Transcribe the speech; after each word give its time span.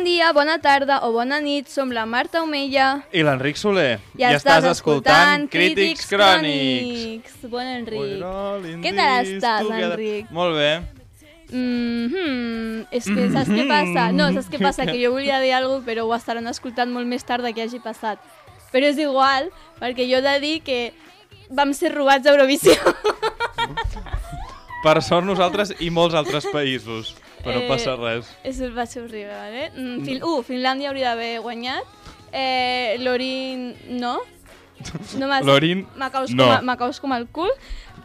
Bon 0.00 0.06
dia, 0.06 0.32
bona 0.32 0.54
tarda 0.56 1.02
o 1.04 1.10
bona 1.12 1.42
nit, 1.44 1.66
som 1.68 1.90
la 1.92 2.06
Marta 2.08 2.40
Omella 2.40 3.02
I 3.12 3.20
l'Enric 3.20 3.58
Soler. 3.60 3.98
i 4.16 4.24
estàs 4.24 4.64
escoltant 4.70 5.44
Crítics 5.52 6.08
Crònics. 6.08 7.34
Bon 7.52 7.68
Enric. 7.68 8.24
Què 8.80 8.94
tal 8.96 9.28
estàs, 9.28 9.68
Enric? 9.68 10.32
Molt 10.32 10.56
bé. 10.56 10.70
Mm 11.52 12.08
-hmm. 12.08 12.86
És 12.90 13.04
que 13.04 13.28
saps 13.28 13.52
què 13.52 13.68
passa? 13.68 14.08
No, 14.16 14.32
saps 14.32 14.48
què 14.48 14.62
passa? 14.62 14.86
Que 14.86 15.04
jo 15.04 15.12
volia 15.12 15.38
dir 15.38 15.52
alguna 15.52 15.84
cosa, 15.84 15.90
però 15.92 16.08
ho 16.08 16.14
estaran 16.14 16.46
escoltant 16.46 16.90
molt 16.90 17.06
més 17.06 17.22
tard 17.22 17.44
que 17.54 17.62
hagi 17.62 17.78
passat. 17.78 18.18
Però 18.72 18.84
és 18.86 18.96
igual, 18.96 19.50
perquè 19.78 20.08
jo 20.08 20.16
he 20.16 20.22
de 20.22 20.40
dir 20.40 20.62
que 20.62 20.94
vam 21.50 21.74
ser 21.74 21.92
robats 21.94 22.26
a 22.26 22.30
Eurovisió. 22.30 22.72
Per 24.82 25.02
sort 25.02 25.26
nosaltres 25.26 25.74
i 25.78 25.90
molts 25.90 26.14
altres 26.14 26.46
països. 26.46 27.14
Però 27.44 27.56
no 27.56 27.62
Eh, 27.64 27.68
passa 27.68 27.96
res. 27.96 28.28
És, 28.44 28.60
va 28.74 28.86
ser 28.86 29.04
horrible, 29.04 29.32
vale? 29.32 29.70
Mm, 29.76 30.04
Fin 30.04 30.22
uh, 30.22 30.42
Finlàndia 30.46 30.90
hauria 30.90 31.14
d'haver 31.14 31.40
guanyat. 31.44 31.96
Eh, 32.32 32.96
Lorin, 33.00 33.74
no? 34.00 34.18
no 35.18 35.28
Lorin, 35.44 35.86
me 35.96 36.10
caus, 36.10 36.32
no. 36.32 36.46
com, 36.78 36.92
com 37.00 37.12
el 37.16 37.26
cul. 37.28 37.50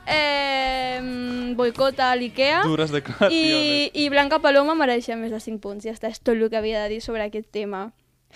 Eh, 0.08 1.00
mm, 1.02 1.56
boicota 1.56 2.12
a 2.12 2.16
l'IKEA. 2.16 2.64
Dures 2.64 2.92
declaracions. 2.92 3.34
I, 3.34 3.92
I 4.06 4.10
Blanca 4.10 4.40
Paloma 4.40 4.76
mereixia 4.78 5.18
més 5.18 5.32
de 5.34 5.40
5 5.40 5.62
punts. 5.62 5.86
Ja 5.86 5.94
està, 5.96 6.12
és 6.14 6.22
tot 6.22 6.36
el 6.36 6.50
que 6.50 6.58
havia 6.60 6.84
de 6.84 6.96
dir 6.96 7.02
sobre 7.02 7.26
aquest 7.26 7.50
tema. 7.52 7.90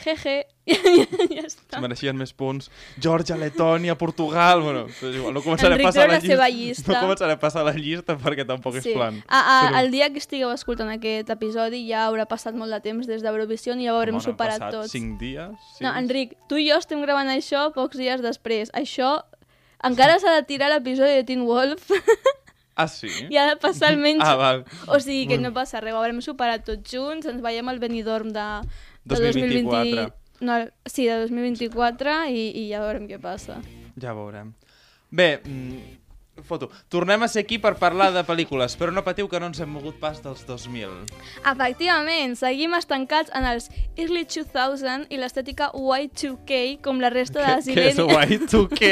Jeje, 0.03 0.33
ja 1.35 1.43
està. 1.43 1.77
Es 1.77 1.81
mereixien 1.83 2.15
més 2.17 2.31
punts. 2.37 2.69
Georgia, 3.01 3.35
Letònia, 3.39 3.95
Portugal... 3.99 4.61
Bueno, 4.63 4.85
és 4.89 5.01
igual, 5.17 5.33
no 5.35 5.41
començaré 5.43 5.75
Enric, 5.75 5.87
a 5.87 5.89
passar 5.89 6.05
la 6.07 6.13
la 6.13 6.19
llista. 6.21 6.47
llista. 6.49 6.91
No 6.93 7.01
començaré 7.07 7.35
a 7.35 7.39
passar 7.41 7.63
la 7.67 7.73
llista 7.75 8.15
perquè 8.21 8.45
tampoc 8.47 8.77
és 8.79 8.87
plan. 8.93 9.17
A, 9.27 9.39
a, 9.39 9.57
Però- 9.67 9.81
el 9.83 9.91
dia 9.91 10.09
que 10.13 10.21
estigueu 10.23 10.51
escoltant 10.55 10.91
aquest 10.93 11.29
episodi 11.35 11.83
ja 11.89 12.05
haurà 12.07 12.25
passat 12.31 12.55
molt 12.55 12.71
de 12.71 12.79
temps 12.85 13.07
des 13.09 13.21
d'Eurovisió 13.25 13.75
i 13.75 13.85
ja 13.89 13.93
ho 13.95 13.99
haurem 13.99 14.15
Home, 14.21 14.23
superat 14.29 14.59
passat 14.59 14.77
tots. 14.79 14.91
cinc 14.95 15.19
dies? 15.19 15.51
Sis? 15.73 15.81
No, 15.83 15.91
Enric, 15.99 16.37
tu 16.47 16.57
i 16.61 16.69
jo 16.69 16.77
estem 16.79 17.01
gravant 17.03 17.27
això 17.33 17.67
pocs 17.75 17.97
dies 17.99 18.21
després. 18.23 18.71
Això 18.77 19.17
encara 19.83 20.19
s'ha 20.19 20.33
de 20.39 20.43
tirar 20.47 20.69
l'episodi 20.73 21.15
de 21.19 21.23
Teen 21.27 21.45
Wolf 21.47 21.91
Ah, 22.79 22.87
sí? 22.87 23.09
i 23.27 23.35
ha 23.35 23.43
de 23.49 23.57
passar 23.59 23.89
almenys... 23.91 24.21
Ah, 24.23 24.37
val. 24.39 24.61
O 24.87 25.01
sigui 25.03 25.25
que 25.27 25.37
no 25.37 25.49
passa 25.51 25.81
res, 25.83 25.91
ho 25.91 25.99
haurem 25.99 26.21
superat 26.23 26.63
tots 26.63 26.87
junts, 26.93 27.25
ens 27.27 27.41
veiem 27.43 27.67
al 27.67 27.79
Benidorm 27.81 28.29
de, 28.31 28.45
de 29.03 29.15
2024. 29.15 30.07
No, 30.41 30.59
sí, 30.85 31.05
de 31.05 31.19
2024 31.27 32.19
i, 32.31 32.45
i 32.63 32.67
ja 32.71 32.83
veurem 32.85 33.09
què 33.09 33.19
passa. 33.21 33.59
Ja 33.99 34.15
veurem. 34.15 34.53
Bé, 35.11 35.41
mm, 35.43 35.99
foto. 36.43 36.69
Tornem 36.87 37.23
a 37.23 37.27
ser 37.27 37.43
aquí 37.43 37.57
per 37.59 37.75
parlar 37.79 38.09
de 38.13 38.23
pel·lícules, 38.25 38.75
però 38.79 38.93
no 38.93 39.03
patiu 39.03 39.29
que 39.29 39.39
no 39.39 39.49
ens 39.49 39.59
hem 39.59 39.71
mogut 39.71 39.99
pas 39.99 40.21
dels 40.23 40.45
2000. 40.47 40.93
Efectivament, 41.51 42.35
seguim 42.39 42.75
estancats 42.77 43.31
en 43.35 43.47
els 43.49 43.69
Early 43.97 44.25
2000 44.29 45.07
i 45.09 45.19
l'estètica 45.19 45.71
Y2K 45.73 46.79
com 46.85 47.01
la 47.03 47.11
resta 47.13 47.41
de 47.43 47.55
Què, 47.69 47.75
què 47.75 47.87
és 47.91 47.99
Sileni. 47.99 48.39
Y2K? 48.39 48.91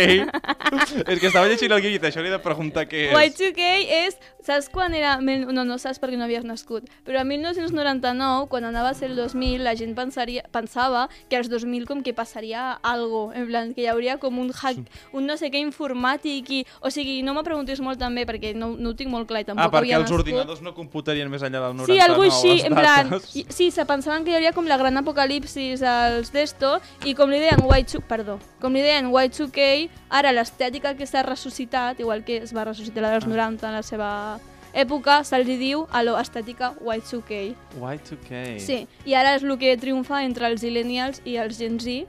és 1.13 1.21
que 1.21 1.29
estava 1.29 1.47
llegint 1.47 1.75
el 1.77 1.83
guió 1.85 1.93
i 1.95 2.01
això 2.11 2.23
li 2.23 2.31
he 2.31 2.35
de 2.35 2.43
preguntar 2.43 2.87
què 2.89 3.09
és. 3.09 3.15
Y2K 3.15 3.71
és... 4.03 4.19
Saps 4.47 4.69
quan 4.71 4.93
era... 4.95 5.17
No, 5.19 5.65
no 5.67 5.75
saps 5.81 5.99
perquè 5.99 6.15
no 6.17 6.23
havies 6.23 6.45
nascut. 6.47 6.85
Però 7.03 7.19
a 7.19 7.25
1999, 7.27 8.47
quan 8.47 8.63
anava 8.63 8.93
a 8.93 8.95
ser 8.95 9.09
el 9.11 9.17
2000, 9.19 9.59
la 9.65 9.73
gent 9.75 9.93
pensaria, 9.97 10.45
pensava 10.55 11.07
que 11.29 11.35
als 11.35 11.49
2000 11.51 11.85
com 11.89 12.01
que 12.05 12.13
passaria 12.15 12.71
algo. 12.81 13.33
En 13.35 13.47
plan, 13.49 13.73
que 13.75 13.83
hi 13.83 13.87
hauria 13.91 14.17
com 14.21 14.39
un 14.39 14.53
hack, 14.55 14.79
un 15.11 15.27
no 15.27 15.35
sé 15.35 15.49
què 15.51 15.59
informàtic 15.59 16.49
i... 16.49 16.61
O 16.79 16.91
sigui, 16.93 17.19
no 17.27 17.33
me 17.35 17.43
preguntis 17.43 17.81
molt 17.83 17.99
també 17.99 18.23
perquè 18.29 18.53
no, 18.55 18.71
no 18.79 18.93
ho 18.93 18.95
tinc 18.97 19.11
molt 19.11 19.27
clar 19.27 19.43
i 19.43 19.49
tampoc 19.49 19.67
Ah, 19.67 19.73
perquè 19.73 19.97
els 19.97 20.05
nascut. 20.07 20.21
ordinadors 20.21 20.61
no 20.63 20.73
computarien 20.77 21.29
més 21.29 21.43
enllà 21.43 21.65
del 21.67 21.75
99 21.75 21.91
Sí, 21.91 21.99
algo 22.07 22.23
així, 22.23 22.53
en 22.67 22.75
plan, 22.77 23.11
i- 23.35 23.45
sí, 23.49 23.69
se 23.71 23.85
pensaven 23.89 24.23
que 24.23 24.31
hi 24.31 24.37
hauria 24.39 24.53
com 24.55 24.65
la 24.69 24.77
gran 24.79 24.95
apocalipsis 25.01 25.83
als 25.83 26.31
d'esto, 26.31 26.77
i 27.05 27.13
com 27.17 27.29
li 27.29 27.39
deien 27.43 27.59
Y2, 27.67 27.99
perdó, 28.07 28.39
com 28.61 28.71
li 28.73 28.81
deien 28.85 29.11
Y2K, 29.11 29.89
ara 30.09 30.31
l'estètica 30.31 30.95
que 30.95 31.05
s'ha 31.09 31.23
ressuscitat, 31.27 31.99
igual 31.99 32.23
que 32.23 32.37
es 32.45 32.55
va 32.55 32.63
ressuscitar 32.63 33.03
la 33.03 33.11
dels 33.17 33.25
Ah. 33.27 33.33
90 33.33 33.67
en 33.67 33.73
la 33.73 33.83
seva 33.83 34.36
època, 34.77 35.19
se'ls 35.27 35.49
diu 35.59 35.85
a 35.91 36.03
lo 36.05 36.15
estètica 36.21 36.73
Y2K. 36.79 37.41
Y2K. 37.81 38.41
Sí, 38.61 38.83
i 39.05 39.15
ara 39.17 39.35
és 39.37 39.45
el 39.45 39.57
que 39.59 39.75
triomfa 39.81 40.23
entre 40.25 40.49
els 40.51 40.61
Zillennials 40.61 41.21
i 41.25 41.37
els 41.41 41.57
Gen 41.59 41.79
Z. 41.81 42.05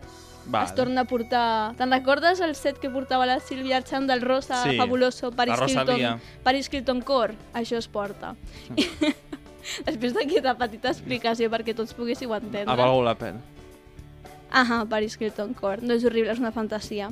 Vale. 0.48 0.64
Es 0.64 0.72
torna 0.72 1.02
a 1.04 1.08
portar... 1.08 1.74
Te'n 1.76 1.92
recordes 1.92 2.40
el 2.40 2.54
set 2.56 2.78
que 2.80 2.88
portava 2.88 3.26
la 3.28 3.36
Sílvia 3.44 3.82
Chan 3.84 4.06
del 4.08 4.22
rosa 4.24 4.62
Sí, 4.64 4.78
fabuloso 4.78 5.30
Paris. 5.30 5.60
Hilton, 5.68 6.22
Paris 6.42 6.70
Hilton 6.72 7.02
Core? 7.04 7.36
Això 7.52 7.76
es 7.76 7.88
porta. 7.88 8.32
Després 9.84 10.14
d'aquesta 10.16 10.54
petita 10.56 10.88
explicació 10.94 11.50
perquè 11.52 11.76
tots 11.76 11.92
poguéssiu 11.92 12.32
entendre. 12.32 12.72
Ha 12.72 12.80
valgut 12.80 13.04
la 13.04 13.16
pena. 13.20 13.57
Ahà, 14.50 14.84
Paris 14.88 15.16
Hilton 15.20 15.52
Core. 15.54 15.82
No 15.84 15.94
és 15.94 16.04
horrible, 16.04 16.32
és 16.32 16.40
una 16.40 16.52
fantasia. 16.52 17.10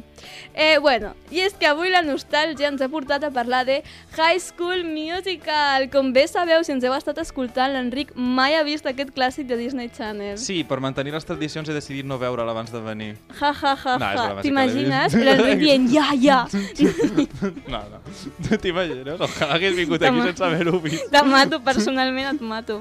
Eh, 0.55 0.79
bueno, 0.81 1.15
i 1.31 1.43
és 1.45 1.55
que 1.59 1.69
avui 1.69 1.91
la 1.93 2.03
nostàlgia 2.03 2.71
ens 2.71 2.81
ha 2.81 2.89
portat 2.89 3.25
a 3.25 3.31
parlar 3.31 3.65
de 3.69 3.83
High 4.17 4.41
School 4.41 4.85
Musical. 4.89 5.89
Com 5.93 6.13
bé 6.17 6.27
sabeu, 6.31 6.65
si 6.65 6.73
ens 6.73 6.85
heu 6.85 6.95
estat 6.97 7.21
escoltant, 7.23 7.75
l'Enric 7.75 8.15
mai 8.17 8.57
ha 8.57 8.65
vist 8.67 8.87
aquest 8.89 9.13
clàssic 9.17 9.51
de 9.51 9.59
Disney 9.61 9.91
Channel. 9.93 10.39
Sí, 10.41 10.63
per 10.65 10.81
mantenir 10.81 11.13
les 11.15 11.29
tradicions 11.29 11.69
he 11.69 11.77
decidit 11.77 12.09
no 12.09 12.19
veure'l 12.19 12.49
abans 12.49 12.73
de 12.73 12.81
venir. 12.81 13.13
Ja, 13.39 13.53
ja, 13.53 13.77
ja, 13.85 13.99
No, 14.01 14.13
ja. 14.17 14.43
T'imagines? 14.43 15.15
L'Enric 15.15 15.61
dient, 15.61 15.89
ja, 15.93 16.11
ja. 16.17 16.43
No, 17.73 17.81
no. 17.91 18.01
T'imagines? 18.63 19.21
Ojalà 19.21 19.57
hagués 19.57 19.75
vingut 19.77 20.03
aquí 20.03 20.23
sense 20.31 20.45
haver-ho 20.45 20.81
vist. 20.81 21.09
Te 21.13 21.23
mato, 21.27 21.61
personalment 21.65 22.35
et 22.35 22.41
mato. 22.43 22.81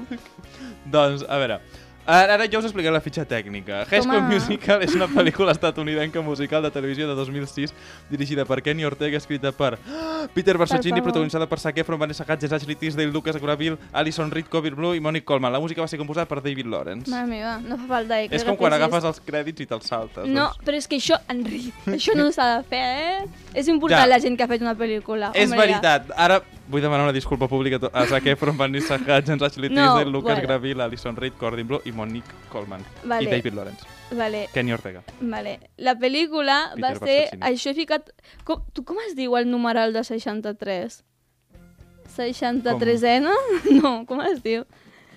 Doncs, 0.90 1.24
a 1.28 1.38
veure, 1.42 1.60
ara, 2.06 2.34
ara 2.34 2.46
jo 2.48 2.58
us 2.60 2.64
explicaré 2.68 2.92
la 2.94 3.00
fitxa 3.00 3.24
tècnica. 3.26 3.84
High. 3.90 4.06
Musical 4.30 4.82
és 4.82 4.94
una 4.94 5.08
pel·lícula 5.08 5.52
estatunidenca 5.52 6.22
musical 6.22 6.62
de 6.62 6.70
televisió 6.70 7.08
de 7.08 7.14
2006 7.18 7.74
dirigida 8.10 8.44
per 8.46 8.62
Kenny 8.62 8.84
Ortega, 8.84 9.16
escrita 9.18 9.52
per 9.52 9.78
Peter 10.34 10.56
Bersaccini, 10.58 10.98
favor. 11.00 11.10
protagonitzada 11.10 11.46
per 11.46 11.58
Zac 11.60 11.78
Efron, 11.78 11.98
Vanessa 11.98 12.24
Hudgens, 12.28 12.52
Ashley 12.52 12.76
Tisdale, 12.76 13.10
Lucas 13.10 13.36
Graville, 13.40 13.76
Alison 13.92 14.30
Reed, 14.30 14.46
Kobe 14.48 14.70
Blue 14.70 14.96
i 14.96 15.00
Monique 15.00 15.24
Coleman. 15.26 15.52
La 15.52 15.60
música 15.60 15.80
va 15.82 15.88
ser 15.88 15.98
composada 15.98 16.26
per 16.26 16.40
David 16.42 16.66
Lawrence. 16.66 17.10
Mare 17.10 17.26
meva, 17.26 17.58
no 17.60 17.76
fa 17.76 17.86
falta 17.96 18.20
eh, 18.22 18.28
és 18.30 18.44
com 18.44 18.56
quan 18.56 18.72
agafes 18.76 19.04
els 19.04 19.20
crèdits 19.26 19.60
i 19.62 19.66
te'ls 19.66 19.86
saltes. 19.86 20.26
No, 20.26 20.48
Doncs. 20.50 20.64
però 20.66 20.76
és 20.80 20.86
que 20.88 20.96
això, 21.00 21.18
Enric, 21.28 21.72
això 21.86 22.14
no 22.16 22.30
s'ha 22.32 22.58
de 22.58 22.64
fer, 22.70 22.82
eh? 22.82 23.24
És 23.54 23.68
important 23.68 24.00
Ja. 24.02 24.06
la 24.06 24.18
gent 24.20 24.36
que 24.36 24.44
ha 24.44 24.48
fet 24.48 24.60
una 24.62 24.74
pel·lícula. 24.76 25.30
És 25.34 25.50
Home, 25.50 25.58
veritat. 25.58 26.10
Ara 26.16 26.40
vull 26.68 26.82
demanar 26.82 27.04
una 27.04 27.12
disculpa 27.12 27.46
pública 27.48 27.78
a 27.92 28.06
Zac 28.06 28.26
Efron, 28.26 28.56
Vanessa 28.58 28.96
Hudgens, 28.96 29.42
Ashley 29.42 29.70
No, 29.70 29.82
Tisdale, 29.82 30.10
Lucas 30.10 30.34
bueno. 30.34 30.48
Graville, 30.48 30.82
Alison 30.82 31.16
Reed, 31.16 31.34
Corbin 31.38 31.66
Blue 31.68 31.80
i 31.84 31.92
Monique 31.92 32.32
Coleman. 32.50 32.84
Vale. 33.04 33.24
I 33.24 33.26
David 33.26 33.54
Lawrence. 33.54 33.86
Vale, 34.10 34.48
Kenny 34.54 34.72
Ortega. 34.72 35.02
vale. 35.20 35.58
La 35.76 35.94
pel·lícula 35.98 36.72
va 36.80 36.92
Peter 36.94 36.98
ser... 36.98 37.20
Bersaccini. 37.30 37.42
Això 37.52 37.70
he 37.70 37.74
ficat... 37.74 38.10
Com, 38.44 38.62
tu 38.72 38.84
com 38.84 38.98
es 39.06 39.16
diu 39.18 39.36
el 39.36 39.50
numeral 39.50 39.92
de 39.92 40.04
63? 40.04 41.02
63ena? 42.16 43.32
No, 43.82 44.04
com 44.06 44.20
es 44.26 44.42
diu? 44.42 44.66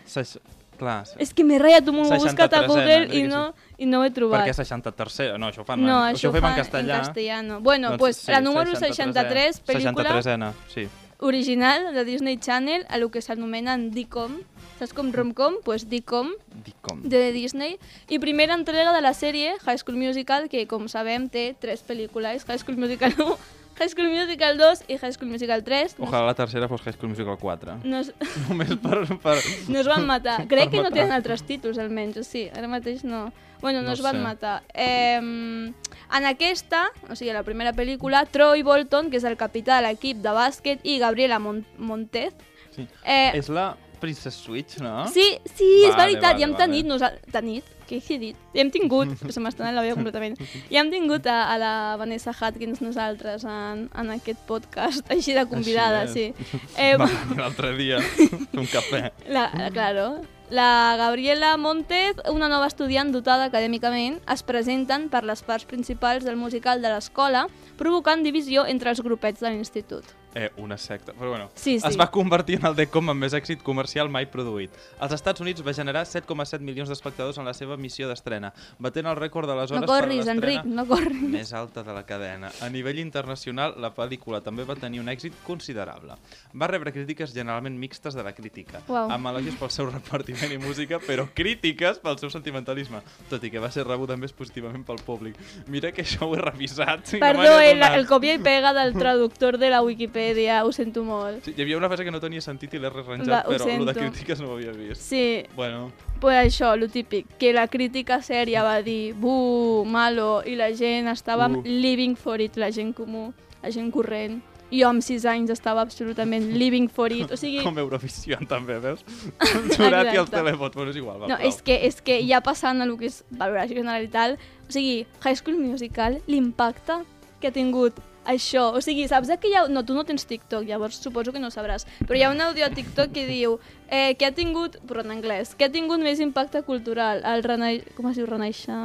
Seix... 0.06 0.38
Clar, 0.80 1.02
sí. 1.04 1.18
És 1.20 1.34
que 1.36 1.44
m'he 1.44 1.58
ratllat 1.60 1.90
un 1.92 1.98
molt, 1.98 2.08
ho 2.08 2.16
he 2.16 2.20
buscat 2.24 2.54
a 2.56 2.62
63ena, 2.64 2.68
Google 2.72 3.18
i 3.20 3.24
no, 3.28 3.40
i 3.84 3.88
no 3.90 4.00
ho 4.00 4.06
he 4.08 4.12
trobat. 4.16 4.46
Perquè 4.46 4.54
63 4.62 5.34
No, 5.36 5.50
això 5.52 5.66
ho 5.66 5.68
fan, 5.68 5.82
No, 5.84 5.98
en, 6.08 6.16
això, 6.16 6.30
ho 6.30 6.32
fem 6.32 6.46
fan 6.46 6.54
en 6.56 6.60
castellà. 6.62 7.00
castellano. 7.02 7.58
Bueno, 7.60 7.90
Doncs 7.92 8.00
pues 8.00 8.22
sí, 8.22 8.32
la 8.32 8.40
número 8.40 8.72
63, 8.80 9.60
pel·lícula 9.68 10.14
63ena, 10.22 10.54
sí. 10.72 10.86
Original 11.20 11.94
de 11.94 12.06
Disney 12.06 12.38
Channel, 12.38 12.86
a 12.90 12.98
lo 12.98 13.12
que 13.12 13.22
s'anomenen 13.22 13.92
DCOM. 13.92 14.40
Saps 14.80 14.94
com 14.96 15.12
romcom? 15.12 15.56
Pues 15.66 15.90
DCOM, 15.90 16.32
Dic 16.64 16.76
com. 16.82 17.02
de 17.04 17.34
Disney. 17.36 17.78
I 18.08 18.20
primera 18.20 18.56
entrega 18.56 18.94
de 18.94 19.02
la 19.02 19.14
sèrie 19.14 19.58
High 19.66 19.78
School 19.78 19.98
Musical, 20.00 20.48
que 20.48 20.66
com 20.72 20.88
sabem 20.88 21.28
té 21.28 21.54
tres 21.60 21.84
pel·lícules, 21.84 22.46
High 22.48 22.62
School 22.64 22.78
Musical 22.80 23.12
1, 23.18 23.36
High 23.80 23.92
School 23.92 24.08
Musical 24.08 24.58
2 24.58 24.86
i 24.88 24.96
High 24.98 25.14
School 25.14 25.30
Musical 25.32 25.64
3 25.64 26.00
no, 26.00 26.08
Ojalà 26.08 26.26
la 26.28 26.34
tercera 26.36 26.68
fos 26.68 26.82
High 26.82 26.96
School 26.96 27.12
Musical 27.12 27.38
4. 27.40 27.78
no, 27.84 28.00
es, 28.00 28.14
Només 28.50 28.72
per... 28.80 29.04
per... 29.20 29.38
no 29.68 29.80
es 29.80 29.88
van 29.88 30.08
matar. 30.08 30.48
Crec 30.52 30.72
que 30.72 30.78
no 30.80 30.88
matar. 30.88 30.98
tenen 30.98 31.12
altres 31.16 31.44
títols, 31.44 31.78
almenys, 31.78 32.18
o 32.20 32.24
sí, 32.24 32.48
ara 32.56 32.72
mateix 32.72 33.04
no. 33.04 33.30
Bueno, 33.62 33.82
no, 33.82 33.88
No 33.88 33.94
es 33.94 34.02
van 34.02 34.16
sé. 34.16 34.22
matar. 34.22 34.64
Eh, 34.74 35.16
en 35.18 36.26
aquesta, 36.26 36.86
o 37.10 37.16
sigui, 37.16 37.32
la 37.34 37.44
primera 37.44 37.74
pel·lícula, 37.74 38.26
Troy 38.32 38.62
Bolton, 38.64 39.10
que 39.12 39.18
és 39.18 39.24
el 39.28 39.36
capità 39.38 39.78
de 39.82 39.88
l'equip 39.90 40.18
de 40.24 40.30
bàsquet, 40.34 40.80
i 40.84 40.98
Gabriela 41.00 41.40
Mon 41.40 41.66
Montez, 41.78 42.34
Sí. 42.76 42.88
eh, 43.04 43.32
És 43.36 43.50
la 43.50 43.76
Princess 44.00 44.36
Switch, 44.36 44.78
no? 44.80 45.06
Sí, 45.12 45.38
sí, 45.56 45.84
és 45.84 45.92
Vale, 45.92 46.04
veritat, 46.14 46.24
vale, 46.34 46.40
ja 46.40 46.46
hem 46.46 46.54
vale. 46.54 46.64
tenit, 46.66 46.86
nosaltres... 46.86 47.32
Tenit? 47.34 47.64
Què 47.90 47.98
he 48.08 48.18
dit? 48.22 48.36
Ja 48.54 48.62
hem 48.62 48.70
tingut, 48.72 49.10
se 49.34 49.42
m'està 49.42 49.62
anant 49.66 49.76
la 49.76 49.82
veu 49.82 49.96
completament, 49.98 50.38
ja 50.70 50.80
hem 50.80 50.92
tingut 50.94 51.26
a, 51.28 51.40
a 51.52 51.58
la 51.58 51.72
Vanessa 51.98 52.32
Hudgens 52.32 52.80
nosaltres 52.86 53.44
en, 53.44 53.90
en 53.94 54.12
aquest 54.14 54.40
podcast, 54.48 55.04
així 55.14 55.34
de 55.34 55.46
convidada, 55.50 56.04
Així 56.06 56.30
sí. 56.38 56.60
Eh, 56.78 56.96
l'altre 57.36 57.76
dia 57.76 57.98
un 58.54 58.68
cafè. 58.70 59.12
la, 59.28 59.50
la- 59.58 59.72
claro. 59.72 60.22
La 60.50 60.96
Gabriela 60.98 61.58
Montez, 61.58 62.18
una 62.32 62.48
nova 62.50 62.66
estudiant 62.72 63.12
dotada 63.14 63.46
acadèmicament, 63.52 64.16
es 64.34 64.42
presenten 64.42 65.06
per 65.14 65.22
les 65.22 65.44
parts 65.46 65.68
principals 65.70 66.26
del 66.26 66.40
musical 66.42 66.82
de 66.82 66.90
l'escola, 66.90 67.44
provocant 67.78 68.26
divisió 68.26 68.66
entre 68.66 68.90
els 68.90 69.04
grupets 69.06 69.46
de 69.46 69.54
l'institut. 69.54 70.19
Eh, 70.36 70.52
una 70.58 70.78
secta. 70.78 71.12
Però 71.14 71.30
bueno, 71.30 71.50
Sí, 71.56 71.80
sí. 71.80 71.88
es 71.88 71.98
va 72.00 72.12
convertir 72.12 72.60
en 72.60 72.66
el 72.68 72.76
DECOM 72.76 73.10
amb 73.10 73.24
més 73.24 73.34
èxit 73.34 73.64
comercial 73.64 74.10
mai 74.14 74.28
produït. 74.30 74.70
Als 75.00 75.12
Estats 75.16 75.42
Units 75.42 75.64
va 75.66 75.74
generar 75.74 76.04
7,7 76.06 76.60
milions 76.62 76.88
d'espectadors 76.90 77.40
en 77.40 77.46
la 77.46 77.54
seva 77.54 77.78
missió 77.78 78.08
d'estrena, 78.08 78.54
batent 78.78 79.08
el 79.10 79.16
rècord 79.18 79.50
de 79.50 79.56
les 79.58 79.72
hores 79.72 79.82
No 79.82 79.88
per 79.88 80.04
corris, 80.04 80.26
l'estrena 80.28 80.62
Enric, 80.62 80.66
no 80.66 80.86
corris. 80.86 81.22
més 81.24 81.52
alta 81.54 81.82
de 81.82 81.94
la 81.94 82.04
cadena. 82.06 82.52
A 82.62 82.70
nivell 82.70 83.00
internacional, 83.00 83.74
la 83.82 83.90
pel·lícula 83.96 84.44
també 84.44 84.64
va 84.64 84.76
tenir 84.76 85.00
un 85.02 85.08
èxit 85.10 85.34
considerable. 85.48 86.14
Va 86.54 86.68
rebre 86.68 86.94
crítiques 86.94 87.34
generalment 87.34 87.76
mixtes 87.80 88.14
de 88.14 88.22
la 88.24 88.34
crítica, 88.34 88.82
Uau. 88.88 89.10
amb 89.12 89.28
elogis 89.34 89.56
pel 89.56 89.72
seu 89.72 89.90
repartiment 89.96 90.52
i 90.54 90.60
música, 90.62 91.00
però 91.00 91.28
crítiques 91.34 91.98
pel 91.98 92.20
seu 92.20 92.30
sentimentalisme, 92.30 93.02
tot 93.30 93.44
i 93.44 93.50
que 93.50 93.58
va 93.60 93.72
ser 93.72 93.84
rebuda 93.88 94.16
més 94.16 94.32
positivament 94.32 94.86
pel 94.86 95.02
públic. 95.04 95.36
Mira 95.68 95.92
que 95.92 96.04
això 96.04 96.30
ho 96.30 96.36
he 96.36 96.40
revisat. 96.42 97.14
no 97.14 97.20
Perdó, 97.20 97.42
n'he 97.42 97.72
el, 97.72 97.82
adonat. 97.82 97.98
el 97.98 98.06
copia 98.08 98.36
i 98.36 98.40
pega 98.40 98.74
del 98.78 98.94
traductor 98.94 99.58
de 99.58 99.70
la 99.72 99.82
Wikipedia, 99.82 100.20
ho 100.66 100.72
sento 100.72 101.04
molt. 101.04 101.44
Sí, 101.46 101.54
hi 101.58 101.62
havia 101.62 101.78
una 101.78 101.88
frase 101.90 102.04
que 102.06 102.12
no 102.12 102.20
tenia 102.20 102.42
sentit 102.42 102.74
i 102.74 102.80
l'he 102.80 102.90
rearranjat, 102.90 103.46
però 103.48 103.68
el 103.70 103.86
de 103.86 103.94
sento. 103.94 104.00
crítiques 104.12 104.42
no 104.42 104.50
ho 104.50 104.54
havia 104.58 104.72
vist. 104.72 105.02
Sí, 105.02 105.44
Bueno, 105.56 105.92
pues 106.20 106.36
això, 106.38 106.76
lo 106.78 106.88
típic, 106.90 107.26
que 107.38 107.54
la 107.54 107.68
crítica 107.68 108.22
sèria 108.22 108.64
va 108.64 108.82
dir 108.82 109.14
buh, 109.16 109.86
malo, 109.86 110.42
i 110.46 110.56
la 110.56 110.72
gent 110.74 111.08
estava 111.08 111.48
Uh. 111.50 111.62
living 111.66 112.16
for 112.16 112.40
it, 112.42 112.58
la 112.58 112.72
gent 112.72 112.94
comú, 112.96 113.34
la 113.64 113.72
gent 113.72 113.92
corrent. 113.92 114.42
Jo 114.72 114.88
amb 114.88 115.02
6 115.02 115.26
anys 115.26 115.50
estava 115.50 115.82
absolutament 115.82 116.52
living 116.54 116.88
for 116.90 117.12
it, 117.12 117.32
o 117.32 117.38
sigui... 117.42 117.64
com 117.64 117.76
Eurovision 117.80 118.46
també, 118.46 118.78
veus? 118.80 119.00
El 119.42 119.72
jurat 119.74 120.06
i 120.14 120.18
els 120.18 120.28
Exacte. 120.30 120.36
televots, 120.38 120.76
bueno, 120.76 120.92
és 120.92 120.98
igual, 120.98 121.18
va, 121.24 121.28
No, 121.28 121.38
prou. 121.40 121.48
és 121.48 121.62
que, 121.64 121.80
és 121.88 122.02
que 122.06 122.20
ja 122.28 122.40
passant 122.42 122.80
a 122.82 122.86
lo 122.86 122.96
que 122.98 123.08
és 123.10 123.24
valoració 123.32 123.76
general 123.80 124.04
i 124.04 124.08
tal, 124.14 124.38
o 124.68 124.72
sigui, 124.72 125.08
High 125.26 125.36
School 125.42 125.58
Musical, 125.58 126.20
l'impacte 126.28 127.00
que 127.42 127.48
ha 127.48 127.52
tingut 127.52 127.96
això, 128.30 128.68
o 128.78 128.82
sigui, 128.86 129.08
saps 129.10 129.32
que 129.42 129.50
hi 129.52 129.56
ha... 129.58 129.66
No, 129.72 129.82
tu 129.88 129.96
no 129.98 130.04
tens 130.08 130.26
TikTok, 130.30 130.64
llavors 130.70 131.02
suposo 131.02 131.34
que 131.36 131.42
no 131.42 131.50
sabràs, 131.54 131.88
però 132.06 132.18
hi 132.20 132.24
ha 132.28 132.32
un 132.34 132.42
àudio 132.46 132.68
a 132.68 132.72
TikTok 132.74 133.12
que 133.16 133.26
diu 133.30 133.58
eh, 133.90 134.14
que 134.20 134.28
ha 134.30 134.34
tingut, 134.38 134.78
però 134.88 135.02
en 135.06 135.12
anglès, 135.18 135.56
que 135.58 135.66
ha 135.68 135.72
tingut 135.74 136.00
més 136.04 136.22
impacte 136.24 136.62
cultural, 136.68 137.24
el 137.26 137.44
renai... 137.48 137.82
com 137.98 138.10
es 138.12 138.20
diu 138.22 138.28
reneixer? 138.30 138.80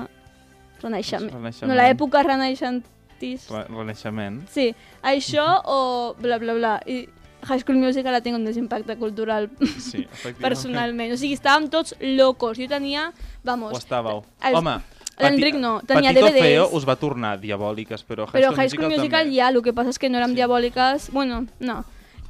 Renaixement. 0.82 1.30
Renaixement. 1.32 1.70
No, 1.70 1.76
l'època 1.78 2.22
renaixentista. 2.26 3.54
Re 3.54 3.66
Renaixement. 3.70 4.40
Sí, 4.52 4.70
això 5.06 5.44
o 5.70 5.78
bla 6.20 6.38
bla 6.42 6.54
bla. 6.58 6.74
I 6.86 7.04
High 7.44 7.60
School 7.60 7.76
Musical 7.76 8.16
ha 8.16 8.22
tingut 8.24 8.40
més 8.40 8.56
impacte 8.56 8.94
cultural 8.96 9.50
Sí, 9.80 10.06
personalment. 10.44 11.12
O 11.12 11.18
sigui, 11.20 11.36
estàvem 11.36 11.68
tots 11.72 11.92
locos. 12.00 12.56
Jo 12.60 12.68
tenia, 12.70 13.10
vamos... 13.44 13.74
Ho 13.76 13.80
estàveu. 13.80 14.22
Els- 14.40 14.56
Home, 14.60 14.78
L'Enric 15.18 15.54
no, 15.54 15.80
tenia 15.86 16.10
Patito 16.10 16.26
DVDs. 16.26 16.42
Feo 16.42 16.68
us 16.72 16.84
va 16.88 16.96
tornar 16.96 17.36
diabòliques, 17.40 18.02
però 18.04 18.24
High 18.26 18.32
Però 18.32 18.50
School 18.52 18.60
High 18.64 18.70
School 18.70 18.88
Musical 18.90 19.24
també. 19.28 19.36
ja, 19.36 19.48
el 19.48 19.62
que 19.62 19.72
passa 19.72 19.90
és 19.90 19.98
que 19.98 20.08
no 20.10 20.18
érem 20.18 20.30
Sí. 20.34 20.40
diabòliques... 20.40 21.10
Bueno, 21.12 21.46
no. 21.60 21.84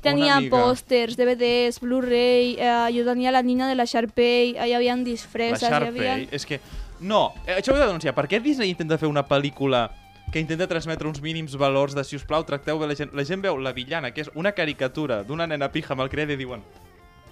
Tenia 0.05 0.37
pòsters, 0.53 1.17
DVDs, 1.17 1.81
Blu-ray, 1.81 2.57
eh, 2.61 2.89
jo 2.93 3.07
tenia 3.07 3.31
la 3.33 3.41
nina 3.41 3.67
de 3.67 3.75
la 3.75 3.87
Sharpay, 3.87 4.51
hi 4.53 4.73
havia 4.77 4.95
La 4.97 5.03
disfresses, 5.03 5.63
hi 5.63 5.71
Sharpay, 5.71 6.09
havia... 6.09 6.29
és 6.31 6.45
que... 6.45 6.61
No, 7.01 7.33
eh, 7.47 7.57
això 7.57 7.73
ho 7.73 7.77
he 7.77 7.81
de 7.81 7.87
denunciar. 7.87 8.13
Per 8.15 8.27
què 8.29 8.41
Disney 8.43 8.69
intenta 8.69 8.99
fer 8.99 9.09
una 9.09 9.25
pel·lícula 9.27 9.91
que 10.31 10.41
intenta 10.41 10.67
transmetre 10.69 11.09
uns 11.09 11.23
mínims 11.23 11.57
valors 11.57 11.95
de, 11.95 12.05
si 12.05 12.17
us 12.17 12.25
plau, 12.25 12.45
tracteu 12.45 12.79
bé 12.79 12.87
la 12.87 12.95
gent. 12.95 13.15
La 13.17 13.25
gent 13.25 13.41
veu 13.41 13.57
la 13.57 13.73
villana, 13.73 14.11
que 14.13 14.21
és 14.21 14.31
una 14.35 14.53
caricatura 14.53 15.23
d'una 15.25 15.47
nena 15.47 15.71
pija 15.73 15.93
amb 15.97 16.03
el 16.05 16.11
crede 16.13 16.35
i 16.35 16.37
diuen 16.37 16.61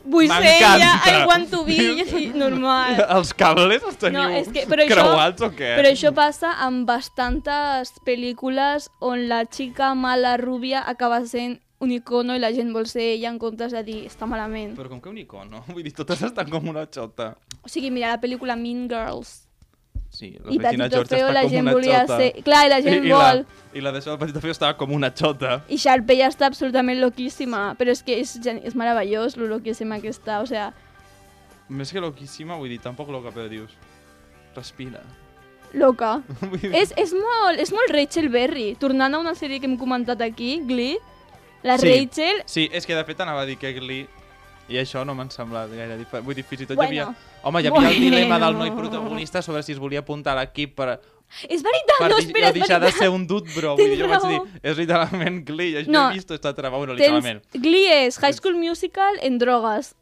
Vull 0.05 0.29
ser 0.29 0.53
ella, 0.59 0.93
I 1.07 1.27
want 1.29 1.51
to 1.53 1.63
be, 1.67 1.77
i 2.19 2.29
normal. 2.35 2.99
els 3.17 3.33
cables 3.39 3.85
els 3.87 3.99
teniu 4.01 4.19
No, 4.19 4.29
és 4.35 4.49
que, 4.51 4.65
però 4.71 4.83
això, 4.85 4.97
creuats 4.99 5.45
o 5.47 5.51
què? 5.55 5.75
Però 5.79 5.93
això 5.93 6.13
passa 6.17 6.55
amb 6.65 6.87
bastantes 6.89 7.93
pel·lícules 8.07 8.89
on 9.01 9.29
la 9.31 9.45
xica 9.47 9.93
mala 9.95 10.37
rúbia 10.41 10.83
acaba 10.83 11.23
sent 11.27 11.61
un 11.83 11.91
icono 11.91 12.35
i 12.39 12.43
la 12.43 12.53
gent 12.55 12.71
vol 12.75 12.87
ser 12.87 13.03
ella 13.17 13.31
en 13.33 13.39
comptes 13.43 13.73
de 13.75 13.83
dir 13.87 14.01
està 14.07 14.27
malament. 14.31 14.77
Però 14.79 14.91
com 14.91 15.01
que 15.03 15.11
un 15.11 15.19
icono? 15.23 15.65
Vull 15.75 15.83
dir, 15.83 15.95
totes 15.99 16.23
estan 16.31 16.51
com 16.51 16.69
una 16.71 16.87
xota. 16.87 17.33
O 17.63 17.71
sigui, 17.71 17.91
mira 17.95 18.15
la 18.15 18.21
pel·lícula 18.23 18.59
Mean 18.59 18.89
Girls. 18.91 19.41
Sí, 20.13 20.35
la 20.45 20.53
I 20.53 20.59
Regina 20.61 20.89
George 20.93 21.09
Feo 21.17 21.27
està 21.31 21.33
la 21.33 21.43
com 21.47 21.51
gent 21.55 21.63
una 21.65 21.73
volia 21.73 22.01
xota. 22.03 22.17
ser... 22.21 22.43
Clar, 22.45 22.63
i 22.67 22.71
la 22.71 22.81
gent 22.85 22.99
I, 22.99 23.09
i 23.09 23.13
vol. 23.17 23.39
La, 23.43 23.61
I 23.73 23.85
la 23.87 23.93
d'això 23.95 24.11
del 24.13 24.19
Patito 24.21 24.43
Feo 24.45 24.53
estava 24.53 24.77
com 24.77 24.93
una 24.93 25.09
xota. 25.17 25.55
I 25.73 25.79
Sharpay 25.81 26.21
ja 26.21 26.29
està 26.29 26.51
absolutament 26.51 27.01
loquíssima, 27.01 27.63
però 27.81 27.95
és 27.97 28.03
que 28.05 28.19
és, 28.21 28.35
és 28.45 28.77
meravellós 28.77 29.39
lo 29.41 29.49
loquíssima 29.55 29.99
que 30.05 30.13
està, 30.13 30.43
o 30.45 30.47
sea, 30.47 30.71
Més 31.73 31.89
que 31.95 32.03
loquíssima, 32.05 32.59
vull 32.61 32.69
dir, 32.69 32.81
tampoc 32.85 33.09
loca, 33.09 33.31
però 33.33 33.49
dius... 33.49 33.73
Respira. 34.55 35.01
loca. 35.73 36.19
És, 36.83 36.91
és, 37.01 37.15
molt, 37.17 37.57
és 37.63 37.71
molt 37.73 37.95
Rachel 37.95 38.29
Berry. 38.29 38.75
Tornant 38.77 39.15
a 39.17 39.21
una 39.23 39.33
sèrie 39.33 39.57
que 39.63 39.65
hem 39.71 39.79
comentat 39.81 40.21
aquí, 40.21 40.59
Glee, 40.69 40.99
la 41.65 41.79
Sí. 41.81 41.89
Rachel... 41.89 42.43
Sí, 42.45 42.67
és 42.77 42.85
que 42.85 42.93
de 42.99 43.05
fet 43.09 43.23
anava 43.25 43.47
a 43.47 43.49
dir 43.49 43.57
que 43.57 43.73
Glee... 43.79 44.05
I 44.73 44.79
això 44.81 45.05
no 45.05 45.15
m'ha 45.15 45.29
semblat 45.31 45.71
gaire 45.71 45.97
diferent. 46.01 46.25
Vull 46.25 46.35
dir, 46.39 46.45
fins 46.49 46.63
i 46.63 46.67
tot 46.67 46.77
Bueno. 46.77 46.93
hi 46.93 46.99
havia... 46.99 47.15
Home, 47.43 47.61
hi 47.63 47.67
havia 47.69 47.89
el 47.91 48.01
dilema 48.01 48.39
del 48.39 48.55
noi 48.59 48.71
Bueno. 48.71 48.81
protagonista 48.89 49.43
sobre 49.43 49.63
si 49.63 49.73
es 49.73 49.79
volia 49.79 50.01
apuntar 50.01 50.37
a 50.37 50.41
l'equip 50.41 50.75
per, 50.77 51.01
És 51.49 51.63
veritat, 51.65 51.99
per 51.99 52.11
no, 52.11 52.19
espera, 52.19 52.49
és 52.49 52.55
deixar 52.55 52.79
de 52.81 52.87
veritat. 52.87 52.99
ser 53.03 53.09
un 53.11 53.27
dut, 53.27 53.47
bro. 53.57 53.77
Vull 53.77 53.89
dir, 53.91 53.99
jo 54.01 54.07
Tens 54.09 54.23
vaig 54.23 54.23
raó. 54.23 54.45
dir, 54.45 54.61
és 54.63 54.77
literalment 54.77 55.45
Glee, 55.49 55.75
això 55.81 55.91
No. 55.91 56.11
he 56.11 56.15
vist 56.15 56.31
esta 56.31 56.53
trama. 56.55 56.77
Bueno, 56.77 56.95
Tens, 56.97 57.09
literalment. 57.23 57.43
Glee 57.55 58.07
és 58.07 58.19
High 58.19 58.35
School 58.35 58.57
Musical 58.57 59.19
en 59.23 59.39
drogues. 59.39 59.95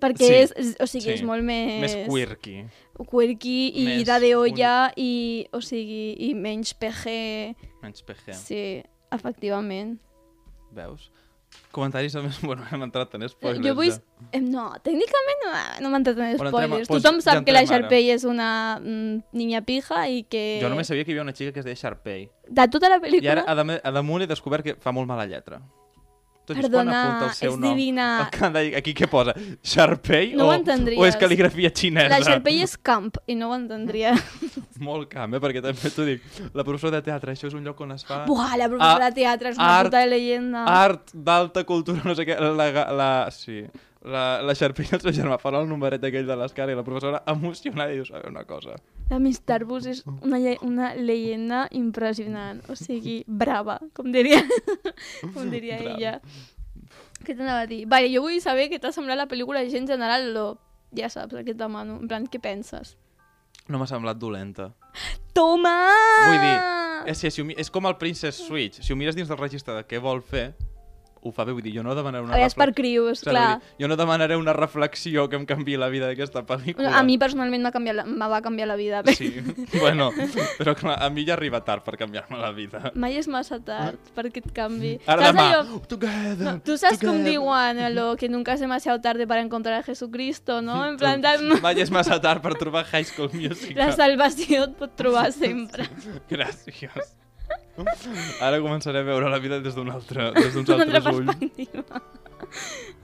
Perquè 0.00 0.26
Sí. 0.26 0.34
és, 0.34 0.76
o 0.78 0.86
sigui, 0.86 1.04
Sí. 1.04 1.10
és 1.12 1.22
molt 1.22 1.42
més... 1.42 1.80
Més 1.80 1.94
quirky. 2.08 2.66
Quirky 3.10 3.72
i 3.74 3.84
Més 3.86 4.04
de 4.06 4.34
olla 4.36 4.92
i, 4.96 5.46
o 5.52 5.60
sigui, 5.60 6.16
i 6.18 6.34
menys 6.34 6.74
PG. 6.74 7.54
Menys 7.82 8.02
PG. 8.02 8.34
Sí, 8.34 8.82
efectivament. 9.10 9.98
Veus? 10.72 11.10
Comentaris 11.74 12.14
més... 12.24 12.38
Bueno, 12.48 12.64
hem 12.72 12.82
entrat 12.86 13.14
en 13.18 13.26
spoilers. 13.28 13.62
jo 13.66 13.74
vull... 13.76 13.90
ja. 13.90 14.40
No, 14.40 14.66
tècnicament 14.84 15.42
no, 15.44 15.52
no 15.84 15.90
m'ha 15.92 16.00
entrat 16.02 16.16
en 16.18 16.36
Bueno, 16.36 16.50
entrem 16.50 16.70
spoilers. 16.70 16.88
doncs 16.88 17.02
Tothom 17.02 17.20
ja 17.20 17.26
sap 17.26 17.44
que 17.46 17.52
la. 17.56 17.64
Sharpay 17.68 18.10
és 18.14 18.24
una 18.24 18.50
mm, 18.80 19.16
niña 19.36 19.62
pija 19.66 20.04
i 20.08 20.22
que... 20.30 20.44
Jo 20.62 20.70
només 20.72 20.88
sabia 20.88 21.04
que 21.04 21.12
hi 21.12 21.16
havia 21.16 21.26
una 21.26 21.34
xica 21.36 21.52
que 21.52 21.60
es 21.64 21.66
deia 21.68 21.76
Sharpay. 21.76 22.28
De 22.48 22.68
tota 22.72 22.88
la 22.92 23.00
I 23.00 23.04
pel·lícula... 23.08 23.34
ara, 23.38 23.44
a, 23.46 23.58
dam- 23.58 23.76
a 23.82 23.92
damunt 23.98 24.24
he 24.24 24.30
descobert 24.30 24.64
que 24.64 24.76
fa 24.80 24.94
molt 24.96 25.08
mala 25.10 25.26
lletra. 25.28 25.60
Tot 26.46 26.54
i 26.54 26.62
es 26.62 26.68
Perdona, 26.68 26.98
el 27.26 27.32
seu 27.34 27.52
és 27.52 27.58
nom. 27.58 27.72
divina. 27.74 28.30
Aquí 28.78 28.94
què 28.94 29.08
posa? 29.10 29.34
Sharpay? 29.66 30.32
No 30.38 30.46
o. 30.52 30.54
O 30.54 31.06
és 31.08 31.18
cal·ligrafia 31.18 31.72
xinesa? 31.74 32.12
La 32.12 32.20
Sharpay 32.22 32.62
és 32.62 32.76
camp 32.78 33.10
i 33.26 33.34
no 33.34 33.50
ho 33.50 33.56
entendria. 33.58 34.14
Molt 34.80 35.08
camp, 35.12 35.34
eh? 35.34 35.40
Perquè 35.42 35.62
també 35.64 35.90
t'ho 35.94 36.04
dic. 36.08 36.22
La 36.54 36.64
professora 36.64 36.98
de 37.00 37.02
teatre, 37.08 37.32
això 37.36 37.48
és 37.50 37.54
un 37.56 37.64
lloc 37.64 37.80
on 37.80 37.92
es 37.96 38.04
fa... 38.04 38.24
Buah, 38.28 38.56
la 38.60 38.68
professora 38.68 39.06
Ah, 39.06 39.10
de 39.10 39.14
teatre 39.20 39.50
és 39.54 39.56
una 39.58 39.72
art- 39.78 39.90
puta 39.90 40.04
leyenda. 40.06 40.64
Art 40.68 41.12
d'alta 41.14 41.64
cultura, 41.68 42.02
no 42.04 42.14
sé 42.18 42.26
què. 42.28 42.38
La, 42.40 42.70
la, 42.92 43.10
sí. 43.34 43.62
La, 44.06 44.40
la 44.42 44.52
i 44.54 44.94
el 44.94 45.00
seu 45.02 45.10
germà 45.16 45.36
fan 45.42 45.56
el 45.58 45.64
numeret 45.66 46.04
aquell 46.06 46.28
de 46.28 46.36
l'escara 46.38 46.70
i 46.70 46.76
la 46.78 46.84
professora 46.86 47.24
emocionada 47.26 47.90
i 47.90 47.96
diu, 47.98 48.04
saber 48.06 48.28
una 48.30 48.44
cosa. 48.46 48.76
La 49.10 49.18
Miss 49.18 49.40
Tarbus 49.42 49.86
és 49.90 50.04
una, 50.06 50.38
lle- 50.38 50.58
una 50.62 50.92
leyenda 50.94 51.64
impressionant. 51.74 52.60
O 52.70 52.76
sigui, 52.78 53.24
brava, 53.26 53.80
com 53.94 54.12
diria, 54.14 54.38
com 55.34 55.50
diria 55.50 55.80
Brava. 55.80 55.96
ella. 55.96 56.20
Què 57.26 57.34
t'anava 57.34 57.64
a 57.64 57.66
dir? 57.66 57.80
Vale, 57.90 58.12
jo 58.12 58.22
vull 58.22 58.38
saber 58.44 58.68
què 58.70 58.78
t'ha 58.78 58.92
semblat 58.94 59.18
la 59.18 59.26
pel·lícula 59.26 59.64
així 59.64 59.80
en 59.80 59.88
general, 59.90 60.28
lo... 60.36 60.46
ja 60.94 61.08
saps, 61.10 61.34
el 61.34 61.42
que 61.44 61.56
et 61.56 61.58
demano. 61.58 61.98
En 61.98 62.06
plan, 62.06 62.26
què 62.30 62.38
penses? 62.40 62.94
No 63.68 63.78
m'ha 63.80 63.86
semblat 63.90 64.18
dolenta. 64.18 64.70
Toma! 65.34 65.72
Vull 66.28 66.38
dir, 66.40 66.56
És, 67.12 67.20
mi- 67.44 67.54
és 67.58 67.70
com 67.70 67.86
el 67.86 67.96
Princess 68.00 68.38
Switch. 68.46 68.80
Si 68.82 68.92
ho 68.92 68.96
mires 68.96 69.14
dins 69.18 69.28
del 69.28 69.38
registre 69.38 69.74
de 69.76 69.84
què 69.86 70.00
vol 70.02 70.22
fer, 70.22 70.54
ho 71.26 71.32
fa 71.34 71.44
bé, 71.44 71.52
vull 71.52 71.62
dir, 71.62 71.72
jo 71.74 71.82
no 71.82 71.94
demanaré 71.94 72.22
una 72.24 72.34
A 72.34 72.36
veure, 72.38 72.46
és 72.46 72.54
per 72.54 72.68
crius, 72.74 73.18
Saps? 73.20 73.30
clar. 73.30 73.58
Dir, 73.58 73.84
Jo 73.84 73.88
no 73.88 73.96
demanaré 73.96 74.36
una 74.36 74.52
reflexió 74.54 75.28
que 75.28 75.36
em 75.36 75.44
canvi 75.46 75.76
la 75.76 75.88
vida 75.88 76.06
d'aquesta 76.06 76.44
pel·lícula. 76.46 76.92
A 76.96 77.02
mi 77.02 77.18
personalment 77.18 77.62
m'ha 77.66 77.72
canviat 77.74 77.96
la, 77.96 78.04
me 78.06 78.28
va 78.30 78.40
canviar 78.42 78.68
la 78.68 78.76
vida. 78.76 79.02
Sí, 79.16 79.32
bueno, 79.80 80.10
però 80.58 80.74
clar, 80.78 80.96
a 81.02 81.10
mi 81.10 81.24
ja 81.26 81.34
arriba 81.34 81.60
tard 81.64 81.82
per 81.84 81.96
canviar-me 81.98 82.38
la 82.38 82.52
vida. 82.52 82.92
Mai 82.94 83.16
és 83.18 83.26
massa 83.28 83.58
tard 83.60 83.98
perquè 84.14 84.44
et 84.44 84.52
canvi. 84.54 84.94
Ara 85.06 85.26
Saps 85.26 85.34
demà, 85.34 85.46
allò- 85.58 85.80
together, 85.86 86.60
No, 86.66 86.76
sabes 86.76 86.98
com 87.00 87.08
together. 87.18 87.24
diuen 87.32 87.78
a 87.78 87.90
lo 87.90 88.16
que 88.16 88.28
nunca 88.28 88.54
es 88.54 88.60
demasiado 88.60 89.00
tarde 89.00 89.26
para 89.26 89.40
encontrar 89.42 89.80
a 89.80 89.82
Jesucristo, 89.82 90.62
no? 90.62 90.86
En 90.86 90.96
plan, 90.96 91.20
tal, 91.20 91.60
Mai 91.62 91.80
és 91.80 91.90
massa 91.90 92.20
tard 92.20 92.42
per 92.42 92.54
trobar 92.54 92.84
High 92.86 93.04
School 93.04 93.30
Musical. 93.32 93.76
la 93.76 93.92
salvació 93.92 94.64
et 94.70 94.76
pot 94.78 94.94
trobar 94.96 95.32
sempre. 95.32 95.88
Gràcies. 96.30 97.16
Ara 98.40 98.58
començaré 98.64 99.00
a 99.02 99.06
veure 99.06 99.28
la 99.30 99.38
vida 99.38 99.58
des 99.60 99.74
d'un 99.76 99.90
altre, 99.92 100.30
des 100.32 100.54
d'uns 100.54 100.70
altres 100.70 101.06
ulls. 101.12 101.36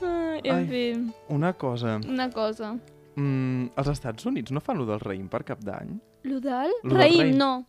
Ai, 0.03 0.41
en 0.45 0.55
Ai. 0.57 0.67
fi, 0.69 1.13
Una 1.29 1.53
cosa, 1.55 1.99
una 2.09 2.31
cosa. 2.31 2.73
mm, 3.17 3.67
els 3.77 3.89
Estats 3.89 4.27
Units 4.27 4.51
no 4.53 4.61
fan 4.61 4.79
lo 4.79 4.87
del 4.87 5.01
raïm 5.01 5.29
per 5.29 5.43
cap 5.45 5.61
d'any? 5.61 5.93
Lo 6.25 6.41
del 6.41 6.71
Lo 6.83 6.95
del 6.95 6.99
raïm, 6.99 7.35
no. 7.37 7.67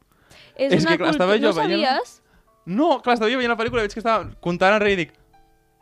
És, 0.56 0.74
És 0.74 0.84
una 0.84 0.92
que, 0.92 0.98
clar, 1.04 1.12
estava 1.12 1.38
jo 1.38 1.52
no 1.52 1.54
veient- 1.54 1.84
sabies? 1.86 2.22
No, 2.66 3.02
clar, 3.02 3.16
estava 3.18 3.32
jo 3.32 3.38
veient 3.38 3.52
la 3.52 3.58
pel·lícula 3.60 3.82
i 3.84 3.88
veig 3.88 3.94
que 3.94 4.00
estava 4.00 4.30
comptant 4.40 4.74
el 4.78 4.80
rei 4.82 4.94
i 4.94 4.96
dic 5.04 5.12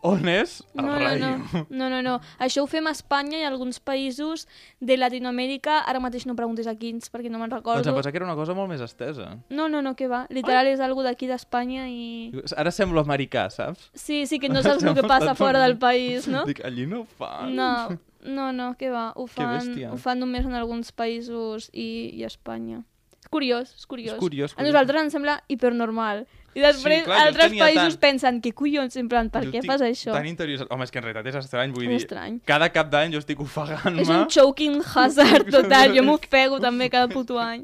on 0.04 0.28
és 0.30 0.64
el 0.76 0.86
No, 0.86 0.98
no, 1.00 1.12
no. 1.18 1.66
no, 1.70 1.90
no, 1.90 2.02
no. 2.02 2.14
Això 2.40 2.64
ho 2.64 2.68
fem 2.68 2.88
a 2.88 2.92
Espanya 2.96 3.38
i 3.40 3.44
a 3.44 3.50
alguns 3.52 3.80
països 3.80 4.48
de 4.80 4.98
Latinoamèrica. 4.98 5.80
Ara 5.86 6.00
mateix 6.02 6.26
no 6.26 6.36
preguntes 6.36 6.68
a 6.68 6.76
quins, 6.76 7.10
perquè 7.14 7.30
no 7.30 7.38
me'n 7.38 7.50
Doncs 7.52 7.60
recordo. 7.62 7.90
em 7.90 7.96
pensava 7.96 8.12
que 8.12 8.18
era 8.22 8.26
una 8.26 8.36
cosa 8.36 8.56
molt 8.58 8.70
més 8.70 8.82
estesa. 8.82 9.38
No, 9.50 9.70
no, 9.70 9.82
no, 9.82 9.96
que 9.96 10.08
va. 10.08 10.26
Literal 10.30 10.68
és 10.68 10.80
algo 10.80 11.04
d'aquí 11.06 11.28
d'Espanya 11.30 11.88
i... 11.90 12.32
Ara 12.58 12.72
semblo 12.72 13.02
americà, 13.02 13.50
saps? 13.54 13.92
Sí, 13.94 14.26
sí, 14.26 14.40
que 14.40 14.50
no 14.50 14.62
saps 14.64 14.84
el 14.84 14.96
que 14.96 15.04
passa 15.04 15.36
fora 15.36 15.62
del 15.62 15.78
país, 15.78 16.28
no? 16.28 16.46
Dic, 16.46 16.64
allí 16.66 16.86
no 16.88 17.02
ho 17.02 17.06
fan. 17.06 17.56
No, 17.56 17.98
no, 18.22 18.52
no, 18.52 18.74
que 18.78 18.90
va. 18.90 19.12
Ho 19.16 19.28
fan, 19.28 19.70
ho 19.92 19.98
fan 19.98 20.20
només 20.20 20.46
en 20.46 20.54
alguns 20.58 20.92
països 20.92 21.70
i, 21.74 22.12
i 22.18 22.24
a 22.24 22.28
Espanya. 22.28 22.84
Curiós, 23.32 23.70
és 23.78 23.86
curiós. 23.88 24.14
És 24.14 24.20
curiós, 24.20 24.52
A 24.52 24.56
curiós. 24.56 24.74
nosaltres 24.74 25.02
ens 25.06 25.14
sembla 25.16 25.38
hipernormal. 25.48 26.26
I 26.54 26.60
després 26.60 27.06
clar, 27.06 27.16
jo 27.16 27.28
altres 27.30 27.54
països 27.56 27.94
tant- 27.96 28.00
pensen, 28.04 28.42
què 28.44 28.52
collons, 28.54 28.98
en 29.00 29.08
plan, 29.08 29.30
per 29.32 29.46
Jo 29.46 29.52
què 29.54 29.62
fas 29.66 29.80
això? 29.88 30.12
Tan 30.12 30.26
interioritzat. 30.28 30.68
Home, 30.70 30.84
és 30.84 30.92
que 30.92 31.00
en 31.00 31.06
realitat 31.06 31.30
és 31.32 31.38
estrany, 31.40 31.72
vull 31.72 31.86
És 31.86 31.90
dir... 31.94 32.00
estrany. 32.04 32.42
Cada 32.46 32.68
cap 32.76 32.90
d'any 32.92 33.14
jo 33.16 33.22
estic 33.24 33.40
ofegant-me. 33.40 34.02
És 34.04 34.10
un 34.12 34.28
choking 34.28 34.82
hazard 34.84 35.48
total, 35.58 35.96
jo 35.96 36.04
m'ofego 36.04 36.60
també 36.60 36.90
cada 36.92 37.08
puto 37.08 37.40
any. 37.40 37.64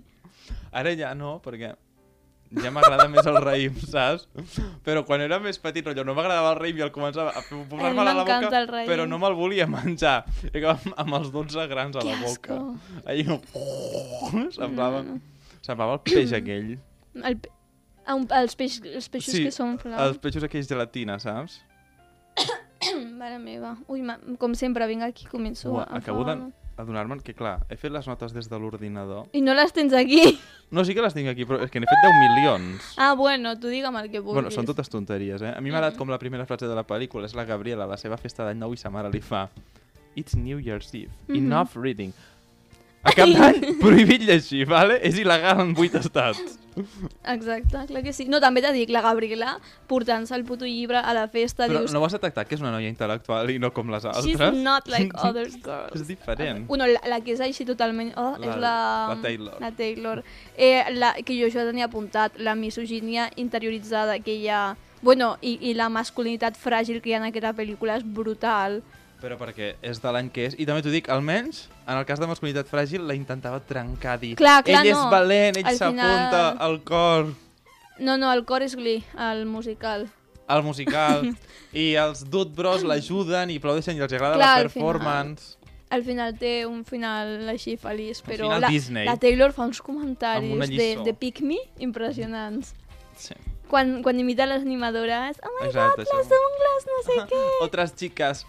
Ara 0.71 0.95
ja 0.95 1.11
no, 1.19 1.41
perquè 1.43 1.73
ja 2.63 2.71
m'agrada 2.71 3.09
més 3.11 3.27
el 3.27 3.35
raïm, 3.43 3.75
saps? 3.91 4.23
Però 4.87 5.03
quan 5.03 5.19
era 5.19 5.35
més 5.43 5.59
petit, 5.59 5.83
rotllo, 5.83 6.05
no 6.07 6.15
m'agradava 6.15 6.53
el 6.55 6.59
raïm 6.63 6.77
i 6.79 6.85
el 6.87 6.93
començava 6.95 7.35
a 7.35 7.43
posar-me 7.43 7.99
a 8.07 8.13
la 8.13 8.23
boca, 8.23 8.39
però 8.87 9.03
no 9.05 9.19
me'l 9.19 9.35
volia 9.35 9.67
menjar. 9.67 10.21
I 10.47 10.53
acabava 10.61 10.79
amb, 10.85 10.93
amb 11.03 11.19
els 11.19 11.31
12 11.35 11.67
grans 11.67 11.97
a 11.97 11.99
Que 11.99 12.07
la 12.07 12.21
boca. 12.23 12.55
asco. 12.55 12.75
Allí 13.03 13.23
no... 13.27 13.41
Semblava, 14.55 15.03
No, 15.03 15.11
no. 15.19 15.21
Semblava 15.67 15.97
el 15.99 16.03
peix 16.07 16.33
aquell. 16.37 16.75
El, 17.19 17.39
pe- 17.43 17.51
a 18.07 18.15
un, 18.15 18.27
els, 18.39 18.55
peix, 18.55 18.79
els 18.87 19.09
peixos 19.11 19.35
Sí, 19.35 19.43
que 19.47 19.51
són 19.51 19.75
Els 19.97 20.21
peixos 20.23 20.45
aquells 20.47 20.69
gelatina, 20.69 21.19
saps? 21.19 21.59
Mare 23.19 23.39
meva. 23.41 23.75
Ui, 23.91 24.01
ma, 24.05 24.15
com 24.39 24.53
sempre, 24.55 24.87
vinc 24.87 25.03
aquí 25.03 25.27
començo 25.27 25.71
Ua, 25.73 25.83
a... 25.83 25.97
acabo 25.99 26.23
de-. 26.27 26.39
Adonar-me'n 26.77 27.23
que, 27.25 27.33
clar, 27.33 27.63
he 27.73 27.75
fet 27.81 27.89
les 27.89 28.05
notes 28.05 28.35
des 28.35 28.45
de 28.51 28.57
l'ordinador. 28.61 29.23
I 29.33 29.41
no 29.41 29.55
les 29.57 29.71
tens 29.73 29.95
aquí. 29.97 30.35
No, 30.69 30.83
sí 30.83 30.91
que 30.91 30.99
les 30.99 31.13
tinc 31.15 31.29
aquí, 31.31 31.45
però 31.47 31.61
és 31.63 31.71
que 31.71 31.79
n'he 31.79 31.87
fet 31.87 32.01
10 32.03 32.15
milions. 32.35 32.87
Ah, 32.99 33.13
bueno, 33.15 33.53
tu 33.55 33.69
digue'm 33.71 33.95
el 34.01 34.09
que 34.11 34.19
vulguis. 34.19 34.35
Bueno, 34.35 34.49
són 34.51 34.67
totes 34.67 34.91
tonteries, 34.91 35.39
eh? 35.39 35.53
A 35.55 35.61
mi 35.63 35.71
m'ha 35.71 35.79
agradat 35.79 35.95
com 35.95 36.11
la 36.11 36.17
primera 36.19 36.43
frase 36.45 36.67
de 36.67 36.75
la 36.75 36.83
pel·lícula 36.83 37.23
és 37.25 37.33
la 37.39 37.45
Gabriela, 37.47 37.85
a 37.87 37.93
la 37.93 37.97
seva 37.97 38.17
festa 38.19 38.43
d'any 38.43 38.59
nou, 38.59 38.75
i 38.75 38.81
sa 38.81 38.91
mare 38.91 39.07
li 39.13 39.21
fa 39.23 39.45
It's 40.19 40.35
New 40.35 40.59
Year's 40.59 40.91
Eve. 40.91 41.07
Mhm. 41.29 41.37
Enough 41.39 41.77
reading. 41.79 42.11
A 43.03 43.11
cap 43.15 43.29
d'any, 43.29 43.59
prohibit 43.83 44.23
llegir, 44.27 44.65
vale? 44.67 44.97
És 45.05 45.19
il·legal 45.21 45.61
en 45.63 45.73
vuit 45.77 45.93
estats. 45.95 46.57
Exacte, 47.25 47.79
clar 47.89 48.03
que 48.05 48.11
sí. 48.13 48.27
No, 48.29 48.37
també 48.43 48.61
t'ha 48.61 48.69
dit 48.75 48.89
la 48.93 49.01
Gabriela 49.01 49.55
portant-se 49.89 50.35
el 50.35 50.43
puto 50.45 50.65
llibre 50.67 50.99
a 50.99 51.13
la 51.15 51.23
festa. 51.27 51.65
Però 51.65 51.79
dius, 51.81 51.93
no 51.95 52.01
ho 52.01 52.05
has 52.05 52.13
detectat, 52.13 52.45
que 52.47 52.53
és 52.53 52.61
una 52.61 52.69
noia 52.75 52.89
intel·lectual 52.91 53.49
i 53.49 53.57
no 53.61 53.71
com 53.73 53.89
les 53.89 54.03
she's 54.05 54.35
altres? 54.37 54.59
not 54.61 54.87
like 54.91 55.09
other 55.27 55.47
girls. 55.49 55.95
És 55.97 56.05
diferent. 56.07 56.67
Bueno, 56.69 56.85
la, 56.85 57.01
la 57.09 57.21
que 57.25 57.33
és 57.33 57.41
així 57.41 57.65
totalment... 57.65 58.11
Oh, 58.17 58.35
La- 58.37 58.45
és 58.51 58.59
la... 58.61 58.73
la 59.13 59.17
Taylor. 59.23 59.55
La 59.63 59.71
Taylor. 59.71 60.21
Eh, 60.55 60.83
la, 60.93 61.13
que 61.25 61.39
jo 61.39 61.47
això 61.49 61.65
tenia 61.65 61.87
apuntat, 61.89 62.37
la 62.37 62.53
misogínia 62.55 63.29
interioritzada 63.41 64.19
que 64.19 64.35
hi 64.37 64.47
ha... 64.53 64.75
Bueno, 65.01 65.35
i, 65.41 65.57
i 65.69 65.73
la 65.77 65.89
masculinitat 65.93 66.57
fràgil 66.57 67.01
que 67.01 67.09
hi 67.11 67.17
ha 67.17 67.23
en 67.23 67.29
aquesta 67.31 67.53
pel·lícula 67.57 67.97
és 67.97 68.05
brutal. 68.05 68.81
Però 69.21 69.33
perquè 69.39 69.71
és 69.81 69.97
de 70.01 70.11
l'any 70.13 70.27
que 70.29 70.43
és. 70.45 70.55
I 70.61 70.65
també 70.69 70.83
t'ho 70.85 70.91
dic, 70.93 71.07
almenys, 71.09 71.63
en 71.87 71.97
el 71.97 72.05
cas 72.05 72.19
de 72.21 72.27
masculinitat 72.29 72.67
fràgil, 72.69 73.01
la 73.09 73.15
intentava 73.17 73.59
trencar, 73.65 74.19
dir 74.21 74.35
Clar, 74.37 74.59
clar, 74.63 74.83
ell 74.85 74.91
és 74.91 74.97
no. 74.99 75.09
valent, 75.09 75.57
ell 75.57 75.77
s'apunta 75.77 76.53
final- 76.53 76.57
al 76.61 76.81
cor, 76.83 77.33
No, 77.99 78.13
no, 78.15 78.29
el 78.31 78.43
cor 78.45 78.61
és 78.61 78.75
Glee, 78.77 79.01
el 79.17 79.47
musical. 79.47 80.07
al 80.47 80.61
musical, 80.63 81.31
i 81.73 81.95
els 81.95 82.21
Dude 82.29 82.53
Bros 82.55 82.83
l'ajuden 82.83 83.49
i 83.49 83.57
aplaudeixen 83.57 83.97
i 83.97 84.03
els 84.05 84.13
agrada 84.13 84.35
Clar, 84.37 84.45
la 84.45 84.53
al 84.61 84.69
final. 84.69 84.85
performance. 84.93 85.57
Al 85.89 86.03
final 86.03 86.37
té 86.37 86.65
un 86.67 86.83
final 86.85 87.49
així 87.49 87.77
feliç, 87.77 88.21
però 88.21 88.43
final 88.51 88.61
la, 88.61 88.67
Disney. 88.69 89.05
la 89.07 89.15
Taylor 89.17 89.51
fa 89.55 89.63
uns 89.65 89.81
comentaris 89.81 90.69
de, 90.69 90.97
de 91.03 91.13
Pick 91.15 91.41
Me 91.41 91.57
impressionants. 91.79 92.75
Sí. 93.17 93.33
Quan, 93.67 94.01
quan 94.03 94.19
imita 94.19 94.45
les 94.45 94.61
animadores, 94.61 95.39
oh 95.43 95.49
my 95.59 95.67
Exacte, 95.67 96.03
god, 96.03 96.19
les 96.19 96.27
ungles, 96.37 96.85
no 96.91 97.01
sé 97.07 97.17
què. 97.33 97.41
Otras 97.65 97.95
chicas 97.95 98.45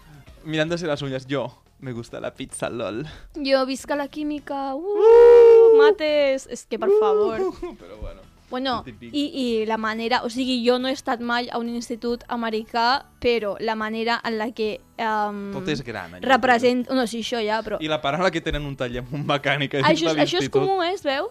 mirándose 0.49 0.87
las 0.87 1.01
uñas. 1.01 1.25
Yo, 1.27 1.61
me 1.79 1.93
gusta 1.93 2.19
la 2.19 2.33
pizza, 2.33 2.69
lol. 2.69 3.05
Jo 3.35 3.65
visca 3.65 3.95
la 3.95 4.07
química, 4.09 4.75
uh, 4.75 5.77
mates, 5.77 6.47
és 6.49 6.65
que 6.65 6.79
per 6.79 6.89
favor. 6.99 7.39
Però 7.79 7.97
bueno. 8.01 8.21
Bueno, 8.49 8.81
Típic. 8.83 9.13
i, 9.13 9.27
i 9.61 9.65
la 9.69 9.77
manera, 9.77 10.23
o 10.25 10.29
sigui, 10.33 10.55
jo 10.65 10.79
no 10.81 10.87
he 10.89 10.93
estat 10.97 11.21
mai 11.21 11.51
a 11.53 11.59
un 11.61 11.67
institut 11.69 12.23
americà, 12.33 13.03
però 13.21 13.51
la 13.61 13.75
manera 13.77 14.15
en 14.25 14.39
la 14.39 14.47
que 14.57 14.79
um, 14.97 15.51
Tot 15.53 15.67
és 15.69 15.83
gran, 15.85 16.15
allà. 16.17 16.25
representa... 16.25 16.95
No, 16.97 17.03
sí, 17.05 17.19
això 17.21 17.37
ja, 17.45 17.59
però... 17.61 17.77
I 17.79 17.87
la 17.91 17.99
paraula 18.01 18.31
que 18.33 18.41
tenen 18.41 18.65
un 18.65 18.73
taller 18.75 19.03
amb 19.03 19.13
un 19.13 19.27
mecànic 19.29 19.75
dins 19.77 19.85
Això, 19.85 20.15
és- 20.15 20.23
això 20.25 20.41
és 20.41 20.49
comú, 20.49 20.79
eh, 20.81 20.95
es 20.95 21.05
veu? 21.05 21.29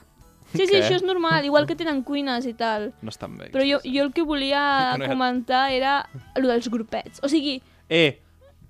Sí, 0.53 0.63
sí, 0.63 0.69
Què? 0.77 0.79
això 0.85 0.95
és 0.95 1.03
normal, 1.03 1.43
igual 1.45 1.67
que 1.67 1.75
tenen 1.75 2.05
cuines 2.07 2.47
i 2.47 2.55
tal. 2.55 2.93
no 3.03 3.11
estan 3.11 3.35
bé. 3.37 3.51
Però 3.51 3.67
jo, 3.67 3.83
jo 3.83 4.05
el 4.07 4.13
que 4.15 4.23
volia 4.23 4.95
No 5.03 5.11
comentar 5.11 5.73
era 5.75 6.09
el 6.37 6.47
dels 6.47 6.71
grupets. 6.71 7.19
O 7.27 7.29
sigui, 7.29 7.59
Eh, 7.91 8.21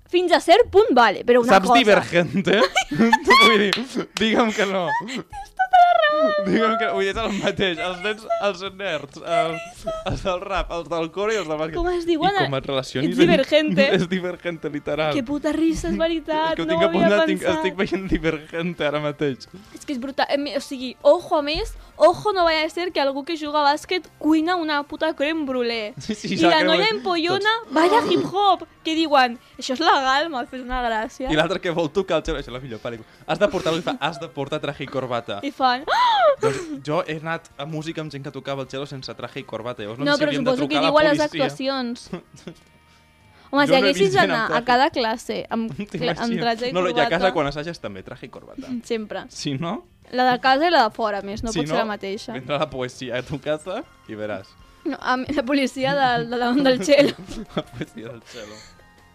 fins 0.09 0.33
a 0.33 0.39
cert 0.43 0.69
punt, 0.73 0.91
vale, 0.97 1.23
però 1.23 1.43
una 1.43 1.55
saps 1.55 1.67
cosa... 1.69 1.79
Divergente? 1.79 2.59
Vull 3.29 3.65
dir, 3.65 3.85
digue'm 4.19 4.51
que 4.55 4.65
no. 4.69 4.87
Tota 5.05 5.68
la 5.79 5.93
raó. 5.99 6.29
Digue'm 6.45 6.75
que... 6.79 6.89
Vull 6.93 7.05
dir, 7.05 7.13
és 7.13 7.19
el 7.23 7.35
mateix. 7.39 7.81
Els 7.89 7.99
nens, 8.05 8.25
els 8.47 8.63
nerds, 8.79 9.19
els, 9.39 9.83
els 10.11 10.23
del 10.25 10.41
rap, 10.43 10.71
els 10.77 10.89
del 10.91 11.09
core 11.15 11.35
i 11.35 11.39
els 11.41 11.49
del 11.49 11.59
bàsquet. 11.61 11.77
Com 11.79 11.89
es 11.93 12.07
diuen? 12.09 12.35
I 12.35 12.45
com 12.47 12.57
et 12.59 12.69
relacionis... 12.71 13.13
Ets 13.13 13.21
divergente. 13.23 13.87
És 13.97 14.07
divergente, 14.11 14.71
literal. 14.73 15.13
Que 15.15 15.23
puta 15.27 15.53
risa, 15.55 15.89
és 15.91 15.99
veritat, 15.99 16.53
és 16.53 16.59
que 16.59 16.65
ho 16.65 16.69
no 16.69 16.75
tinc 16.75 16.83
ho 16.83 16.89
havia 16.89 17.21
tinc, 17.29 17.43
pensat. 17.43 17.59
estic 17.59 17.77
veient 17.79 18.07
divergente 18.11 18.87
ara 18.87 19.01
mateix. 19.03 19.47
És 19.75 19.85
que 19.85 19.95
és 19.95 20.01
brutal. 20.01 20.27
O 20.55 20.63
sigui, 20.63 20.95
ojo 21.03 21.39
a 21.39 21.43
més, 21.45 21.75
ojo 21.99 22.33
no 22.35 22.45
vaya 22.47 22.65
a 22.65 22.69
ser 22.71 22.89
que 22.95 23.01
algú 23.03 23.25
que 23.27 23.37
juga 23.37 23.61
a 23.63 23.67
bàsquet 23.73 24.07
cuina 24.19 24.55
una 24.59 24.81
puta 24.83 25.13
creme 25.15 25.45
brûlée. 25.47 25.93
Sí, 26.09 26.15
sí, 26.15 26.33
I 26.33 26.47
la 26.49 26.63
noia 26.65 26.87
empollona, 26.89 27.51
vaya 27.75 27.99
hip 28.09 28.23
hop, 28.33 28.63
que 28.83 28.95
diuen, 28.97 29.35
això 29.59 29.75
és 29.75 29.81
legal, 29.83 30.29
m'ha 30.33 30.41
fet 30.49 30.63
una 30.63 30.79
gràcia. 30.81 31.29
I 31.29 31.37
l'altre 31.37 31.59
que 31.61 31.71
vol 31.75 31.91
tocar 31.93 32.17
el 32.19 32.25
xelo, 32.25 32.39
això 32.41 32.49
és 32.49 32.55
la 32.55 32.61
millor 32.63 32.81
pel·lícula. 32.81 33.05
Has 33.29 33.37
de 33.39 33.47
portar, 33.53 33.75
fa, 33.85 33.93
has 34.01 34.17
de 34.19 34.27
portar 34.33 34.59
traje 34.59 34.83
i 34.83 34.87
corbata. 34.89 35.39
I 35.45 35.51
fan... 35.53 35.85
"Ah!" 35.87 36.15
Doncs 36.41 36.79
jo 36.87 37.01
he 37.05 37.17
anat 37.19 37.49
a 37.59 37.65
música 37.67 38.01
amb 38.01 38.11
gent 38.11 38.23
que 38.25 38.31
tocava 38.31 38.63
el 38.63 38.69
xelo 38.71 38.85
sense 38.89 39.13
traje 39.13 39.41
i 39.41 39.43
corbata. 39.43 39.83
Llavors 39.83 39.99
no, 39.99 40.05
No, 40.05 40.13
sé 40.15 40.17
si 40.17 40.23
però 40.25 40.31
de 40.31 40.37
suposo 40.39 40.67
que 40.71 40.79
diu 40.79 40.97
a 40.97 41.03
les 41.03 41.17
la 41.19 41.27
policia. 41.27 41.45
actuacions. 41.45 42.09
Home, 43.51 43.65
si 43.65 43.71
Jo 43.73 43.73
no 43.73 43.75
he 43.75 43.77
haguessis 43.81 44.13
d'anar 44.13 44.41
a 44.53 44.61
cada 44.63 44.89
classe 44.93 45.39
amb, 45.49 45.71
amb 45.73 46.39
traje 46.39 46.69
i 46.69 46.73
No, 46.73 46.81
no, 46.81 46.89
i 46.89 46.91
a 46.91 46.93
corbata, 46.93 47.09
casa 47.09 47.31
quan 47.33 47.47
assages 47.49 47.79
també 47.81 48.03
traje 48.05 48.27
i 48.27 48.29
corbata. 48.29 48.67
sempre. 48.85 49.23
Si 49.29 49.53
no, 49.57 49.85
La 50.11 50.25
de 50.31 50.39
casa 50.39 50.67
i 50.67 50.71
la 50.71 50.83
de 50.87 50.91
fora, 50.95 51.21
més, 51.21 51.43
no 51.43 51.51
si 51.51 51.59
pot 51.59 51.67
no 51.67 51.73
ser 51.75 51.79
la 51.83 51.85
mateixa. 51.85 52.33
vindrà 52.33 52.57
la 52.59 52.69
poesia 52.69 53.17
a 53.17 53.21
tu 53.23 53.39
casa 53.41 53.83
i 54.07 54.13
veràs. 54.17 54.47
No, 54.85 54.97
a 55.01 55.17
mi- 55.17 55.27
la 55.35 55.43
policia 55.43 55.93
del, 55.93 56.29
de 56.29 56.37
davant 56.37 56.63
del 56.63 56.79
xelo. 56.85 57.13
La 57.55 57.63
poesia 57.65 58.07
del 58.09 58.21
xelo. 58.25 58.55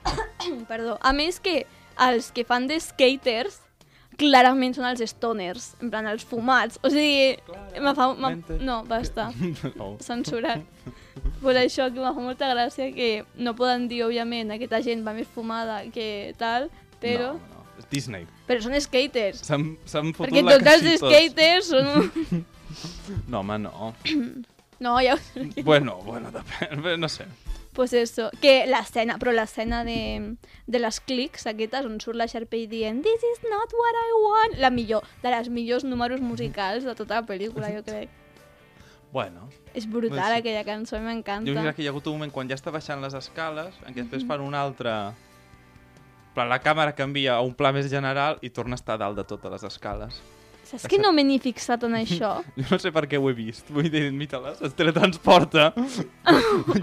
Perdó. 0.69 0.99
A 1.01 1.13
més 1.13 1.41
que 1.41 1.65
els 1.99 2.31
que 2.33 2.45
fan 2.45 2.67
de 2.67 2.79
skaters 2.81 3.61
clarament 4.19 4.75
són 4.77 4.87
els 4.89 5.03
stoners, 5.11 5.71
en 5.83 5.91
plan 5.93 6.07
els 6.11 6.25
fumats. 6.29 6.79
O 6.85 6.91
sigui, 6.93 7.35
me 7.83 7.93
fa... 7.97 8.11
Me, 8.19 8.35
no, 8.65 8.83
basta. 8.89 9.31
No. 9.79 9.95
censurat. 10.03 10.63
Per 11.45 11.55
això 11.61 11.91
que 11.93 12.01
me 12.01 12.11
fa 12.15 12.21
molta 12.25 12.49
gràcia 12.53 12.89
que 12.95 13.25
no 13.37 13.53
poden 13.59 13.89
dir, 13.91 14.03
òbviament, 14.07 14.51
aquesta 14.55 14.81
gent 14.85 15.05
va 15.07 15.13
més 15.17 15.29
fumada 15.35 15.83
que 15.95 16.35
tal, 16.41 16.71
però... 17.03 17.35
No, 17.35 17.53
no. 17.53 17.85
Disney. 17.91 18.25
Però 18.49 18.63
són 18.63 18.75
skaters. 18.81 19.43
S'han 19.45 20.13
fotut 20.15 20.31
Perquè 20.31 20.43
la 20.47 20.57
tots 20.59 20.89
els 20.89 21.03
skaters 21.03 21.71
són... 21.73 21.93
un- 21.95 22.45
No, 23.31 23.41
home, 23.45 23.59
no. 23.63 23.93
No, 24.85 24.97
ja... 25.01 25.15
Bueno, 25.63 26.01
bueno, 26.05 26.33
depèn. 26.35 26.83
No 27.01 27.09
sé. 27.09 27.25
Pues 27.75 27.93
eso, 27.93 28.31
que 28.41 28.67
l'escena, 28.71 29.17
però 29.19 29.33
l'escena 29.35 29.83
de, 29.85 30.37
de 30.71 30.79
les 30.79 31.01
clics 31.03 31.49
aquestes 31.51 31.87
on 31.89 31.99
surt 32.01 32.15
la 32.17 32.29
Sharpay 32.31 32.69
dient 32.71 33.03
This 33.03 33.25
is 33.33 33.41
not 33.51 33.73
what 33.75 33.99
I 33.99 34.11
want, 34.23 34.59
la 34.63 34.71
millor, 34.71 35.03
de 35.25 35.33
les 35.35 35.49
millors 35.51 35.83
números 35.85 36.21
musicals 36.23 36.85
de 36.87 36.95
tota 36.95 37.19
la 37.21 37.27
pel·lícula, 37.27 37.73
jo 37.75 37.83
crec. 37.83 38.09
Bueno, 39.15 39.49
És 39.75 39.87
brutal 39.91 40.19
Pues 40.19 40.33
sí. 40.33 40.39
aquella 40.39 40.65
cançó, 40.65 40.97
jo 40.97 41.03
crec 41.03 41.09
m'encanta. 41.09 41.73
que 41.75 41.83
hi 41.83 41.87
ha 41.87 41.91
hagut 41.91 42.07
un 42.07 42.15
moment 42.15 42.33
quan 42.33 42.49
ja 42.49 42.55
està 42.55 42.71
baixant 42.71 43.03
les 43.03 43.15
escales 43.15 43.75
en 43.87 43.95
què 43.95 44.03
després 44.03 44.25
fan 44.27 44.41
un 44.41 44.55
altre... 44.55 45.13
Però 46.35 46.49
la 46.51 46.59
càmera 46.59 46.95
canvia 46.99 47.37
a 47.37 47.43
un 47.47 47.55
pla 47.55 47.71
més 47.71 47.87
general 47.91 48.39
i 48.43 48.51
torna 48.51 48.75
a 48.75 48.79
estar 48.81 48.95
a 48.97 48.99
dalt 48.99 49.17
de 49.17 49.23
totes 49.23 49.53
les 49.53 49.63
escales. 49.63 50.17
Saps 50.65 50.89
que 50.89 50.99
no 51.01 51.13
me 51.13 51.25
n'he 51.27 51.39
fixat 51.43 51.85
en 51.87 51.97
això? 51.99 52.39
Jo 52.59 52.67
no 52.71 52.81
sé 52.81 52.93
per 52.95 53.05
què 53.11 53.21
ho 53.21 53.31
he 53.31 53.37
vist. 53.37 53.69
Vull 53.75 53.91
dir, 53.93 54.07
mira-les, 54.17 54.61
es 54.65 54.77
teletransporta. 54.77 55.73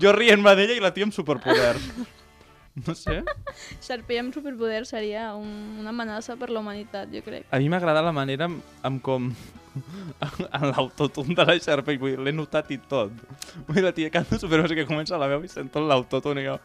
jo 0.02 0.16
rient-me 0.18 0.56
d'ella 0.58 0.78
i 0.78 0.84
la 0.84 0.94
tia 0.96 1.08
amb 1.10 1.16
superpoders. 1.16 1.88
No 2.72 2.94
sé. 2.96 3.18
Sharpay 3.84 4.22
amb 4.22 4.36
superpoder 4.36 4.86
seria 4.88 5.34
un, 5.36 5.50
una 5.82 5.92
amenaça 5.92 6.38
per 6.40 6.48
la 6.54 6.62
humanitat, 6.62 7.10
jo 7.12 7.20
crec. 7.26 7.50
A 7.52 7.60
mi 7.60 7.68
m'agrada 7.72 8.04
la 8.06 8.14
manera 8.16 8.48
amb, 8.48 8.62
amb 8.88 9.02
com... 9.04 9.32
en 9.72 10.66
l'autotune 10.68 11.36
de 11.36 11.46
la 11.48 11.56
vull 11.88 11.98
dir, 12.12 12.20
l'he 12.20 12.32
notat 12.36 12.72
i 12.72 12.78
tot. 12.78 13.12
Vull 13.68 13.76
dir, 13.76 13.84
la 13.84 13.96
tia 13.96 14.12
canta 14.12 14.40
superbé 14.40 14.76
que 14.76 14.88
comença 14.88 15.20
la 15.20 15.28
veu 15.32 15.44
i 15.44 15.52
sento 15.52 15.84
l'autotune 15.84 16.44
i 16.44 16.48
jo... 16.48 16.58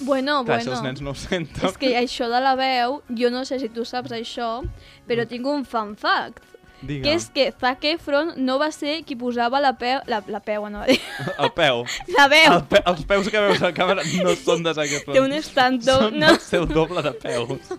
Bueno, 0.00 0.44
Clar, 0.44 0.58
això 0.60 0.72
bueno. 0.72 0.80
els 0.80 0.82
nens 0.84 1.00
no 1.00 1.14
ho 1.14 1.18
senten. 1.18 1.64
És 1.68 1.78
que 1.80 1.94
això 1.98 2.28
de 2.28 2.40
la 2.42 2.54
veu, 2.58 3.00
jo 3.16 3.30
no 3.32 3.44
sé 3.48 3.58
si 3.62 3.68
tu 3.72 3.84
saps 3.88 4.12
això, 4.12 4.60
però 5.08 5.24
tinc 5.28 5.46
un 5.46 5.64
fun 5.64 5.94
fact. 5.96 6.42
Digue'm. 6.82 7.02
Que 7.06 7.14
és 7.16 7.30
que 7.32 7.46
Zac 7.58 7.84
Efron 7.88 8.34
no 8.36 8.58
va 8.60 8.68
ser 8.70 8.98
qui 9.08 9.16
posava 9.16 9.62
la 9.64 9.72
peu... 9.80 10.02
La, 10.12 10.20
la 10.28 10.40
peu, 10.44 10.66
no 10.68 10.82
va 10.82 10.86
dir. 10.90 10.98
El 11.42 11.50
peu. 11.56 11.86
La 12.12 12.26
veu! 12.28 12.52
El 12.52 12.64
pe 12.68 12.82
els 12.84 13.00
peus 13.08 13.30
que 13.32 13.40
veus 13.40 13.62
a 13.62 13.70
la 13.70 13.72
càmera 13.72 14.04
no 14.22 14.34
són 14.36 14.62
de 14.66 14.74
Zac 14.76 14.92
Efron. 14.98 15.16
Té 15.16 15.22
un 15.24 15.32
stand-up, 15.40 16.04
Són 16.04 16.20
no? 16.20 16.34
del 16.34 16.40
seu 16.44 16.66
doble 16.68 17.02
de 17.06 17.14
peus. 17.16 17.72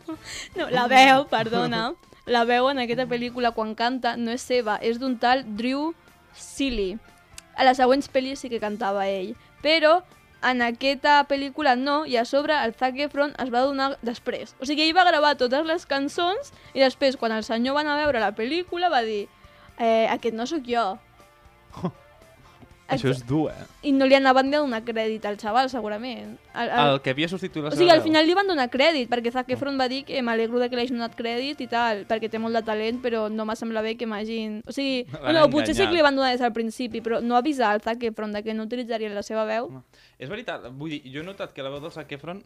No, 0.58 0.70
la 0.74 0.88
veu, 0.90 1.28
perdona. 1.30 1.92
La 2.26 2.42
veu 2.50 2.72
en 2.72 2.82
aquesta 2.84 3.06
pel·lícula 3.08 3.54
quan 3.56 3.76
canta 3.78 4.18
no 4.18 4.34
és 4.34 4.42
seva, 4.44 4.80
és 4.82 4.98
d'un 5.00 5.14
tal 5.22 5.46
Drew 5.46 5.92
Seeley. 6.36 6.98
A 7.56 7.70
les 7.70 7.78
següents 7.78 8.10
pel·lis 8.12 8.42
sí 8.42 8.50
que 8.50 8.60
cantava 8.60 9.06
ell, 9.08 9.36
però 9.62 10.00
en 10.44 10.62
aquesta 10.62 11.20
pel·lícula 11.30 11.76
no, 11.76 12.04
i 12.06 12.18
a 12.18 12.26
sobre 12.26 12.58
el 12.64 12.74
Zac 12.78 13.00
Efron 13.08 13.34
es 13.42 13.54
va 13.54 13.66
donar 13.66 13.92
després. 14.06 14.56
O 14.62 14.70
sigui, 14.70 14.88
ell 14.88 14.96
va 14.98 15.08
gravar 15.08 15.36
totes 15.38 15.66
les 15.66 15.86
cançons 15.90 16.54
i 16.74 16.84
després, 16.84 17.18
quan 17.18 17.36
el 17.36 17.46
senyor 17.48 17.78
va 17.78 17.86
anar 17.86 17.98
a 17.98 18.04
veure 18.06 18.24
la 18.24 18.34
pel·lícula, 18.38 18.92
va 18.94 19.04
dir 19.06 19.26
eh, 19.80 20.08
aquest 20.14 20.36
no 20.38 20.46
sóc 20.50 20.68
jo. 20.68 20.90
Això 22.88 23.10
és 23.12 23.20
dur, 23.28 23.50
eh? 23.52 23.66
I 23.90 23.92
no 23.92 24.06
li 24.08 24.16
anaven 24.16 24.48
a 24.54 24.62
donar 24.62 24.80
crèdit 24.88 25.26
al 25.28 25.36
xaval, 25.40 25.70
segurament. 25.70 26.38
El, 26.54 26.70
el... 26.70 26.92
El 26.94 27.00
que 27.04 27.12
havia 27.12 27.28
substituït 27.28 27.66
la 27.68 27.72
O 27.74 27.78
sigui, 27.78 27.90
al 27.92 28.04
final 28.06 28.26
li 28.26 28.36
van 28.38 28.48
donar 28.48 28.70
crèdit, 28.72 29.10
perquè 29.12 29.34
Zac 29.36 29.52
Efron 29.56 29.76
va 29.80 29.90
dir 29.92 30.04
que 30.08 30.22
m'alegro 30.24 30.62
de 30.62 30.70
que 30.70 30.80
li 30.80 30.86
hagin 30.86 31.02
donat 31.02 31.18
crèdit 31.20 31.60
i 31.66 31.68
tal, 31.72 32.06
perquè 32.08 32.30
té 32.32 32.40
molt 32.40 32.56
de 32.56 32.64
talent, 32.68 33.02
però 33.04 33.26
no 33.32 33.46
m'ha 33.48 33.58
semblat 33.60 33.84
bé 33.84 33.96
que 34.00 34.08
m'hagin... 34.08 34.62
O 34.68 34.76
sigui, 34.76 35.04
no, 35.36 35.48
potser 35.52 35.76
sí 35.76 35.84
que 35.84 35.98
li 35.98 36.06
van 36.06 36.16
donar 36.16 36.32
des 36.32 36.44
del 36.46 36.56
principi, 36.56 37.04
però 37.04 37.20
no 37.20 37.36
avisar 37.36 37.74
al 37.76 37.84
Zac 37.84 38.08
Efron 38.08 38.32
de 38.32 38.44
que 38.46 38.56
no 38.56 38.64
utilitzarien 38.70 39.16
la 39.16 39.26
seva 39.26 39.44
veu. 39.50 39.68
És 40.18 40.32
veritat, 40.32 40.70
vull 40.72 40.96
dir, 40.96 41.02
jo 41.12 41.22
he 41.22 41.28
notat 41.28 41.52
que 41.54 41.66
la 41.66 41.74
veu 41.74 41.84
del 41.84 41.92
Zac 41.92 42.16
Efron 42.16 42.40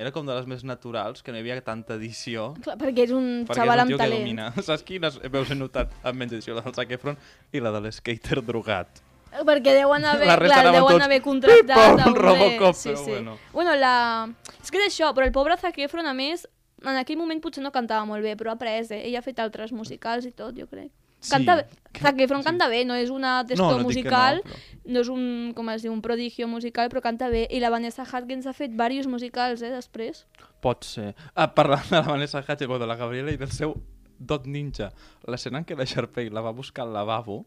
era 0.00 0.10
com 0.14 0.24
de 0.24 0.32
les 0.32 0.46
més 0.48 0.62
naturals, 0.64 1.20
que 1.20 1.30
no 1.30 1.36
hi 1.36 1.42
havia 1.44 1.60
tanta 1.60 1.98
edició. 1.98 2.54
Clar, 2.64 2.78
perquè 2.80 3.04
és 3.04 3.10
un 3.12 3.44
Perquè 3.44 3.58
xaval 3.60 3.82
és 3.82 3.82
un 3.82 3.84
amb 3.84 3.90
tio 3.90 3.98
que 3.98 4.04
talent. 4.06 4.22
domina. 4.24 4.46
Saps 4.66 4.84
quines 4.86 5.18
veus 5.30 5.50
he 5.52 5.58
notat 5.58 5.92
amb 6.02 6.16
menys 6.22 6.32
edició? 6.38 6.56
La 6.56 6.64
del 6.64 6.74
Zac 6.78 6.94
Efron 6.96 7.18
i 7.52 7.60
la 7.60 7.72
de 7.74 7.82
l'skater 7.84 8.40
drogat. 8.46 9.02
Perquè 9.30 9.74
deuen 9.76 10.04
haver, 10.04 10.26
La 10.26 10.36
clar, 10.38 10.72
deuen 10.72 10.94
tots, 10.96 11.04
haver 11.04 11.20
contractat 11.22 11.66
"Pip, 11.96 12.00
a 12.04 12.08
un 12.08 12.16
Robocop", 12.16 12.74
sí, 12.74 12.88
però 12.90 13.04
sí. 13.04 13.10
bueno. 13.10 13.38
Bueno, 13.52 13.74
la... 13.76 14.28
És 14.62 14.70
que 14.70 14.78
és 14.78 14.88
això, 14.92 15.12
però 15.14 15.24
el 15.26 15.32
pobre 15.32 15.56
Zac 15.56 15.78
Efron, 15.78 16.06
a 16.06 16.14
més, 16.14 16.48
en 16.82 16.96
aquell 16.96 17.16
moment 17.18 17.40
potser 17.40 17.62
no 17.62 17.70
cantava 17.72 18.04
molt 18.04 18.22
bé, 18.22 18.36
però 18.36 18.50
ha 18.50 18.54
après, 18.58 18.90
eh? 18.90 19.04
Ell 19.08 19.16
ha 19.16 19.22
fet 19.22 19.38
altres 19.38 19.72
musicals 19.72 20.26
i 20.26 20.32
tot, 20.32 20.56
jo 20.58 20.66
crec. 20.66 20.90
Sí, 21.20 21.30
Canta 21.34 21.54
bé. 21.56 21.66
que- 21.92 22.00
Zac 22.00 22.18
Efron 22.20 22.40
sí. 22.42 22.46
canta 22.48 22.68
bé, 22.68 22.84
no 22.86 22.94
és 22.94 23.10
una 23.10 23.42
No, 23.42 23.46
testo 23.46 23.70
no 23.70 23.76
que 23.76 23.82
musical, 23.84 24.40
no, 24.44 24.50
però- 24.50 24.84
no 24.86 25.00
és 25.00 25.08
un, 25.08 25.52
com 25.54 25.68
es 25.70 25.82
diu, 25.82 25.92
un 25.92 26.00
prodigio 26.00 26.48
musical, 26.48 26.88
però 26.88 27.02
canta 27.02 27.28
bé. 27.28 27.46
I 27.50 27.60
la 27.60 27.68
Vanessa 27.70 28.02
Hudgens 28.02 28.46
ha 28.46 28.52
fet 28.54 28.70
diversos 28.72 29.06
musicals, 29.06 29.60
eh, 29.62 29.70
després. 29.70 30.26
Pot 30.60 30.82
ser. 30.84 31.14
Ah, 31.34 31.54
parlant 31.54 31.84
de 31.90 31.96
la 31.96 32.02
Vanessa 32.08 32.40
Hudgens, 32.40 32.78
de 32.80 32.86
la 32.86 32.96
Gabriela 32.96 33.30
i 33.30 33.36
del 33.36 33.50
seu 33.52 33.76
dot 34.18 34.46
ninja, 34.46 34.90
l'escena 35.26 35.58
en 35.58 35.64
què 35.64 35.76
la 35.76 35.84
Sharpay 35.84 36.30
la 36.30 36.40
va 36.40 36.50
buscar 36.52 36.84
al 36.86 36.92
lavabo, 36.94 37.44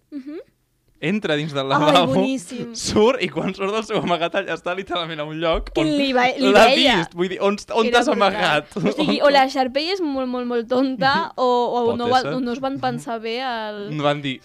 entra 1.03 1.35
dins 1.35 1.51
del 1.53 1.67
Ai, 1.67 1.79
lavabo, 1.83 2.13
boníssim. 2.15 2.71
surt 2.79 3.21
i 3.21 3.27
quan 3.29 3.51
surt 3.53 3.73
del 3.75 3.83
seu 3.83 3.99
amagatall 3.99 4.47
està 4.53 4.71
literalment 4.77 5.19
a 5.19 5.25
un 5.27 5.41
lloc 5.41 5.69
Que 5.75 5.83
on 5.83 5.89
li 5.99 6.13
va- 6.15 6.29
li 6.37 6.51
l'ha 6.55 6.65
veia. 6.71 6.95
vist. 7.01 7.13
Vull 7.19 7.29
dir, 7.33 7.39
on, 7.43 7.57
on 7.75 7.89
t'has 7.91 8.07
amagat? 8.13 8.71
O 8.79 8.91
sigui, 8.95 9.19
o 9.21 9.29
la 9.33 9.43
Sharpay 9.51 9.91
és 9.97 10.01
molt, 10.01 10.29
molt, 10.31 10.47
molt 10.47 10.69
tonta, 10.71 11.13
o, 11.35 11.47
o, 11.47 11.83
Pot 11.91 11.99
no, 11.99 12.07
va, 12.07 12.21
no 12.39 12.55
es 12.55 12.61
van 12.63 12.79
pensar 12.79 13.19
bé 13.23 13.35
el... 13.43 13.81
Van 14.01 14.21
dir, 14.23 14.37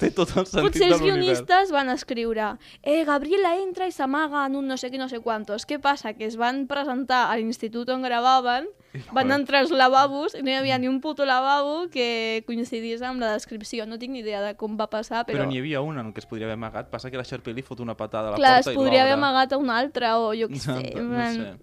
té 0.00 0.10
tot 0.10 0.32
el 0.36 0.46
sentit 0.48 0.72
Potser 0.72 0.90
els 0.92 1.02
guionistes 1.04 1.70
van 1.74 1.92
escriure 1.92 2.54
eh, 2.82 3.04
Gabriela 3.04 3.54
entra 3.60 3.86
i 3.86 3.92
s'amaga 3.92 4.46
en 4.46 4.56
un 4.56 4.66
no 4.66 4.76
sé 4.80 4.90
què, 4.90 4.98
no 4.98 5.08
sé 5.12 5.20
quantos. 5.20 5.66
Què 5.68 5.78
passa? 5.82 6.14
Que 6.16 6.26
es 6.26 6.36
van 6.40 6.64
presentar 6.70 7.26
a 7.30 7.36
l'institut 7.36 7.88
on 7.92 8.02
gravaven, 8.06 8.66
van 9.12 9.30
entrar 9.32 9.60
als 9.64 9.70
lavabos 9.70 10.34
i 10.34 10.42
no 10.42 10.50
hi 10.50 10.54
havia 10.58 10.78
ni 10.78 10.88
un 10.88 11.00
puto 11.00 11.24
lavabo 11.28 11.88
que 11.92 12.42
coincidís 12.46 13.02
amb 13.02 13.20
la 13.20 13.32
descripció. 13.34 13.86
No 13.86 13.98
tinc 13.98 14.12
ni 14.12 14.20
idea 14.24 14.42
de 14.42 14.54
com 14.56 14.76
va 14.78 14.86
passar, 14.90 15.24
Però 15.26 15.38
però... 15.42 15.48
n'hi 15.50 15.58
havia 15.62 15.80
un 15.82 15.98
en 15.98 16.12
que 16.12 16.20
es 16.20 16.26
podria 16.26 16.46
haver 16.46 16.58
amagat. 16.58 16.90
Passa 16.90 17.10
que 17.10 17.16
la 17.16 17.24
Sharpay 17.24 17.54
li 17.54 17.62
fot 17.62 17.80
una 17.80 17.96
patada 17.96 18.28
a 18.28 18.30
la 18.32 18.36
Clar, 18.40 18.58
es 18.60 18.66
porta 18.66 18.74
i 18.74 18.82
podria 18.82 19.02
haver 19.04 19.14
l'obre. 19.16 19.28
amagat 19.28 19.52
a 19.52 19.58
un 19.58 19.70
altre, 19.70 20.12
o 20.16 20.32
jo 20.34 20.48
què 20.48 20.60
sé. 20.66 20.76
No 20.96 21.08
plan, 21.14 21.40
sé. 21.40 21.56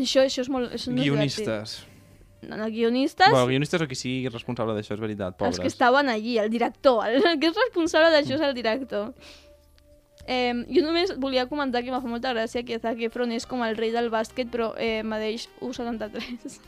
Això, 0.00 0.24
això 0.26 0.42
és 0.42 0.48
molt... 0.50 0.72
Això 0.74 0.90
no 0.92 1.02
Guionistes. 1.02 1.76
No, 2.42 2.56
no, 2.56 2.66
guionistes, 2.72 3.28
Bueno, 3.28 3.46
guionistes 3.50 3.82
o 3.84 3.86
qui 3.86 3.94
sigui 4.00 4.28
responsable 4.32 4.72
d'això, 4.72 4.94
és 4.96 5.00
veritat, 5.02 5.34
pobres. 5.36 5.58
els 5.58 5.60
que 5.60 5.68
estaven 5.68 6.08
allí, 6.08 6.38
el 6.40 6.48
director. 6.48 7.04
El 7.06 7.36
que 7.38 7.50
és 7.50 7.58
responsable 7.66 8.08
d'això 8.14 8.38
és 8.38 8.40
el 8.46 8.54
director. 8.56 9.10
Eh, 10.26 10.52
jo 10.68 10.82
només 10.84 11.14
volia 11.18 11.46
comentar 11.50 11.84
que 11.84 11.92
m'ha 11.92 12.02
fet 12.02 12.12
molta 12.12 12.34
gràcia 12.34 12.64
que 12.66 12.78
Zac 12.82 13.00
Efron 13.06 13.32
és 13.32 13.46
com 13.48 13.62
el 13.66 13.76
rei 13.78 13.92
del 13.94 14.10
bàsquet, 14.12 14.50
però 14.52 14.72
eh, 14.76 15.00
medeix 15.06 15.48
1,73. 15.60 16.60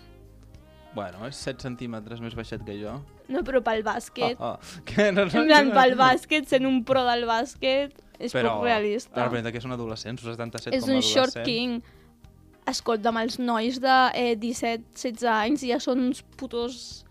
Bueno, 0.95 1.25
és 1.25 1.39
7 1.41 1.65
centímetres 1.65 2.21
més 2.21 2.35
baixet 2.37 2.65
que 2.67 2.77
jo. 2.77 2.99
No, 3.33 3.41
però 3.47 3.63
pel 3.65 3.81
bàsquet. 3.87 4.37
Ah, 4.39 4.59
ah. 4.59 4.81
Que 4.89 5.11
no, 5.15 5.25
En 5.25 5.49
plan, 5.49 5.71
pel 5.73 5.97
bàsquet, 5.97 6.49
sent 6.51 6.69
un 6.69 6.83
pro 6.85 7.05
del 7.09 7.25
bàsquet, 7.29 7.95
és 8.19 8.35
Però, 8.35 8.59
poc 8.59 8.67
realista. 8.69 9.15
Ara, 9.17 9.31
veritat 9.33 9.55
que 9.55 9.63
és 9.63 9.69
un 9.69 9.75
adolescent, 9.77 10.21
77 10.21 10.77
És 10.77 10.85
com 10.85 10.93
a 10.93 10.99
un 10.99 11.07
short 11.07 11.37
adolescent. 11.37 11.47
king. 11.49 11.81
Escolta'm, 12.69 13.17
els 13.19 13.41
nois 13.43 13.81
de 13.83 13.97
eh, 14.15 14.35
17-16 14.39 15.25
anys 15.33 15.65
ja 15.67 15.81
són 15.83 16.05
uns 16.11 16.23
putos... 16.39 17.05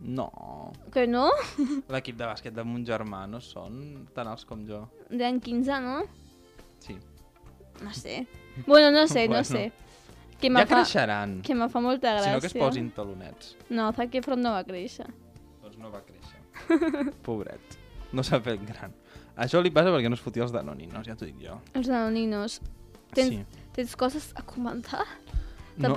No. 0.00 0.72
Que 0.92 1.06
no? 1.06 1.30
L'equip 1.92 2.16
de 2.16 2.24
bàsquet 2.24 2.54
de 2.56 2.64
mon 2.64 2.84
germà 2.88 3.26
no 3.28 3.40
són 3.44 4.06
tan 4.14 4.28
alts 4.32 4.46
com 4.48 4.62
jo. 4.66 4.86
Deien 5.10 5.40
15, 5.40 5.80
no? 5.84 5.98
Sí. 6.80 6.96
No 7.82 7.92
sé. 7.92 8.26
Bueno, 8.66 8.90
no 8.90 9.06
sé, 9.06 9.26
no 9.28 9.34
Bueno. 9.40 9.44
sé. 9.44 9.72
Que 10.40 10.48
Ja 10.48 10.64
fa, 10.66 10.76
creixeran. 10.80 11.42
que 11.42 11.54
me 11.54 11.68
fa 11.68 11.80
molta 11.84 12.14
Si 12.18 12.24
gràcia. 12.24 12.32
no 12.34 12.40
que 12.40 12.46
es 12.46 12.54
posin 12.54 12.90
talonets. 12.96 13.56
No, 13.68 13.92
Zac 13.92 14.14
Efron 14.14 14.40
no 14.40 14.52
va 14.52 14.64
créixer. 14.64 15.06
Doncs 15.62 15.76
no 15.78 15.90
va 15.92 16.00
créixer. 16.02 17.12
Pobret. 17.26 17.60
No 18.12 18.22
s'ha 18.24 18.40
fet 18.40 18.64
gran. 18.66 18.94
Això 19.36 19.60
li 19.62 19.70
passa 19.70 19.90
perquè 19.92 20.08
no 20.08 20.16
es 20.16 20.20
fotia 20.24 20.42
els 20.42 20.52
danoninos, 20.52 21.06
ja 21.06 21.14
t'ho 21.14 21.26
dic 21.28 21.36
jo. 21.44 21.60
Els 21.74 21.88
anoninos. 21.88 22.60
Tens, 23.12 23.28
Sí. 23.28 23.44
tens 23.76 23.94
coses 23.96 24.32
a 24.34 24.42
comentar? 24.42 25.04
Te 25.80 25.88
No, 25.88 25.94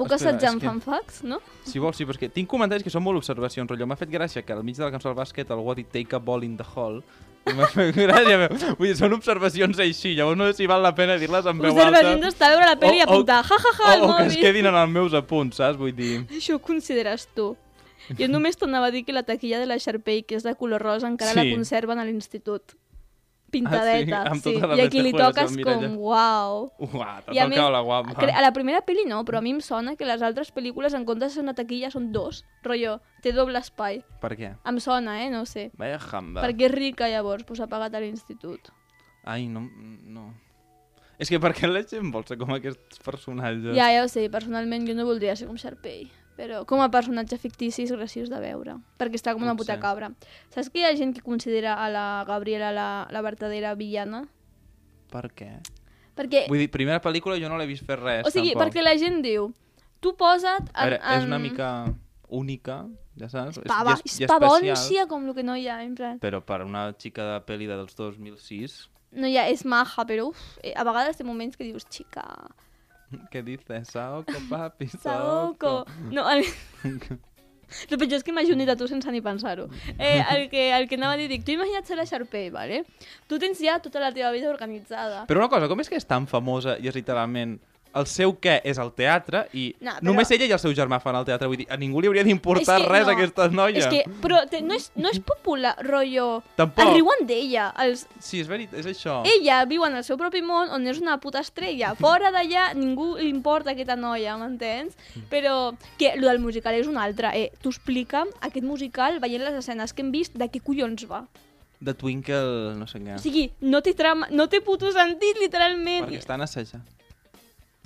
amb 0.54 0.62
que- 0.62 0.68
fanfacts, 0.68 1.24
no? 1.24 1.42
Si 1.66 1.80
vols, 1.80 1.98
sí, 1.98 2.06
que 2.18 2.30
tinc 2.30 2.48
comentaris 2.50 2.84
que 2.84 2.90
són 2.90 3.04
molt 3.04 3.18
observacions, 3.18 3.70
rotllo. 3.70 3.86
M'ha 3.88 3.98
fet 4.00 4.10
gràcia 4.10 4.44
que 4.46 4.54
al 4.54 4.64
mig 4.64 4.78
de 4.78 4.84
la 4.86 4.92
cançó 4.92 5.10
del 5.10 5.18
bàsquet 5.18 5.50
algú 5.52 5.72
ha 5.72 5.76
dit 5.76 5.88
take 5.92 6.16
a 6.16 6.20
ball 6.20 6.44
in 6.44 6.56
the 6.58 6.64
hall. 6.76 7.02
I 7.46 7.54
m'ha 7.58 7.68
fet 7.68 7.96
gràcia. 7.96 8.38
veu. 8.48 8.76
Vull 8.80 8.88
dir, 8.88 8.96
són 8.96 9.14
observacions 9.14 9.78
així. 9.80 10.14
Llavors 10.16 10.38
no 10.38 10.48
sé 10.48 10.54
si 10.62 10.68
val 10.68 10.82
la 10.82 10.94
pena 10.96 11.18
dir-les 11.20 11.46
en 11.46 11.60
veu 11.60 11.72
alta. 11.72 11.90
Observacions 11.90 12.22
d'estar 12.22 12.48
a 12.48 12.56
veure 12.56 12.70
la 12.72 12.80
pel·li 12.80 12.98
i 12.98 13.02
apuntar, 13.04 13.42
ja, 13.44 13.58
ja, 13.60 13.74
ja, 13.78 13.92
al 13.94 14.02
o, 14.02 14.06
o 14.14 14.16
que 14.18 14.24
es 14.24 14.34
mòbil. 14.34 14.42
quedin 14.48 14.66
en 14.72 14.76
els 14.76 14.90
meus 14.90 15.14
apunts, 15.14 15.58
saps? 15.58 15.78
Vull 15.78 15.92
dir... 15.96 16.22
Això 16.32 16.56
ho 16.56 16.60
consideres 16.64 17.28
tu. 17.36 17.56
Jo 18.20 18.28
només 18.28 18.58
t'anava 18.60 18.88
a 18.88 18.92
dir 18.92 19.04
que 19.06 19.14
la 19.16 19.24
taquilla 19.24 19.60
de 19.60 19.66
la 19.66 19.78
Sharpay, 19.80 20.24
que 20.24 20.36
és 20.36 20.44
de 20.44 20.56
color 20.56 20.82
rosa, 20.82 21.08
encara 21.08 21.34
la 21.36 21.44
Sí. 21.44 21.54
conserven 21.56 22.00
a 22.00 22.06
l'institut. 22.06 22.76
Pintadeta, 23.54 24.24
Ah, 24.26 24.36
sí? 24.36 24.42
Sí. 24.42 24.58
I 24.58 24.82
a 24.84 24.90
qui 24.90 25.04
li 25.06 25.14
toques 25.14 25.56
com, 25.64 25.86
uau. 26.02 26.66
Uah, 26.82 27.22
t'ha 27.24 27.36
I 27.36 27.40
a 27.40 27.46
tocat 27.46 27.54
més, 27.54 27.64
la 27.78 27.82
guapa. 27.86 28.16
A 28.28 28.42
la 28.44 28.52
primera 28.56 28.82
pel·li 28.86 29.06
no, 29.10 29.22
però 29.28 29.40
a 29.40 29.46
mi 29.46 29.54
em 29.56 29.62
sona 29.62 29.96
que 30.00 30.08
les 30.10 30.22
altres 30.26 30.50
pel·lícules, 30.56 30.96
en 30.98 31.06
comptes 31.06 31.32
de 31.32 31.36
ser 31.38 31.44
una 31.46 31.54
taquilla, 31.58 31.92
són 31.94 32.12
dos. 32.16 32.44
Rotllo, 32.66 32.98
té 33.22 33.32
doble 33.36 33.62
espai. 33.62 34.02
Per 34.24 34.34
què? 34.40 34.56
Em 34.66 34.80
sona, 34.84 35.20
eh? 35.24 35.30
No 35.34 35.46
sé. 35.50 35.70
Vaya 35.78 36.00
jamba. 36.02 36.42
Perquè 36.46 36.68
és 36.70 36.74
rica, 36.74 37.10
llavors, 37.12 37.46
pues 37.48 37.62
ha 37.62 37.70
pagat 37.72 37.94
a 37.96 38.02
l'institut. 38.04 38.74
Ai, 39.24 39.48
no... 39.48 39.70
no. 40.04 40.32
És 41.22 41.30
que 41.30 41.38
per 41.40 41.54
què 41.56 41.70
la 41.70 41.84
gent 41.88 42.10
vol 42.12 42.26
ser 42.28 42.40
com 42.42 42.50
aquests 42.56 43.00
personatges? 43.06 43.76
Ja, 43.78 43.92
ja 43.94 44.02
ho 44.04 44.10
sé, 44.12 44.26
personalment 44.34 44.88
jo 44.90 44.96
no 44.98 45.06
voldria 45.08 45.36
ser 45.40 45.46
com 45.48 45.56
Sharpay, 45.62 46.08
però 46.38 46.64
com 46.66 46.82
a 46.82 46.90
personatge 46.92 47.38
fictici 47.38 47.84
és 47.86 47.92
graciós 47.94 48.30
de 48.32 48.40
veure, 48.42 48.78
perquè 48.98 49.20
està 49.20 49.34
com 49.36 49.44
una 49.46 49.56
puta 49.60 49.78
cabra. 49.80 50.12
Saps 50.54 50.70
que 50.74 50.80
hi 50.82 50.86
ha 50.88 50.96
gent 50.98 51.14
que 51.16 51.22
considera 51.22 51.76
a 51.84 51.90
la 51.94 52.06
Gabriela 52.28 52.72
la, 52.74 52.88
la 53.12 53.22
verdadera 53.22 53.76
villana? 53.76 54.24
Per 55.14 55.28
què? 55.34 55.52
Perquè, 56.18 56.44
Vull 56.50 56.60
dir, 56.62 56.70
primera 56.70 57.00
pel·lícula 57.02 57.40
jo 57.42 57.50
no 57.50 57.58
l'he 57.58 57.66
vist 57.70 57.86
fer 57.86 57.98
res, 58.00 58.26
o 58.26 58.30
sigui, 58.34 58.52
tampoc. 58.54 58.68
perquè 58.70 58.84
la 58.86 58.96
gent 59.02 59.22
diu, 59.26 59.48
tu 60.02 60.14
posa't 60.18 60.68
A 60.74 60.86
en... 60.86 60.90
veure, 60.94 61.00
és 61.18 61.24
una 61.26 61.40
mica 61.42 61.70
única, 62.30 62.84
ja 63.18 63.30
saps? 63.30 63.58
És- 63.62 63.70
Pava, 63.70 63.96
és, 64.04 64.20
és 64.22 64.30
pavòncia 64.30 65.08
com 65.10 65.26
el 65.30 65.34
que 65.38 65.44
no 65.46 65.56
hi 65.58 65.68
ha, 65.70 65.80
en 65.86 65.96
plan. 65.98 66.20
Però 66.22 66.42
per 66.46 66.62
una 66.66 66.88
xica 66.98 67.26
de 67.32 67.40
pel·li 67.46 67.66
de 67.70 67.78
dels 67.82 67.96
2006, 67.98 68.90
No 69.14 69.28
hi 69.30 69.36
ha, 69.38 69.44
és 69.46 69.62
maja, 69.70 70.02
però 70.10 70.24
uf, 70.32 70.40
eh, 70.66 70.72
a 70.74 70.82
vegades 70.88 71.18
té 71.20 71.24
moments 71.24 71.54
que 71.58 71.64
dius, 71.68 71.84
xica, 71.94 72.24
què 73.34 73.44
dices? 73.46 73.92
Saoko, 73.94 74.40
papi, 74.50 74.90
Saoko. 74.96 75.84
No, 76.12 76.26
el... 76.32 76.48
El 77.90 77.98
pitjor 77.98 78.20
és 78.20 78.26
que 78.26 78.34
m'hagi 78.36 78.54
unit 78.54 78.70
a 78.70 78.76
tu 78.78 78.86
sense 78.86 79.10
ni 79.10 79.22
pensar-ho. 79.26 79.64
Eh, 79.98 80.22
el, 80.36 80.44
que, 80.52 80.68
el 80.76 80.84
que 80.90 80.98
anava 81.00 81.16
a 81.16 81.18
dir, 81.18 81.26
dic, 81.32 81.42
tu 81.48 81.56
imagina't 81.56 81.88
ser 81.88 81.98
la 81.98 82.06
Sharpay, 82.06 82.52
vale? 82.54 82.84
Tu 83.26 83.40
tens 83.42 83.58
ja 83.64 83.80
tota 83.82 84.02
la 84.04 84.12
teva 84.14 84.30
vida 84.36 84.52
organitzada. 84.52 85.24
Però 85.30 85.42
una 85.42 85.50
cosa, 85.50 85.70
com 85.72 85.82
és 85.82 85.90
que 85.90 85.98
és 85.98 86.06
tan 86.06 86.28
famosa 86.30 86.76
i 86.78 86.92
és 86.92 87.00
literalment 87.00 87.58
el 87.96 88.08
seu 88.10 88.34
què 88.42 88.60
és 88.66 88.80
el 88.82 88.92
teatre 88.98 89.46
i 89.54 89.76
No, 89.80 89.92
però- 89.92 90.08
només 90.10 90.32
ella 90.32 90.48
i 90.50 90.54
el 90.56 90.60
seu 90.62 90.74
germà 90.74 91.00
fan 91.02 91.16
el 91.20 91.26
teatre? 91.28 91.48
Vull 91.48 91.62
dir, 91.62 91.68
a 91.70 91.78
ningú 91.78 92.02
li 92.02 92.10
hauria 92.10 92.24
d'importar 92.26 92.80
res 92.88 93.06
no. 93.08 93.14
aquesta 93.14 93.48
noia. 93.50 93.84
És 93.84 93.88
que, 93.92 94.04
però 94.24 94.42
te, 94.50 94.62
no, 94.66 94.74
és, 94.78 94.90
no 94.96 95.12
és 95.14 95.20
popular, 95.20 95.76
rotllo... 95.86 96.42
Tampoc. 96.58 96.86
Es 96.86 96.94
riuen 96.94 97.26
d'ella. 97.30 97.70
Els... 97.84 98.06
Sí, 98.20 98.42
és 98.42 98.50
veritat, 98.50 98.80
és 98.82 98.90
això. 98.90 99.22
Ella 99.30 99.62
viu 99.70 99.86
en 99.86 100.00
el 100.00 100.04
seu 100.08 100.18
propi 100.18 100.42
món 100.46 100.74
on 100.74 100.88
és 100.90 101.02
una 101.02 101.20
puta 101.24 101.44
estrella. 101.44 101.94
Fora 102.00 102.32
d'allà 102.34 102.72
ningú 102.78 103.14
li 103.20 103.30
importa 103.30 103.74
aquesta 103.74 103.96
noia, 104.00 104.38
m'entens? 104.42 104.98
Mm. 105.16 105.30
Però 105.32 105.56
que 106.00 106.16
lo 106.18 106.30
del 106.30 106.42
musical 106.44 106.76
és 106.78 106.90
una 106.90 107.04
altra. 107.04 107.34
Eh, 107.38 107.52
T'ho 107.62 107.72
explica 107.72 108.26
aquest 108.42 108.66
musical 108.66 109.20
veient 109.24 109.44
les 109.46 109.62
escenes 109.62 109.94
que 109.94 110.04
hem 110.04 110.12
vist 110.14 110.36
de 110.40 110.50
què 110.50 110.62
collons 110.64 111.06
va. 111.10 111.24
De 111.84 111.94
Twinkle, 111.94 112.76
no 112.80 112.88
sé 112.88 113.02
què. 113.04 113.18
O 113.18 113.22
sigui, 113.22 113.50
no 113.68 113.82
té 113.84 113.92
trama, 113.98 114.30
no 114.32 114.48
té 114.48 114.62
puto 114.64 114.92
sentit, 114.96 115.40
literalment. 115.42 116.06
Perquè 116.08 116.22
estan 116.22 116.44
assajant. 116.46 116.86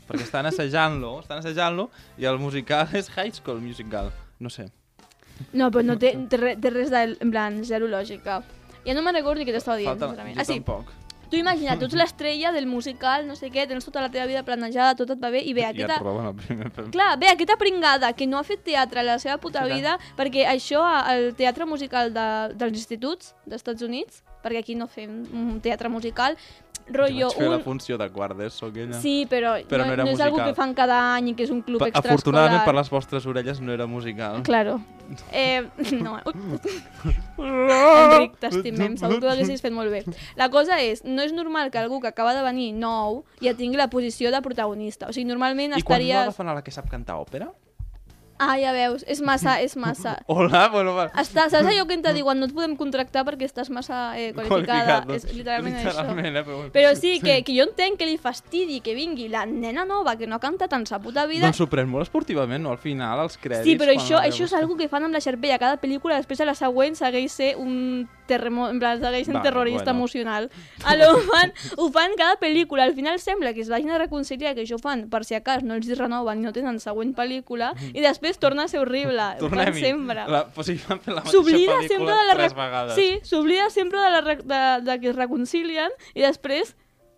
Perquè 0.07 0.23
estan 0.23 0.45
assajant-lo, 0.47 1.19
estan 1.21 1.39
assajant-lo, 1.43 1.89
i 2.17 2.25
el 2.29 2.37
musical 2.39 2.87
és 2.95 3.09
High 3.15 3.33
School 3.41 3.59
Musical. 3.61 4.11
No 4.39 4.49
sé. 4.53 4.69
No, 5.53 5.67
però 5.69 5.83
no 5.85 5.97
té, 6.01 6.15
té, 6.31 6.55
té 6.57 6.69
res 6.73 6.89
de, 6.93 7.01
en 7.21 7.31
plan, 7.33 7.59
zero 7.67 7.87
lògica. 7.91 8.39
Ja 8.87 8.93
no 8.95 9.03
me'n 9.03 9.19
recordo 9.19 9.43
què 9.45 9.51
t'estava 9.53 9.77
dient, 9.77 9.91
Falta... 9.93 10.07
sincerament. 10.13 10.37
Jo 10.37 10.41
Ah, 10.41 10.47
sí, 10.47 10.61
tampoc. 10.61 10.93
tu 11.29 11.35
imagina't, 11.35 11.77
tu 11.81 11.85
ets 11.89 11.97
l'estrella 11.99 12.53
del 12.55 12.65
musical, 12.71 13.25
no 13.27 13.35
sé 13.35 13.49
què, 13.51 13.65
tens 13.67 13.83
tota 13.83 13.99
la 13.99 14.07
teva 14.09 14.25
vida 14.29 14.45
planejada, 14.47 14.95
tot 14.95 15.09
et 15.11 15.19
va 15.19 15.29
bé, 15.29 15.41
i 15.43 15.51
ve 15.53 15.65
Ja 15.65 15.73
aquesta... 15.73 15.97
et 15.99 16.05
roben 16.05 16.29
el 16.29 16.35
primer 16.39 16.71
film. 16.71 16.87
Clar, 16.95 17.09
ve 17.19 17.27
aquesta 17.33 17.57
pringada 17.59 18.13
que 18.15 18.25
no 18.31 18.39
ha 18.39 18.45
fet 18.47 18.63
teatre 18.63 19.03
a 19.03 19.03
la 19.03 19.17
seva 19.19 19.35
puta 19.43 19.65
vida, 19.67 19.97
perquè 20.15 20.45
això, 20.47 20.85
al 20.87 21.33
teatre 21.35 21.67
musical 21.67 22.13
de, 22.15 22.27
dels 22.55 22.79
instituts 22.79 23.35
d'Estats 23.45 23.83
Units, 23.83 24.23
perquè 24.41 24.61
aquí 24.63 24.75
no 24.79 24.87
fem 24.87 25.19
un 25.35 25.59
teatre 25.59 25.89
musical, 25.91 26.37
Jo 26.87 26.97
rotllo 26.97 27.27
vaig 27.27 27.37
fer 27.37 27.49
la 27.49 27.57
un... 27.57 27.63
funció 27.63 27.97
de 27.99 28.09
quart 28.09 28.37
d'ESO, 28.37 28.67
aquella. 28.71 28.99
Sí, 29.01 29.27
però, 29.29 29.55
Però 29.67 29.85
no 29.85 29.93
era 29.93 30.03
no 30.05 30.11
és 30.11 30.19
algo 30.19 30.37
musical. 30.37 30.53
que 30.53 30.55
fan 30.55 30.73
cada 30.73 30.99
any 31.15 31.29
i 31.29 31.33
que 31.35 31.43
és 31.43 31.51
un 31.51 31.61
club 31.61 31.79
Pa- 31.79 31.89
extraescolar. 31.89 32.15
Afortunadament 32.15 32.65
per 32.65 32.75
les 32.75 32.89
vostres 32.89 33.25
orelles 33.25 33.59
no 33.61 33.73
era 33.73 33.87
musical. 33.87 34.43
Claro. 34.43 34.79
Eh, 35.31 35.63
no, 36.03 36.17
Enric, 37.37 38.33
t'estimem, 38.41 38.97
segur 38.99 39.21
que 39.21 39.27
ho 39.27 39.31
haguessis 39.31 39.61
fet 39.63 39.71
molt 39.71 39.91
bé. 39.93 40.01
La 40.35 40.49
cosa 40.51 40.81
és, 40.83 41.03
no 41.07 41.23
és 41.23 41.31
normal 41.31 41.71
que 41.71 41.79
algú 41.79 42.01
que 42.03 42.09
acaba 42.11 42.33
de 42.35 42.41
venir 42.43 42.73
nou 42.75 43.21
ja 43.43 43.53
tingui 43.55 43.79
la 43.79 43.87
posició 43.87 44.33
de 44.35 44.41
protagonista. 44.43 45.07
O 45.07 45.15
sigui, 45.15 45.27
normalment 45.29 45.77
I 45.77 45.81
quan 45.83 46.01
no 46.01 46.03
estaries... 46.03 46.21
agafen 46.27 46.51
a 46.51 46.57
la 46.59 46.63
que 46.65 46.75
sap 46.75 46.89
cantar 46.91 47.15
òpera? 47.23 47.47
Ah, 48.37 48.55
ja 48.61 48.71
veus, 48.75 49.03
és 49.09 49.21
massa, 49.25 49.55
és 49.63 49.73
massa. 49.75 50.17
Hola, 50.29 50.67
bueno, 50.69 50.93
va. 50.93 51.07
Està, 51.17 51.47
saps 51.49 51.65
allò 51.65 51.87
que 51.89 51.95
em 51.97 52.03
te 52.05 52.13
diuen 52.13 52.37
no 52.37 52.45
et 52.45 52.53
podem 52.53 52.75
contractar 52.77 53.23
perquè 53.25 53.47
estàs 53.49 53.71
massa 53.73 54.11
eh, 54.17 54.29
qualificada? 54.35 55.01
Qualificat, 55.03 55.07
doncs. 55.07 55.25
és 55.25 55.37
literalment, 55.37 55.77
Literalment, 55.81 56.27
això. 56.27 56.43
eh, 56.43 56.45
però... 56.45 56.71
Però 56.77 56.91
sí, 56.99 57.15
que, 57.23 57.39
que 57.47 57.55
jo 57.57 57.65
entenc 57.65 57.97
que 57.97 58.09
li 58.09 58.19
fastidi 58.21 58.81
que 58.85 58.93
vingui 58.97 59.29
la 59.33 59.45
nena 59.49 59.87
nova 59.89 60.17
que 60.19 60.29
no 60.29 60.37
ha 60.37 60.43
cantat 60.43 60.75
en 60.77 60.85
sa 60.85 60.99
puta 61.01 61.25
vida 61.29 61.47
Doncs 61.47 61.57
s'ho 61.63 61.69
pren 61.71 61.89
molt 61.89 62.05
esportivament, 62.05 62.61
no? 62.63 62.75
Al 62.75 62.81
final, 62.81 63.23
els 63.25 63.39
crèdits... 63.41 63.65
Sí, 63.65 63.77
però 63.79 63.95
quan 63.95 64.03
això, 64.03 64.21
això 64.21 64.45
és 64.45 64.53
algo 64.57 64.77
que 64.77 64.89
fan 64.91 65.07
amb 65.07 65.17
la 65.17 65.23
Sharpay 65.23 65.55
a 65.55 65.61
cada 65.61 65.81
pel·lícula, 65.81 66.19
després 66.21 66.43
a 66.43 66.49
la 66.49 66.55
següent 66.57 66.97
segueix 66.99 67.33
ser 67.33 67.55
un 67.57 68.05
terremot, 68.27 68.73
en 68.73 68.79
plan, 68.81 68.99
segueix 68.99 69.29
Vale, 69.31 69.41
terrorista 69.41 69.85
bueno. 69.85 69.99
emocional. 70.01 70.49
Alò, 70.83 71.13
ho 71.15 71.21
fan, 71.23 71.53
ho 71.79 71.87
fan 71.95 72.11
cada 72.19 72.35
pel·lícula, 72.41 72.83
al 72.83 72.93
final 72.93 73.21
sembla 73.23 73.53
que 73.55 73.63
es 73.63 73.69
vagin 73.71 73.93
a 73.95 74.01
reconciliar, 74.01 74.51
que 74.53 74.65
això 74.65 74.75
fan 74.83 75.05
per 75.09 75.23
si 75.23 75.37
a 75.37 75.39
cas 75.45 75.63
no 75.63 75.77
els 75.79 75.87
renoven 75.95 76.43
i 76.43 76.47
no 76.49 76.51
tenen 76.51 76.81
següent 76.83 77.15
pel·lícula, 77.15 77.71
i 77.93 78.03
després 78.03 78.26
torna 78.35 78.63
a 78.63 78.67
ser 78.67 78.79
horrible. 78.83 79.15
Ho 79.15 79.39
fan 79.39 79.39
Tornem-hi. 79.39 79.79
sempre. 79.79 80.25
La, 80.27 80.41
o 80.53 80.63
sigui, 80.67 80.81
van 80.89 80.99
fer 80.99 81.13
la 81.15 81.21
mateixa 81.23 81.37
S'oblida 81.37 81.77
sempre 81.87 82.11
de 82.13 82.25
la... 82.27 82.33
tres 82.35 82.51
re- 82.53 82.59
vegades. 82.61 82.95
Sí, 82.95 83.07
s'oblida 83.23 83.69
sempre 83.69 83.99
de, 84.03 84.09
la 84.11 84.21
de, 84.21 84.61
de 84.91 84.99
que 84.99 85.09
es 85.09 85.15
reconcilien 85.15 85.91
i 86.13 86.21
després 86.27 86.75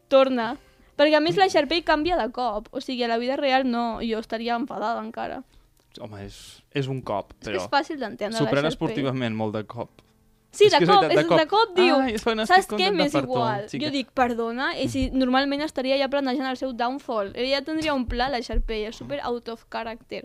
torna. 0.07 0.51
Perquè 0.99 1.15
a 1.15 1.21
més 1.23 1.37
la 1.39 1.47
Sharpay 1.47 1.81
canvia 1.87 2.17
de 2.19 2.27
cop. 2.35 2.67
O 2.75 2.81
sigui, 2.83 3.03
a 3.03 3.07
la 3.07 3.17
vida 3.17 3.37
real 3.39 3.65
no, 3.69 3.99
jo 4.03 4.19
estaria 4.19 4.55
enfadada 4.59 5.01
encara. 5.01 5.41
Home, 5.99 6.25
és, 6.27 6.61
és 6.75 6.85
un 6.87 7.01
cop, 7.01 7.33
És 7.41 7.47
però... 7.47 7.57
és 7.63 7.69
fàcil 7.71 7.97
d'entendre 7.99 8.37
la 8.37 8.45
Sharpay. 8.45 8.67
esportivament 8.69 9.33
molt 9.35 9.55
de 9.55 9.63
cop. 9.65 9.89
Sí, 10.51 10.65
És 10.65 10.71
de 10.73 10.79
és 10.81 10.89
cop, 10.89 11.03
veritat, 11.03 11.13
de 11.13 11.21
és, 11.21 11.27
cop. 11.29 11.37
de 11.39 11.45
cop 11.47 11.73
diu, 11.77 12.17
Sona, 12.17 12.45
saps 12.49 12.67
què? 12.73 12.87
M'és 12.91 13.11
tu, 13.13 13.19
igual. 13.21 13.67
xica. 13.69 13.83
jo 13.85 13.91
dic, 13.93 14.07
perdona, 14.17 14.71
i 14.81 14.87
si 14.89 15.03
normalment 15.13 15.61
estaria 15.61 15.95
ja 16.01 16.07
planejant 16.09 16.47
el 16.49 16.57
seu 16.57 16.71
downfall. 16.73 17.29
Ella 17.35 17.59
ja 17.59 17.65
tindria 17.67 17.93
un 17.93 18.07
pla, 18.09 18.31
la 18.33 18.39
Sharpay, 18.41 18.87
és 18.89 18.97
super 18.97 19.19
out 19.29 19.47
of 19.53 19.67
character. 19.69 20.23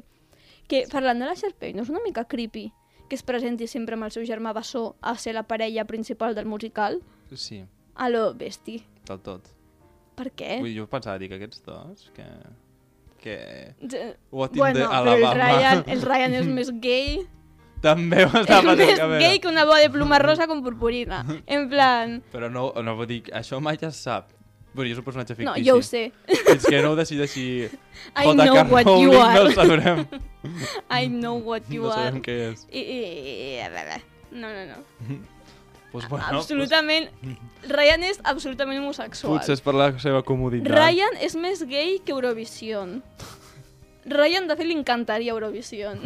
Que, 0.68 0.84
parlant 0.90 1.20
de 1.20 1.26
la 1.28 1.34
Sharpay, 1.36 1.74
no 1.76 1.82
és 1.84 1.90
una 1.92 2.00
mica 2.04 2.24
creepy 2.24 2.70
que 3.08 3.16
es 3.18 3.22
presenti 3.22 3.66
sempre 3.68 3.98
amb 3.98 4.06
el 4.06 4.12
seu 4.14 4.24
germà 4.24 4.54
Bassó 4.56 4.96
a 5.04 5.12
ser 5.20 5.34
la 5.36 5.42
parella 5.44 5.84
principal 5.84 6.34
del 6.34 6.46
musical? 6.46 7.02
Sí, 7.34 7.64
A 7.94 8.08
lo 8.08 8.32
besti. 8.34 8.82
del 9.06 9.20
tot. 9.20 9.50
Per 10.16 10.30
què? 10.32 10.60
Vull 10.62 10.70
dir, 10.70 10.78
jo 10.80 10.86
pensava 10.88 11.18
dir 11.18 11.28
que 11.28 11.36
aquests 11.36 11.62
dos, 11.66 12.10
que... 12.14 12.24
que... 13.20 13.36
What 14.30 14.52
Bueno, 14.56 14.78
the 14.78 14.86
però 14.86 15.14
el. 15.14 15.34
Ryan, 15.38 15.84
el 15.86 16.02
Ryan 16.08 16.34
és 16.40 16.46
més 16.46 16.70
gay. 16.80 17.26
També 17.84 18.22
ho 18.24 18.28
És 18.30 18.32
més 18.32 18.46
pensant 18.48 18.78
que 18.78 18.94
a 19.02 19.06
veure. 19.10 19.18
gay 19.20 19.38
que 19.40 19.48
una 19.50 19.64
boa 19.68 19.78
de 19.82 19.90
pluma 19.92 20.18
rosa 20.18 20.46
com 20.48 20.62
purpurina. 20.64 21.24
En 21.46 21.68
plan... 21.68 22.22
Però 22.32 22.48
no, 22.50 22.70
no 22.82 22.94
vull 22.96 23.10
dir, 23.10 23.22
això 23.36 23.60
mai 23.60 23.76
ja 23.76 23.90
se 23.90 24.00
sap. 24.06 24.30
Bueno, 24.74 24.88
jo 24.90 24.94
és 24.96 24.98
un 24.98 25.04
personatge 25.06 25.36
fictici. 25.38 25.60
No, 25.62 25.66
jo 25.66 25.76
ho 25.78 25.82
sé. 25.86 26.08
Fins 26.26 26.64
que 26.66 26.80
no 26.82 26.90
ho 26.92 26.96
decideixi 26.98 27.44
I 28.22 28.24
J.K. 28.26 28.34
know 28.42 28.64
what 28.72 28.88
you 28.98 29.12
no 29.12 29.20
are. 29.22 29.44
ho 29.46 29.52
sabrem. 29.54 30.02
I 30.90 31.06
know 31.06 31.36
what 31.38 31.70
you 31.70 31.84
no 31.86 31.92
are. 31.94 32.08
sabem 32.10 32.24
què 32.24 32.34
és. 32.50 32.66
I, 32.72 32.82
i, 32.82 32.98
i, 33.54 34.02
no, 34.34 34.50
no, 34.50 34.66
no. 34.74 35.22
Pues 35.94 36.08
bueno, 36.08 36.26
absolutament... 36.26 37.06
Ryan 37.70 38.02
és 38.02 38.18
absolutament 38.24 38.80
Pues, 38.80 38.98
homosexual. 38.98 39.36
potser 39.36 39.54
és 39.54 39.60
per 39.62 39.76
la 39.78 39.92
seva 40.02 40.24
comoditat. 40.26 40.72
Ryan 40.74 41.20
és 41.22 41.36
més 41.38 41.62
gay 41.70 42.00
que 42.02 42.10
Eurovision. 42.10 42.96
Ryan, 44.10 44.48
de 44.50 44.56
fet, 44.58 44.66
li 44.66 44.74
encantaria 44.74 45.30
Eurovision. 45.30 46.02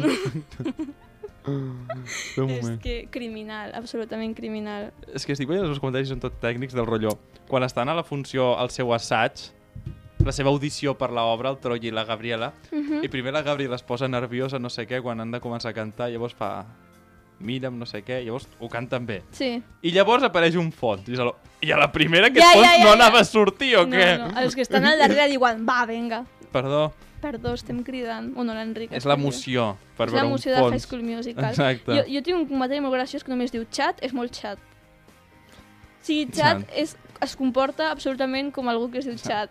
Un 1.47 2.49
és 2.51 2.69
que 2.83 3.07
criminal, 3.11 3.71
absolutament 3.75 4.35
criminal. 4.35 4.91
És 5.13 5.25
que 5.25 5.33
estic 5.33 5.47
veient 5.49 5.63
els 5.65 5.71
seus 5.73 5.79
comentaris 5.81 6.09
són 6.11 6.19
tot 6.23 6.35
tècnics 6.41 6.73
del 6.75 6.85
rotllo. 6.87 7.15
Quan 7.47 7.63
estan 7.63 7.89
a 7.89 7.95
la 7.97 8.03
funció, 8.03 8.57
al 8.59 8.69
seu 8.69 8.91
assaig, 8.93 9.39
la 10.25 10.33
seva 10.35 10.49
audició 10.51 10.97
per 10.99 11.11
l'obra, 11.15 11.49
el 11.53 11.57
Troy 11.63 11.79
i 11.87 11.91
la 11.95 12.03
Gabriela, 12.05 12.51
Mhm. 12.71 13.03
i 13.03 13.07
primer 13.07 13.31
la 13.33 13.41
Gabriela 13.41 13.75
es 13.75 13.83
posa 13.83 14.07
nerviosa, 14.07 14.59
no 14.59 14.69
sé 14.69 14.85
què, 14.87 15.01
quan 15.01 15.19
han 15.21 15.31
de 15.31 15.39
començar 15.39 15.69
a 15.69 15.73
cantar, 15.73 16.09
i 16.09 16.13
llavors 16.13 16.33
fa 16.35 16.65
mira'm, 17.39 17.77
no 17.79 17.85
sé 17.85 18.03
què, 18.03 18.21
i 18.21 18.25
llavors 18.25 18.47
ho 18.59 18.67
canten 18.67 19.05
bé. 19.05 19.21
Sí. 19.31 19.61
I 19.81 19.91
llavors 19.91 20.23
apareix 20.23 20.55
un 20.59 20.73
fons, 20.73 21.07
i, 21.07 21.13
el... 21.15 21.31
i 21.61 21.71
a 21.71 21.77
la 21.77 21.89
primera 21.91 22.27
aquest 22.27 22.43
Ja, 22.45 22.51
fons 22.53 22.65
ja, 22.67 22.73
ja, 22.77 22.83
no 22.83 22.89
ja. 22.89 22.93
anava 22.95 23.19
a 23.21 23.23
sortir, 23.23 23.77
o 23.77 23.85
No, 23.87 23.95
què? 23.95 24.17
no, 24.19 24.39
els 24.41 24.55
que 24.55 24.61
estan 24.61 24.85
al 24.85 24.99
darrere 24.99 25.29
diuen, 25.29 25.65
va, 25.65 25.85
venga. 25.85 26.25
Perdó, 26.51 26.91
Perdó, 27.21 27.53
estem 27.53 27.83
cridant. 27.83 28.33
Bueno, 28.33 28.53
l'Enric. 28.53 28.91
és 28.93 29.05
l'emoció 29.05 29.77
per 29.97 30.07
És 30.07 30.13
veure 30.13 30.25
un 30.25 30.31
l'emoció 30.31 30.53
de 30.53 30.59
fons. 30.59 30.73
High 30.75 30.79
School 30.85 31.03
Musical. 31.03 31.49
Exacte. 31.49 31.95
Jo, 31.97 32.03
jo 32.07 32.21
tinc 32.23 32.37
un 32.37 32.47
comentari 32.47 32.79
molt 32.81 32.93
graciós 32.95 33.23
que 33.23 33.31
només 33.31 33.51
diu 33.51 33.65
xat, 33.69 33.99
és 34.01 34.13
molt 34.13 34.31
xat. 34.33 34.57
O 34.59 36.05
sigui, 36.05 36.25
xat 36.31 36.61
Xat. 36.63 36.69
és, 36.75 36.95
es 37.21 37.35
comporta 37.35 37.91
absolutament 37.91 38.53
com 38.55 38.69
algú 38.71 38.89
que 38.91 38.99
es 38.99 39.05
diu 39.05 39.17
xat. 39.17 39.49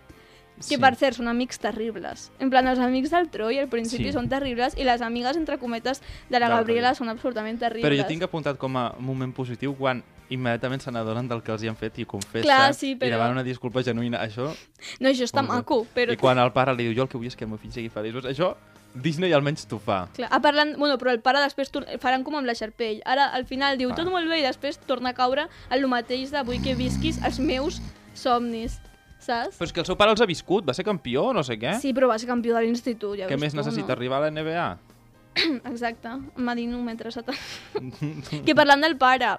Que 0.58 0.74
Sí. 0.74 0.76
per 0.76 0.96
cert, 0.96 1.14
són 1.14 1.28
amics 1.28 1.58
terribles. 1.60 2.32
En 2.40 2.50
plan, 2.50 2.66
els 2.66 2.80
amics 2.80 3.10
del 3.10 3.28
Troy 3.30 3.60
al 3.60 3.68
principi 3.68 4.06
Sí. 4.06 4.12
són 4.12 4.28
terribles 4.28 4.74
i 4.76 4.82
les 4.82 5.00
amigues, 5.02 5.36
entre 5.36 5.56
cometes, 5.58 6.02
de 6.28 6.40
la 6.40 6.48
Gabriela. 6.48 6.94
són 6.96 7.08
absolutament 7.08 7.60
terribles. 7.60 7.84
Però 7.88 7.96
jo 8.02 8.08
tinc 8.08 8.22
apuntat 8.22 8.58
com 8.58 8.76
a 8.76 8.94
moment 8.98 9.32
positiu 9.32 9.76
quan 9.76 10.02
immediatament 10.30 10.82
se 10.82 10.90
n'adonen 10.92 11.28
del 11.28 11.42
que 11.42 11.52
els 11.52 11.62
hi 11.62 11.68
han 11.68 11.76
fet 11.76 11.98
i 11.98 12.04
confessen 12.04 12.42
Clar, 12.44 12.74
sí, 12.74 12.90
i 12.92 12.96
però- 12.96 13.16
demanen 13.16 13.32
una 13.38 13.44
disculpa 13.46 13.82
genuïna. 13.82 14.20
Això, 14.26 14.50
No, 15.00 15.08
això 15.08 15.24
està 15.24 15.42
maco, 15.46 15.86
però... 15.94 16.12
I 16.12 16.16
quan 16.20 16.38
el 16.38 16.52
pare 16.52 16.74
li 16.76 16.84
diu 16.88 16.96
jo 16.96 17.02
el 17.06 17.08
que 17.08 17.16
vull 17.18 17.26
és 17.30 17.36
que 17.36 17.44
el 17.44 17.50
meu 17.50 17.58
fill 17.58 17.72
sigui 17.72 17.88
feliç. 17.88 18.12
Doncs 18.14 18.26
això, 18.32 18.54
Disney 18.94 19.32
almenys 19.32 19.66
t'ho 19.68 19.78
fa. 19.78 20.08
Clar, 20.16 20.28
ah, 20.32 20.40
parlant, 20.40 20.74
bueno, 20.78 20.96
però 20.98 21.10
el 21.12 21.20
pare 21.20 21.40
després 21.44 21.70
faran 22.00 22.24
com 22.24 22.34
amb 22.36 22.46
la 22.48 22.54
Sharpay. 22.54 23.00
Ara, 23.04 23.26
al 23.36 23.44
final, 23.46 23.76
diu 23.78 23.90
Ah. 23.90 23.94
tot 23.94 24.08
molt 24.10 24.28
bé 24.28 24.40
i 24.40 24.42
després 24.42 24.78
torna 24.78 25.10
a 25.10 25.14
caure 25.14 25.42
en 25.70 25.76
el 25.78 25.86
mateix 25.88 26.30
de 26.32 26.42
vull 26.42 26.60
que 26.64 26.74
visquis 26.74 27.18
els 27.24 27.38
meus 27.38 27.80
somnis, 28.14 28.80
saps? 29.20 29.56
Però 29.58 29.64
és 29.68 29.72
que 29.72 29.80
el 29.80 29.86
seu 29.86 29.96
pare 29.96 30.10
els 30.10 30.20
ha 30.20 30.26
viscut, 30.26 30.66
va 30.68 30.74
ser 30.74 30.84
campió 30.84 31.32
no 31.32 31.42
sé 31.44 31.58
què. 31.58 31.78
Sí, 31.80 31.92
però 31.94 32.08
va 32.08 32.18
ser 32.18 32.26
campió 32.28 32.54
de 32.56 32.62
l'institut, 32.62 33.16
ja 33.18 33.28
Què 33.28 33.38
més 33.38 33.54
necessita 33.54 33.88
no? 33.88 33.92
arribar 33.92 34.18
a 34.18 34.20
la 34.28 34.30
NBA? 34.30 34.78
Exacte, 35.70 36.08
Madino 36.36 36.78
un 36.78 36.84
metre 36.84 37.12
setanta. 37.12 37.38
que 38.46 38.54
parlant 38.54 38.80
del 38.82 38.96
pare, 38.96 39.36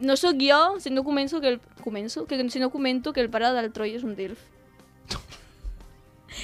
no 0.00 0.16
sóc 0.16 0.36
jo 0.40 0.80
si 0.80 0.90
no 0.90 1.04
començo 1.04 1.40
que 1.40 1.54
el... 1.54 1.60
Començo? 1.84 2.26
Que 2.26 2.36
si 2.50 2.58
no 2.60 2.70
comento 2.70 3.12
que 3.12 3.20
el 3.20 3.30
pare 3.30 3.52
del 3.56 3.70
Troy 3.72 3.94
és 3.96 4.04
un 4.04 4.16
DILF. 4.16 4.40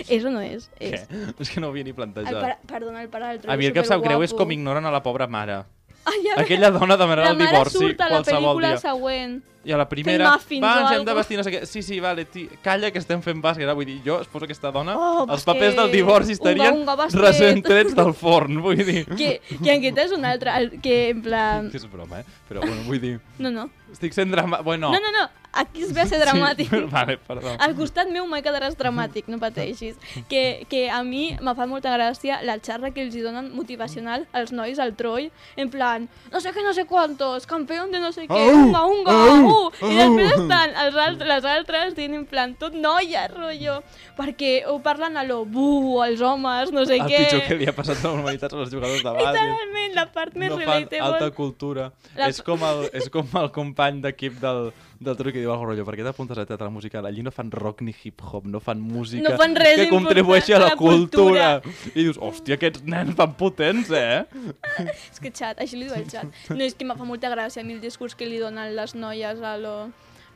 És 0.09 0.25
o 0.27 0.31
no 0.35 0.41
és? 0.43 0.69
Què? 0.79 0.93
És. 0.93 1.07
És 1.41 1.51
que 1.53 1.61
no 1.63 1.69
ho 1.69 1.71
havia 1.71 1.85
ni 1.87 1.93
El 1.95 1.97
plantejat. 1.99 2.35
pare, 2.41 2.57
perdona, 2.67 3.03
el 3.03 3.09
pare 3.09 3.29
del 3.33 3.41
Troy 3.41 3.55
A 3.55 3.57
mi 3.57 3.67
el 3.69 3.73
que 3.73 3.83
em 3.85 3.89
sap 3.89 4.03
greu 4.05 4.23
és 4.27 4.35
com 4.35 4.51
ignoren 4.53 4.85
a 4.85 4.93
la 4.93 5.03
pobra 5.05 5.29
mare. 5.31 5.61
Ai, 6.07 6.19
ja 6.23 6.37
Aquella 6.43 6.71
dona 6.75 6.97
demanarà 6.99 7.31
la 7.31 7.35
el 7.35 7.39
mare 7.39 7.51
divorci 7.53 7.79
surt 7.79 8.01
a 8.01 8.09
la 8.09 8.17
qualsevol 8.19 8.43
pel·lícula 8.57 8.73
dia. 8.75 8.83
següent. 8.83 9.37
I 9.67 9.73
a 9.75 9.79
la 9.81 9.89
primera, 9.91 10.29
muffins 10.37 10.63
va, 10.63 10.73
ens 10.85 10.93
hem 10.95 11.05
de 11.09 11.15
vestir 11.19 11.37
no 11.41 11.43
sé 11.43 11.51
què. 11.51 11.61
Sí, 11.67 11.83
sí, 11.83 11.99
vale, 12.01 12.25
ti, 12.31 12.45
calla 12.63 12.93
que 12.95 13.01
estem 13.03 13.21
fent 13.25 13.41
bàsquet. 13.43 13.67
Vull 13.75 13.89
dir, 13.89 13.97
jo, 14.05 14.21
suposo 14.23 14.47
que 14.47 14.53
aquesta 14.55 14.71
dona, 14.71 14.95
Oh, 14.97 15.25
els 15.27 15.43
papers 15.45 15.75
del 15.75 15.91
divorci 15.91 16.37
estarien 16.39 16.71
Unga, 16.73 16.93
unga, 16.93 16.97
bàsquet. 17.03 17.21
recent 17.25 17.65
trets 17.67 17.97
del 17.99 18.13
forn, 18.15 18.61
vull 18.63 18.79
dir. 18.79 19.03
Que, 19.19 19.41
que 19.59 19.73
aquest 19.75 19.99
és 20.07 20.13
un 20.15 20.25
altre, 20.25 20.55
que 20.83 21.01
en 21.11 21.25
plan... 21.27 21.71
Que 21.73 21.81
és 21.83 21.89
broma, 21.91 22.21
eh? 22.23 22.39
Però, 22.49 22.63
bueno, 22.63 22.85
vull 22.87 23.01
dir, 23.03 23.17
No, 23.43 23.51
no. 23.51 23.67
estic 23.93 24.15
sent 24.15 24.31
drama... 24.31 24.61
Bueno, 24.63 24.93
No, 24.95 25.01
no, 25.03 25.11
no. 25.19 25.27
Aquí 25.57 25.81
es 25.87 25.93
ve 25.97 26.03
a 26.03 26.07
ser 26.07 26.19
dramàtic. 26.21 26.69
Sí, 26.69 26.81
vale, 26.93 27.15
perdó. 27.17 27.55
Al 27.65 27.73
costat 27.79 28.11
meu 28.13 28.27
mai 28.29 28.43
quedaràs 28.45 28.75
dramàtic, 28.77 29.25
no 29.33 29.39
pateixis. 29.41 29.95
Que, 30.29 30.67
que 30.69 30.83
a 30.93 30.99
mi 31.03 31.31
me 31.41 31.55
fa 31.57 31.65
molta 31.71 31.95
gràcia 31.95 32.43
la 32.45 32.59
xarra 32.61 32.91
que 32.93 33.01
els 33.07 33.15
hi 33.17 33.23
donen 33.25 33.49
motivacional 33.57 34.27
als 34.37 34.53
nois 34.53 34.77
al 34.85 34.93
Troy, 34.99 35.31
en 35.57 35.71
plan, 35.73 36.05
no 36.31 36.43
sé 36.45 36.53
què, 36.53 36.61
no 36.67 36.75
sé 36.77 36.85
quantos, 36.85 37.47
campeón 37.49 37.89
de 37.91 38.03
no 38.05 38.13
sé 38.13 38.27
què, 38.29 38.43
Au! 38.53 38.67
unga, 38.67 38.83
unga, 38.85 39.17
Au! 39.57 39.67
uh! 39.69 39.91
I 39.91 39.97
després 39.99 40.33
estan 40.41 40.75
els 40.85 40.97
alt 41.05 41.25
les 41.33 41.45
altres 41.53 41.95
dient 41.97 42.15
en 42.19 42.25
plan, 42.29 42.55
tot 42.61 42.75
noia, 42.77 43.27
rotllo, 43.33 43.79
perquè 44.19 44.53
ho 44.71 44.79
parlen 44.85 45.17
a 45.17 45.25
lo 45.27 45.45
bu, 45.45 46.01
als 46.05 46.21
homes, 46.25 46.73
no 46.73 46.85
sé 46.89 46.99
el 47.01 47.07
què. 47.09 47.23
pitjor 47.25 47.43
que 47.49 47.59
li 47.61 47.69
ha 47.69 47.75
passat 47.77 48.03
a 48.05 48.09
la 48.09 48.15
humanitat 48.21 48.53
els 48.53 48.71
jugadors 48.73 49.03
de 49.03 49.11
bàsquet. 49.11 49.33
Literalment, 49.33 49.95
la 49.97 50.07
part 50.13 50.35
més 50.37 50.51
no 50.51 50.59
fan 50.61 50.67
relatable. 50.67 51.07
alta 51.13 51.31
cultura. 51.37 51.91
La- 52.17 52.29
És, 52.29 52.43
com 52.43 52.63
el, 52.63 52.89
és 52.93 53.09
com 53.11 53.27
el 53.43 53.51
company 53.53 54.01
d'equip 54.05 54.41
del, 54.41 54.73
del 55.01 55.17
truc 55.19 55.35
que 55.35 55.43
diu 55.43 55.53
algo 55.53 55.69
rotllo, 55.71 55.85
per 55.87 55.97
què 55.99 56.05
t'apuntes 56.07 56.39
a 56.41 56.47
teatre 56.49 56.69
musical? 56.73 57.07
Allí 57.09 57.23
no 57.25 57.33
fan 57.35 57.51
rock 57.53 57.83
ni 57.85 57.93
hip-hop, 57.95 58.47
no 58.49 58.61
fan 58.65 58.81
música 58.81 59.23
No 59.25 59.37
fan 59.37 59.57
res 59.59 59.77
que 59.81 59.89
contribueixi 59.93 60.55
a 60.57 60.61
la, 60.63 60.71
a 60.71 60.75
la 60.75 60.81
cultura. 60.81 61.49
cultura. 61.61 61.93
I 61.95 62.07
dius, 62.07 62.19
hòstia, 62.19 62.57
aquests 62.57 62.85
nens 62.89 63.17
van 63.19 63.35
potents, 63.39 63.91
eh? 63.93 64.25
És 65.13 65.21
que 65.23 65.33
xat, 65.35 65.61
així 65.63 65.77
li 65.79 65.89
diu 65.91 65.97
el 65.99 66.09
xat. 66.11 66.33
No, 66.51 66.63
és 66.65 66.75
que 66.77 66.89
me 66.89 66.97
fa 66.97 67.07
molta 67.09 67.31
gràcia 67.33 67.63
a 67.63 67.67
mi 67.67 67.77
el 67.77 67.83
discurs 67.85 68.17
que 68.17 68.29
li 68.29 68.41
donen 68.43 68.75
les 68.77 68.97
noies 68.97 69.43
a 69.45 69.57
lo... 69.61 69.77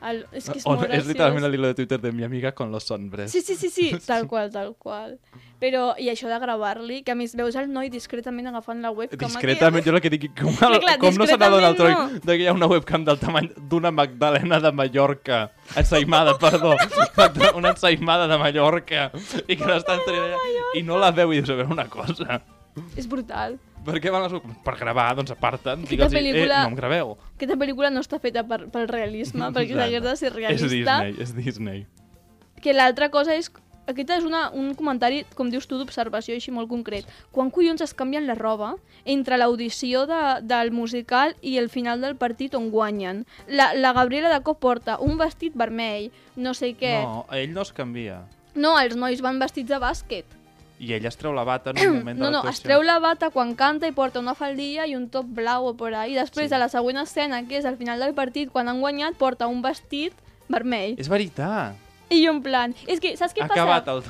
Al... 0.01 0.23
És 0.33 0.47
que 0.49 0.57
és 0.57 0.65
O 0.65 0.71
molt 0.73 0.81
no, 0.81 0.85
és 0.87 0.89
graciós. 0.89 1.07
literalment 1.13 1.45
el 1.45 1.53
hilo 1.53 1.67
de 1.69 1.75
Twitter 1.77 1.99
de 2.01 2.11
mi 2.11 2.23
amiga 2.25 2.51
con 2.57 2.71
los 2.71 2.89
hombres. 2.89 3.31
Sí, 3.31 3.41
sí, 3.41 3.55
sí, 3.55 3.69
sí, 3.69 3.91
tal 4.07 4.27
qual, 4.27 4.49
tal 4.51 4.73
qual. 4.79 5.19
Però, 5.61 5.91
i 6.01 6.07
això 6.09 6.25
de 6.25 6.39
gravar-li, 6.41 7.03
que 7.05 7.13
a 7.13 7.15
més 7.15 7.35
veus 7.37 7.53
el 7.61 7.67
noi 7.69 7.91
discretament 7.93 8.49
agafant 8.49 8.81
la 8.81 8.89
webcam... 8.89 9.29
Discretament, 9.29 9.85
jo 9.85 9.93
el 9.93 10.01
que 10.01 10.09
dic, 10.09 10.25
com, 10.39 10.49
el, 10.49 10.57
Clar, 10.57 10.79
clar, 10.81 10.95
com 11.03 11.19
no 11.21 11.27
se 11.29 11.37
n'adona 11.37 11.69
el 11.69 11.77
troi 11.77 11.93
discretament 11.93 12.25
de 12.25 12.37
que 12.39 12.47
hi 12.47 12.49
ha 12.49 12.55
una 12.57 12.69
webcam 12.71 13.05
del 13.05 13.19
tamany 13.21 13.51
d'una 13.69 13.91
Magdalena 13.93 14.59
de 14.59 14.71
Mallorca, 14.73 15.43
ensaïmada, 15.77 16.33
perdó, 16.41 16.73
una 17.61 17.75
ensaïmada 17.75 18.25
de 18.31 18.41
Mallorca, 18.41 19.11
i 19.45 19.53
que 19.53 19.69
l'estan 19.69 20.01
traient 20.07 20.33
allà, 20.33 20.71
i 20.81 20.81
no 20.87 20.97
la 20.97 21.11
veu 21.13 21.29
i 21.35 21.43
dius, 21.43 21.53
a 21.53 21.59
veure 21.61 21.69
una 21.77 21.85
cosa, 21.93 22.41
És 22.97 23.05
brutal. 23.05 23.59
Per 23.85 23.97
què 24.01 24.11
van 24.13 24.23
les? 24.27 24.35
Per 24.65 24.75
gravar, 24.79 25.07
doncs 25.17 25.31
aparten, 25.31 25.79
Aquesta 25.85 25.89
digue'ls, 25.95 26.13
pel·lícula- 26.13 26.59
eh, 26.59 26.63
no 26.67 26.69
em 26.73 26.75
graveu. 26.75 27.17
Aquesta 27.35 27.57
pel·lícula 27.57 27.89
no 27.91 27.99
està 28.01 28.19
feta 28.19 28.43
per, 28.47 28.67
pel 28.69 28.87
realisme, 28.87 29.51
perquè 29.53 29.75
s'hagués 29.75 30.03
de 30.03 30.15
ser 30.15 30.27
És 30.27 30.35
realista. 30.35 30.99
Disney, 31.03 31.15
és 31.21 31.35
Disney. 31.35 31.85
Que 32.61 32.73
l'altra 32.73 33.09
cosa 33.09 33.35
és... 33.35 33.51
Aquest 33.87 34.11
és 34.13 34.23
una, 34.23 34.51
un 34.53 34.75
comentari, 34.77 35.23
com 35.35 35.49
dius 35.49 35.65
tu, 35.67 35.75
d'observació 35.79 36.35
així 36.37 36.51
molt 36.53 36.69
concret. 36.69 37.07
Quan 37.33 37.49
collons 37.51 37.81
es 37.81 37.95
canvien 37.97 38.27
la 38.27 38.35
roba 38.37 38.75
entre 39.03 39.39
l'audició 39.41 40.05
de, 40.07 40.19
del 40.45 40.69
musical 40.71 41.33
i 41.41 41.57
el 41.57 41.67
final 41.73 41.99
del 41.99 42.15
partit 42.15 42.53
on 42.55 42.69
guanyen? 42.69 43.25
La, 43.49 43.73
la 43.73 43.91
Gabriela 43.97 44.29
de 44.29 44.39
cop 44.45 44.59
porta 44.61 44.99
un 45.01 45.17
vestit 45.17 45.57
vermell, 45.57 46.11
no 46.37 46.53
sé 46.53 46.75
què... 46.77 47.01
No, 47.03 47.25
ell 47.33 47.51
no 47.57 47.65
es 47.65 47.73
canvia. 47.73 48.21
No, 48.53 48.77
els 48.79 48.95
nois 48.95 49.19
van 49.19 49.39
vestits 49.41 49.67
de 49.73 49.79
bàsquet. 49.81 50.25
I 50.81 50.95
ell 50.97 51.05
es 51.05 51.17
treu 51.19 51.33
la 51.37 51.43
bata 51.45 51.69
en 51.75 51.77
un 51.77 51.97
moment 51.99 52.17
de 52.17 52.23
No, 52.23 52.31
no, 52.31 52.41
es 52.49 52.59
treu 52.63 52.81
la 52.81 52.97
bata 52.99 53.29
quan 53.29 53.53
canta 53.55 53.85
i 53.85 53.91
porta 53.93 54.19
una 54.19 54.33
faldilla 54.33 54.87
i 54.89 54.95
un 54.97 55.09
top 55.13 55.27
blau 55.29 55.67
o 55.69 55.75
por 55.77 55.93
ahí. 55.93 56.15
Després, 56.17 56.49
Sí. 56.49 56.55
a 56.55 56.57
la 56.57 56.69
següent 56.73 56.97
escena, 56.97 57.43
que 57.47 57.57
és 57.59 57.65
al 57.65 57.77
final 57.77 57.99
del 57.99 58.15
partit, 58.17 58.49
quan 58.51 58.67
han 58.67 58.79
guanyat, 58.81 59.13
porta 59.15 59.45
un 59.47 59.61
vestit 59.61 60.13
vermell. 60.49 60.95
És 60.97 61.07
veritat. 61.07 61.75
I 62.15 62.19
jo 62.25 62.33
en 62.35 62.41
plan... 62.43 62.75
És 62.91 62.99
que, 62.99 63.13
saps 63.19 63.33
què 63.35 63.45
ha 63.45 63.47
passa? 63.47 63.63
acabat 63.63 63.87
el, 63.91 64.01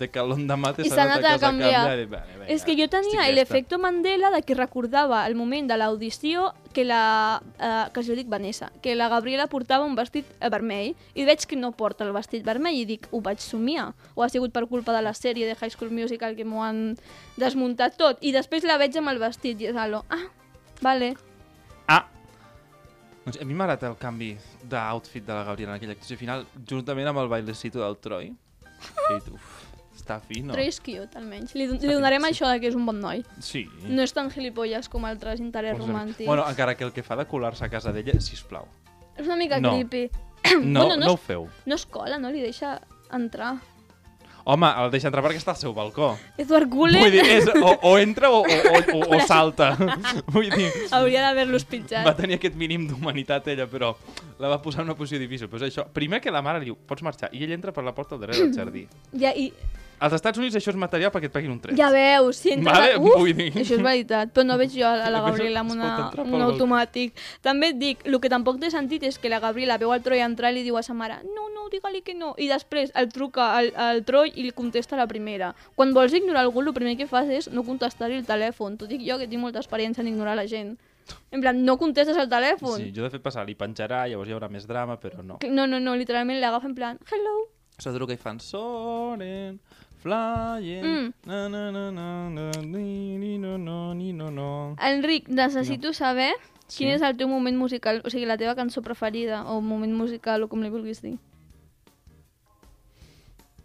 de 0.00 0.08
que 0.08 0.22
l'endemà 0.24 0.72
I 0.80 0.88
s'ha 0.88 1.04
anat 1.04 1.26
a 1.28 1.34
canviar. 1.42 1.82
I, 2.00 2.06
vale, 2.06 2.06
vinga, 2.08 2.48
És 2.54 2.64
que 2.64 2.76
jo 2.78 2.86
tenia 2.88 3.26
l'efecte 3.34 3.78
Mandela 3.80 4.30
de 4.32 4.40
que 4.46 4.56
recordava 4.56 5.24
el 5.28 5.36
moment 5.36 5.68
de 5.68 5.76
l'audició 5.80 6.52
que 6.74 6.86
la... 6.88 7.42
Eh, 7.58 7.84
que 7.94 8.04
jo 8.06 8.16
dic 8.16 8.30
Vanessa, 8.32 8.70
que 8.82 8.96
la 8.96 9.10
Gabriela 9.12 9.46
portava 9.52 9.84
un 9.84 9.94
vestit 9.98 10.28
vermell 10.40 10.94
i 11.14 11.28
veig 11.28 11.44
que 11.48 11.58
no 11.60 11.72
porta 11.76 12.06
el 12.06 12.14
vestit 12.16 12.44
vermell 12.46 12.80
i 12.80 12.86
dic, 12.88 13.08
ho 13.12 13.20
vaig 13.24 13.44
somiar. 13.44 13.92
O 14.14 14.24
ha 14.24 14.30
sigut 14.32 14.54
per 14.56 14.64
culpa 14.70 14.96
de 14.96 15.04
la 15.04 15.14
sèrie 15.14 15.46
de 15.46 15.54
High 15.54 15.76
School 15.76 15.92
Musical 15.94 16.36
que 16.36 16.48
m'ho 16.48 16.64
han 16.64 16.82
desmuntat 17.36 18.00
tot. 18.00 18.18
I 18.24 18.32
després 18.34 18.64
la 18.64 18.80
veig 18.80 18.96
amb 18.98 19.12
el 19.12 19.22
vestit 19.22 19.60
i 19.60 19.70
és 19.70 19.78
algo, 19.78 20.04
ah, 20.08 20.26
vale. 20.82 21.14
Ah! 21.86 22.04
Doncs 23.24 23.38
a 23.40 23.44
mi 23.48 23.54
m'ha 23.56 23.64
agradat 23.64 23.86
el 23.88 23.96
canvi 23.96 24.34
d'outfit 24.68 25.24
de 25.24 25.32
la 25.32 25.44
Gabriela 25.48 25.72
en 25.72 25.78
aquella 25.78 25.94
actuació 25.96 26.18
final, 26.20 26.44
juntament 26.68 27.08
amb 27.08 27.22
el 27.22 27.28
bailecito 27.32 27.80
del 27.80 27.96
Troy. 28.04 28.26
I, 28.28 29.16
uf, 29.32 29.62
està 29.96 30.18
fi, 30.20 30.42
no? 30.44 30.52
Però 30.52 30.64
és 30.68 30.76
cute, 30.84 31.16
almenys. 31.16 31.54
Li, 31.56 31.66
don- 31.70 31.80
li 31.80 31.94
donarem 31.94 32.26
això 32.28 32.50
de 32.50 32.58
que 32.60 32.68
és 32.68 32.76
un 32.76 32.84
bon 32.84 33.00
noi. 33.00 33.22
Sí. 33.40 33.64
No 33.88 34.02
és 34.04 34.12
tan 34.12 34.28
gilipolles 34.34 34.90
com 34.92 35.06
altres 35.08 35.40
interès 35.40 35.76
Pues, 35.78 35.86
romàntics. 35.88 36.26
Bueno, 36.28 36.44
encara 36.50 36.74
que 36.76 36.84
el 36.84 36.92
que 36.92 37.02
fa 37.02 37.16
de 37.16 37.24
colar-se 37.30 37.64
a 37.64 37.70
casa 37.72 37.92
d'ella, 37.96 38.20
sisplau. 38.20 38.68
és 39.16 39.24
una 39.26 39.36
mica 39.36 39.60
no. 39.60 39.70
creepy. 39.72 40.10
No, 40.60 40.84
Bueno, 40.84 40.96
no 40.98 41.06
no 41.06 41.12
ho 41.14 41.16
feu. 41.16 41.48
No 41.64 41.74
es 41.76 41.86
cola, 41.86 42.18
no? 42.18 42.28
Li 42.30 42.42
deixa 42.42 42.76
entrar. 43.10 43.54
Home, 44.44 44.68
el 44.76 44.90
deixa 44.92 45.08
entrar 45.08 45.22
perquè 45.24 45.38
està 45.40 45.54
al 45.54 45.60
seu 45.60 45.72
balcó. 45.72 46.10
Edward 46.36 46.68
Cullen 46.68 47.00
Vull 47.00 47.14
dir, 47.14 47.22
és, 47.32 47.46
o, 47.48 47.70
o 47.88 47.92
entra 47.96 48.28
o, 48.28 48.42
o, 48.44 48.56
o, 48.74 48.80
o, 48.98 48.98
o 49.16 49.20
salta. 49.24 49.70
Vull 50.34 50.50
dir, 50.52 50.66
hauria 50.92 51.22
d'haver-los 51.24 51.64
pitjat. 51.70 52.04
va 52.04 52.12
tenir 52.18 52.36
aquest 52.36 52.58
mínim 52.60 52.84
d'humanitat 52.90 53.48
ella, 53.54 53.64
però 53.70 53.94
la 54.42 54.50
va 54.52 54.60
posar 54.60 54.82
en 54.84 54.90
una 54.92 54.98
posició 54.98 55.22
difícil. 55.22 55.48
Però 55.48 55.62
és 55.62 55.70
això. 55.72 55.86
Primer 55.96 56.20
que 56.20 56.34
la 56.34 56.44
mare 56.44 56.60
li 56.60 56.68
diu, 56.68 56.76
pots 56.76 57.06
marxar, 57.06 57.32
i 57.32 57.40
ell 57.46 57.56
entra 57.56 57.72
per 57.72 57.86
la 57.86 57.96
porta 57.96 58.18
al 58.18 58.20
darrere 58.26 58.44
del 58.44 58.52
jardí. 58.58 58.84
Ja, 59.16 59.32
i, 59.32 59.48
Als 60.04 60.16
Estats 60.18 60.40
Units 60.40 60.58
això 60.58 60.72
és 60.74 60.78
material 60.80 61.12
perquè 61.14 61.30
et 61.30 61.34
peguin 61.34 61.54
un 61.54 61.60
tret. 61.62 61.78
ja 61.78 61.88
veus, 61.94 62.40
si 62.42 62.52
entres... 62.52 62.68
Vale, 62.68 62.94
a... 62.94 63.00
Uf, 63.00 63.16
vull 63.22 63.32
dir. 63.38 63.50
això 63.62 63.78
és 63.78 63.84
veritat, 63.84 64.32
però 64.36 64.46
no 64.46 64.58
veig 64.60 64.74
jo 64.76 64.86
a 64.86 64.96
la 64.98 65.08
Això 65.08 65.30
Gabriela 65.30 65.64
amb 65.64 65.74
una, 65.74 65.90
un 66.24 66.46
automàtic. 66.50 67.14
També 67.44 67.72
et 67.72 67.80
dic, 67.80 68.04
el 68.08 68.18
que 68.20 68.30
tampoc 68.32 68.60
té 68.60 68.70
sentit 68.74 69.06
és 69.08 69.18
que 69.18 69.32
la 69.32 69.40
Gabriela 69.42 69.78
veu 69.80 69.94
el 69.94 70.04
Troy 70.04 70.22
entrar 70.24 70.52
i 70.52 70.58
li 70.58 70.64
diu 70.66 70.76
a 70.76 70.84
sa 70.84 70.94
mare 70.94 71.20
no, 71.24 71.48
no, 71.54 71.68
digue-li 71.72 72.02
que 72.04 72.14
no. 72.14 72.34
I 72.38 72.48
després 72.50 72.92
el 72.94 73.10
truca 73.12 73.50
al, 73.58 73.70
al 73.76 74.02
Troy 74.04 74.32
i 74.34 74.46
li 74.46 74.52
contesta 74.56 74.98
la 75.00 75.06
primera. 75.10 75.54
Quan 75.74 75.94
vols 75.96 76.14
ignorar 76.16 76.44
algú, 76.44 76.62
el 76.62 76.74
primer 76.76 76.96
que 77.00 77.08
fas 77.10 77.30
és 77.32 77.50
no 77.52 77.64
contestar-li 77.66 78.20
el 78.20 78.26
telèfon. 78.28 78.78
T'ho 78.78 78.90
dic 78.90 79.04
jo, 79.06 79.18
que 79.20 79.28
tinc 79.30 79.42
molta 79.42 79.62
experiència 79.62 80.04
en 80.04 80.10
ignorar 80.12 80.36
la 80.36 80.46
gent. 80.50 80.76
En 81.30 81.40
plan, 81.40 81.58
no 81.64 81.76
contestes 81.76 82.16
el 82.16 82.28
telèfon. 82.30 82.78
Sí, 82.80 82.92
jo 82.96 83.04
de 83.04 83.10
fet 83.12 83.24
passar, 83.24 83.44
li 83.48 83.56
penjarà, 83.58 84.04
llavors 84.08 84.30
hi 84.30 84.36
haurà 84.36 84.48
més 84.52 84.68
drama, 84.68 84.96
però 85.00 85.22
no. 85.22 85.40
No, 85.50 85.66
no, 85.68 85.80
no, 85.82 85.96
literalment 86.00 86.40
l'agafa 86.40 86.70
en 86.70 86.76
plan, 86.78 87.00
hello. 87.12 87.34
Se 87.76 87.90
truca 87.90 88.14
i 88.14 88.20
fan 88.20 88.38
soren, 88.40 89.58
flying, 90.04 90.84
Mm. 90.84 91.12
na 91.24 91.48
na 91.48 91.62
na 91.72 91.84
na 91.90 92.28
na 92.28 92.50
ni 92.60 93.16
ni 93.16 93.38
no 93.40 93.56
no 93.56 93.94
ni 93.94 94.12
no 94.12 94.30
no. 94.30 94.76
Enric, 94.78 95.28
necessito 95.28 95.94
saber 95.96 96.34
Sí. 96.68 96.84
quin 96.84 96.88
és 96.94 97.02
el 97.02 97.16
teu 97.16 97.26
moment 97.28 97.56
musical, 97.56 98.02
o 98.04 98.10
sigui, 98.10 98.26
la 98.28 98.36
teva 98.36 98.54
cançó 98.54 98.82
preferida, 98.82 99.42
o 99.48 99.60
moment 99.60 99.92
musical, 99.96 100.42
o 100.44 100.48
com 100.48 100.60
li 100.62 100.68
vulguis 100.70 101.00
dir. 101.02 101.16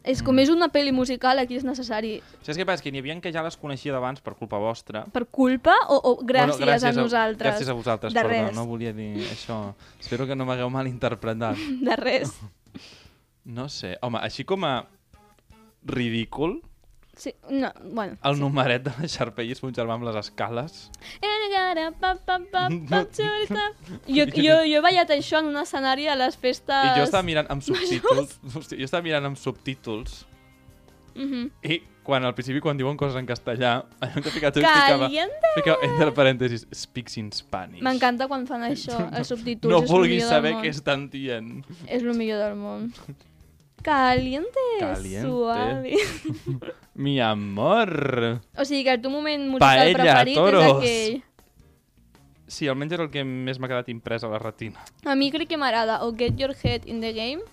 És 0.03 0.21
Mm. 0.21 0.25
com 0.25 0.39
és 0.39 0.49
una 0.49 0.69
pel·li 0.71 0.93
musical, 0.95 1.37
aquí 1.39 1.55
és 1.59 1.63
necessari. 1.67 2.21
Saps 2.41 2.57
què 2.57 2.65
passa? 2.65 2.81
Que 2.81 2.91
n'hi 2.91 2.99
havia 3.03 3.19
que 3.19 3.31
ja 3.35 3.43
les 3.43 3.57
coneixia 3.59 3.91
d'abans 3.91 4.21
per 4.21 4.33
culpa 4.33 4.57
vostra. 4.57 5.03
Per 5.11 5.25
culpa 5.27 5.75
o, 5.89 5.95
o 5.99 6.13
gràcies, 6.23 6.55
bueno, 6.57 6.71
gràcies 6.71 6.95
a 6.97 7.01
nosaltres? 7.01 7.53
Gràcies 7.53 7.69
a 7.69 7.73
vosaltres, 7.73 8.13
De 8.13 8.21
perdó, 8.21 8.47
res. 8.47 8.55
no 8.55 8.65
volia 8.65 8.93
dir 8.93 9.17
això. 9.27 9.73
Espero 9.99 10.25
que 10.25 10.35
no 10.35 10.45
m'hagueu 10.45 10.69
malinterpretat. 10.71 11.55
De 11.83 11.95
res. 11.97 12.31
No 13.43 13.67
sé, 13.67 13.97
home, 14.01 14.19
així 14.23 14.45
com 14.45 14.63
a 14.63 14.85
ridícul, 15.83 16.61
Sí, 17.19 17.33
no, 17.49 17.73
bueno. 17.91 18.15
el 18.23 18.35
sí. 18.35 18.39
numeret 18.39 18.83
de 18.85 18.91
la 18.95 19.05
Sharpay 19.11 19.49
és 19.51 19.59
un 19.67 19.73
germà 19.75 19.97
amb 19.97 20.05
les 20.07 20.15
escales. 20.15 20.85
Xurita. 23.11 23.65
Jo, 24.07 24.25
jo, 24.31 24.55
jo 24.63 24.77
he 24.79 24.81
ballat 24.83 25.11
això 25.11 25.41
en 25.43 25.49
un 25.51 25.57
escenari 25.59 26.07
a 26.07 26.15
les 26.15 26.37
festes... 26.39 26.71
I 26.93 26.95
jo 26.99 27.03
estava 27.03 27.23
mirant 27.27 27.49
amb 27.51 27.63
subtítols. 27.65 28.37
Hòstia, 28.55 28.79
jo 28.79 28.87
estava 28.87 29.03
mirant 29.03 29.25
amb 29.31 29.37
subtítols 29.39 30.25
Mhm. 31.19 31.49
i 31.67 31.81
quan 32.05 32.23
al 32.23 32.31
principi 32.33 32.61
quan 32.63 32.77
diuen 32.77 32.95
coses 32.95 33.17
en 33.19 33.25
castellà, 33.27 33.83
allò 33.99 34.21
que 34.23 34.31
ficava, 34.31 34.61
Caliente! 34.61 35.49
ficava 35.57 35.77
entre 35.83 36.13
parèntesis, 36.15 36.63
speaks 36.71 37.17
in 37.19 37.31
Spanish. 37.35 37.81
M'encanta 37.83 38.27
quan 38.29 38.45
fan 38.47 38.63
això, 38.63 38.95
els 39.17 39.27
subtítols. 39.27 39.73
No 39.73 39.81
lo 39.81 39.87
vulguis 39.89 40.23
saber 40.29 40.53
què 40.61 40.69
estan 40.71 41.09
dient. 41.11 41.65
És 41.87 42.05
el 42.05 42.13
millor 42.15 42.39
del 42.45 42.55
món. 42.55 42.93
Caliente, 43.81 44.59
Caliente. 44.79 45.27
suave. 45.27 45.95
Mi 46.95 47.19
amor. 47.21 48.41
O 48.57 48.65
sigui 48.65 48.83
que 48.83 48.91
el 48.97 49.01
teu 49.01 49.11
moment 49.11 49.45
musical 49.47 49.77
Paella, 49.79 50.03
preferit 50.03 50.35
toros. 50.35 50.63
és 50.63 50.71
aquell. 50.73 51.23
Sí, 52.49 52.67
almenys 52.67 52.95
és 52.97 52.99
el 52.99 53.11
que 53.13 53.23
més 53.23 53.59
m'ha 53.61 53.69
quedat 53.69 53.89
imprès 53.93 54.23
a 54.25 54.29
la 54.31 54.39
retina. 54.41 54.81
A 55.05 55.13
mi 55.15 55.29
crec 55.31 55.47
que 55.51 55.57
m'agrada 55.61 56.01
o 56.03 56.11
Get 56.17 56.39
Your 56.41 56.55
Head 56.57 56.87
in 56.89 56.99
the 56.99 57.13
Game 57.13 57.43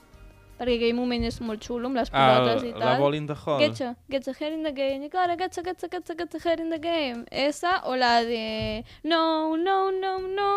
perquè 0.58 0.76
aquell 0.78 0.94
moment 0.96 1.24
és 1.28 1.36
molt 1.44 1.60
xulo, 1.64 1.86
amb 1.90 1.96
les 2.00 2.08
Ah, 2.12 2.40
pilotes 2.40 2.62
i 2.64 2.72
la 2.72 2.78
tal. 2.80 3.00
Ball 3.02 3.14
in 3.18 3.26
the 3.28 3.36
Hall. 3.36 3.58
Getcha, 3.60 3.94
getcha 4.08 4.32
head 4.40 4.52
in 4.56 4.62
the 4.64 4.72
game, 4.72 5.04
i 5.04 5.10
cara, 5.12 5.36
getcha, 5.36 5.62
getcha, 5.62 5.88
getcha, 5.92 6.14
getcha 6.16 6.40
head 6.44 6.60
in 6.64 6.70
the 6.70 6.78
game. 6.78 7.24
Esa 7.30 7.82
o 7.84 7.96
la 7.96 8.22
de 8.24 8.84
no, 9.04 9.56
no, 9.56 9.90
no, 9.92 10.18
no. 10.28 10.50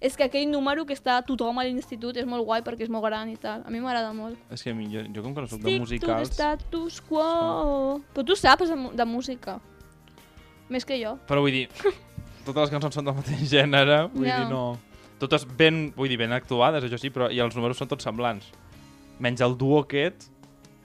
És 0.00 0.16
que 0.16 0.24
aquell 0.24 0.48
número 0.50 0.84
que 0.86 0.94
està 0.94 1.20
tothom 1.24 1.58
a 1.58 1.64
l'institut 1.64 2.16
és 2.16 2.26
molt 2.26 2.44
guai 2.44 2.62
perquè 2.66 2.82
és 2.88 2.90
molt 2.90 3.04
gran 3.06 3.30
i 3.30 3.36
tal. 3.36 3.62
A 3.64 3.70
mi 3.70 3.80
m'agrada 3.80 4.12
molt. 4.12 4.36
És 4.50 4.62
que 4.62 4.70
a 4.70 4.74
mi, 4.74 4.88
jo, 4.90 5.04
jo 5.14 5.22
com 5.22 5.34
que 5.34 5.40
no 5.44 5.46
soc 5.46 5.60
de 5.60 5.64
Stick 5.64 6.00
to 6.00 6.06
the 6.06 6.12
musicals... 6.18 6.32
status 6.34 7.00
quo. 7.06 8.00
Però 8.14 8.24
tu 8.26 8.34
saps 8.36 8.68
de, 8.68 8.76
de 8.94 9.04
música. 9.06 9.60
Més 10.72 10.84
que 10.88 10.96
jo. 11.00 11.14
Però 11.28 11.42
vull 11.44 11.52
dir, 11.54 11.68
totes 12.46 12.66
les 12.66 12.72
cançons 12.74 12.96
són 12.96 13.06
del 13.06 13.14
mateix 13.18 13.46
gènere, 13.52 14.04
vull 14.14 14.26
Ja. 14.28 14.40
dir, 14.42 14.50
no... 14.50 14.76
Totes 15.22 15.44
ben, 15.46 15.92
vull 15.96 16.08
dir, 16.10 16.16
ben 16.18 16.32
actuades, 16.34 16.84
això 16.84 16.98
sí, 17.00 17.08
però 17.14 17.28
i 17.32 17.38
els 17.40 17.54
números 17.56 17.78
són 17.78 17.88
tots 17.88 18.02
semblants. 18.04 18.48
Menys 19.18 19.40
el 19.40 19.56
duo 19.58 19.80
aquest 19.84 20.28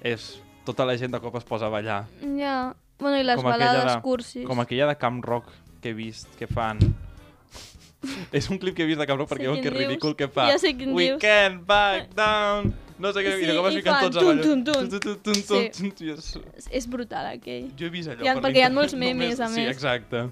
és... 0.03 0.41
Tota 0.65 0.85
la 0.85 0.93
gent 0.99 1.11
de 1.15 1.19
cop 1.19 1.33
es 1.39 1.43
posa 1.47 1.65
a 1.65 1.69
ballar. 1.73 2.03
Ja. 2.37 2.75
Bueno, 2.99 3.17
i 3.17 3.23
les 3.23 3.39
Com 3.39 3.45
balades 3.49 3.87
de- 3.95 4.01
cursis. 4.01 4.45
Com 4.45 4.59
aquella 4.59 4.85
de 4.87 4.97
Camp 5.01 5.23
Rock 5.25 5.47
que 5.81 5.89
he 5.89 5.93
vist, 5.97 6.27
que 6.37 6.45
fan... 6.47 6.77
és 8.31 8.45
un 8.51 8.59
clip 8.61 8.75
que 8.77 8.83
he 8.83 8.85
vist 8.87 8.99
de 9.01 9.07
Camp 9.09 9.17
Rock 9.19 9.31
perquè 9.33 9.47
diuen 9.47 9.63
que 9.63 9.71
és 9.71 9.75
ridícul 9.75 10.13
que 10.19 10.27
fa. 10.31 10.45
Ja 10.51 10.59
sé 10.61 10.75
quin 10.77 10.93
We 10.93 11.07
dius. 11.09 11.21
can't 11.23 11.63
back 11.67 12.13
down. 12.15 12.69
No 12.99 13.11
sé 13.15 13.23
què, 13.25 13.33
Sí, 13.39 13.43
i 13.47 13.49
de 13.49 13.55
cop 13.57 13.69
es 13.71 13.75
fiquen 13.79 13.93
fan 13.95 14.05
tots 14.05 14.17
a 14.19 14.23
ballar. 14.27 14.43
tun, 14.45 14.63
tun. 14.67 14.89
Tun, 14.89 14.99
tun, 14.99 15.17
tun, 15.23 15.35
Sí. 15.35 15.43
tun, 15.47 15.69
tun, 15.71 15.91
tun, 15.95 16.07
i 16.07 16.11
és- 16.11 16.69
És, 16.69 16.87
brutal, 16.91 17.25
aquell. 17.33 17.71
Jo 17.79 17.87
he 17.87 17.89
vist 17.89 18.09
allò 18.11 18.23
Hi 18.23 18.27
ha- 18.27 18.35
per 18.35 18.43
perquè 18.43 18.57
hi 18.61 18.67
ha 18.67 18.69
molts 18.69 18.93
memes, 18.93 19.39
a 19.39 19.47
Sí, 19.47 19.61
més. 19.61 19.71
exacte. 19.71 20.27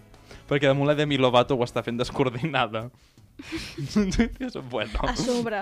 Perquè 0.47 0.67
damunt 0.67 0.87
la 0.87 0.95
Demi 0.95 1.17
Lovato 1.17 1.55
ho 1.55 1.63
està 1.65 1.81
fent 1.83 1.97
descoordinada. 1.97 2.89
és 4.47 4.57
bueno. 4.69 4.99
A 5.03 5.15
sobre. 5.15 5.61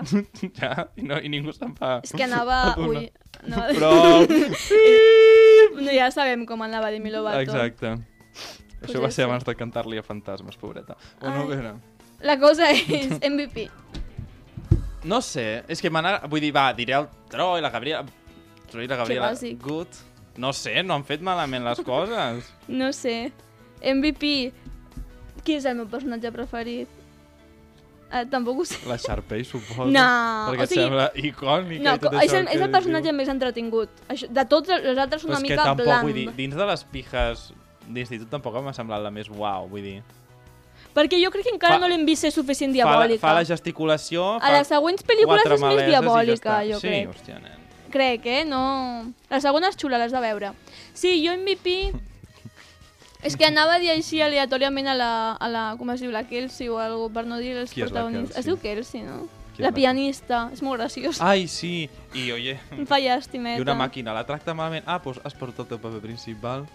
ja, 0.55 0.87
i, 0.95 1.03
no, 1.03 1.19
i 1.19 1.29
ningú 1.29 1.53
se'n 1.55 1.75
fa. 1.77 1.99
És 2.03 2.13
que 2.15 2.23
anava... 2.25 2.75
Ui, 2.79 3.05
anava... 3.43 3.67
Però... 3.75 3.91
No, 5.75 5.89
ja 5.91 6.09
sabem 6.15 6.45
com 6.47 6.63
anava 6.63 6.91
Demi 6.93 7.11
Lovato. 7.13 7.43
Exacte. 7.43 7.95
Pues 8.79 8.89
Això 8.89 9.01
va 9.03 9.11
ser 9.11 9.25
abans 9.27 9.45
de 9.47 9.55
cantar-li 9.57 9.99
a 9.99 10.05
fantasmes, 10.05 10.57
pobreta. 10.61 10.97
O 11.21 11.31
no 11.31 11.47
era? 11.53 11.75
La 12.23 12.39
cosa 12.39 12.69
és 12.71 13.17
MVP. 13.31 13.67
No 15.05 15.21
sé, 15.21 15.63
és 15.69 15.81
que 15.83 15.91
m'han... 15.93 16.15
Vull 16.31 16.41
dir, 16.41 16.51
va, 16.55 16.69
diré 16.77 16.95
el 16.97 17.09
Tro 17.31 17.55
i 17.59 17.63
la 17.63 17.71
Gabriela... 17.73 18.05
Tro 18.71 18.81
i 18.81 18.89
la 18.89 18.97
Gabriela... 19.03 19.33
Good. 19.61 20.03
No 20.41 20.51
sé, 20.51 20.81
no 20.83 20.97
han 20.97 21.05
fet 21.07 21.21
malament 21.23 21.63
les 21.63 21.79
coses. 21.85 22.49
No 22.67 22.91
sé. 22.95 23.31
MVP. 23.79 24.31
Qui 25.45 25.59
és 25.59 25.67
el 25.69 25.77
meu 25.79 25.87
personatge 25.91 26.31
preferit? 26.33 26.94
Uh, 28.05 28.21
tampoc 28.29 28.59
ho 28.61 28.65
sé. 28.65 28.77
La 28.87 28.97
Sharpay, 29.01 29.43
suposo. 29.43 29.87
No, 29.91 30.03
Perquè 30.51 30.63
o 30.63 30.67
sigui- 30.67 30.83
sembla 30.83 31.07
icònica 31.15 31.83
No, 31.83 31.95
i 31.95 31.99
tot 31.99 32.13
és 32.21 32.33
el, 32.33 32.47
és 32.47 32.61
el 32.61 32.69
personatge 32.71 33.09
diu. 33.09 33.13
més 33.17 33.27
entretingut. 33.33 33.89
Això, 34.07 34.29
de 34.29 34.45
tots 34.45 34.69
els 34.69 34.97
altres 34.97 35.23
Però 35.23 35.29
una 35.33 35.37
que 35.41 35.49
mica 35.49 35.63
tampoc, 35.63 35.85
bland. 35.85 36.03
vull 36.03 36.13
dir, 36.13 36.27
dins 36.37 36.55
de 36.55 36.65
les 36.65 36.83
pijes 36.83 37.53
d'institut 37.87 38.29
tampoc 38.29 38.55
m'ha 38.63 38.73
semblat 38.73 39.01
la 39.01 39.11
més 39.11 39.27
uau, 39.29 39.67
vull 39.67 39.81
dir. 39.81 40.03
Perquè 40.95 41.17
jo 41.21 41.29
crec 41.31 41.43
que 41.49 41.51
encara 41.55 41.73
Fa- 41.75 41.79
no 41.81 41.87
l'hem 41.89 42.05
vist 42.05 42.21
ser 42.21 42.31
suficient 42.31 42.71
Fa, 42.71 42.77
la- 42.77 42.83
diabòlica. 43.07 43.19
fa 43.19 43.33
la 43.33 43.43
gesticulació, 43.43 44.39
A 44.41 44.51
les 44.53 44.67
següents 44.67 45.03
pel·lícules 45.03 45.43
és 45.51 45.61
més 45.61 45.85
diabòlica, 45.87 46.61
ja 46.63 46.73
jo 46.73 46.79
sí, 46.79 46.87
crec. 46.87 47.09
hòstia, 47.09 47.39
nen. 47.41 47.51
Crec, 47.91 48.25
eh? 48.25 48.45
No... 48.45 49.11
La 49.29 49.39
segona 49.41 49.67
és 49.69 49.75
xula, 49.77 49.97
l'has 49.97 50.11
de 50.11 50.19
veure. 50.19 50.53
Sí, 50.93 51.25
jo 51.25 51.33
MVP... 51.35 51.91
és 53.25 53.35
que 53.35 53.45
anava 53.49 53.75
a 53.75 53.79
dir 53.81 53.89
així 53.91 54.21
aleatòriament 54.21 54.87
a 54.87 54.93
la, 54.95 55.09
a 55.33 55.47
la... 55.49 55.63
Com 55.79 55.89
es 55.91 56.01
diu? 56.01 56.11
La 56.13 56.23
Kelsey 56.29 56.69
o 56.69 56.77
algo, 56.79 57.09
per 57.09 57.25
no 57.25 57.39
dir 57.41 57.55
els 57.57 57.73
Qui 57.73 57.81
protagonistes. 57.83 58.37
Es 58.37 58.45
diu 58.45 58.57
Kelsey, 58.61 59.01
no? 59.03 59.25
La 59.57 59.69
la- 59.69 59.75
pianista. 59.75 60.49
És 60.53 60.61
molt 60.61 60.79
graciós. 60.81 61.19
Ai, 61.23 61.47
sí, 61.47 61.89
i 62.13 62.25
oye, 62.31 62.57
Em 62.75 62.85
fa 62.85 62.99
llàstimeta. 62.99 63.57
i 63.57 63.61
una 63.63 63.73
màquina 63.75 64.13
la 64.13 64.25
tracta 64.27 64.53
malament. 64.53 64.83
Ah, 64.87 64.99
doncs 65.03 65.21
has 65.23 65.33
perdut 65.33 65.59
el 65.65 65.69
teu 65.73 65.79
paper 65.79 66.01
principal. 66.03 66.65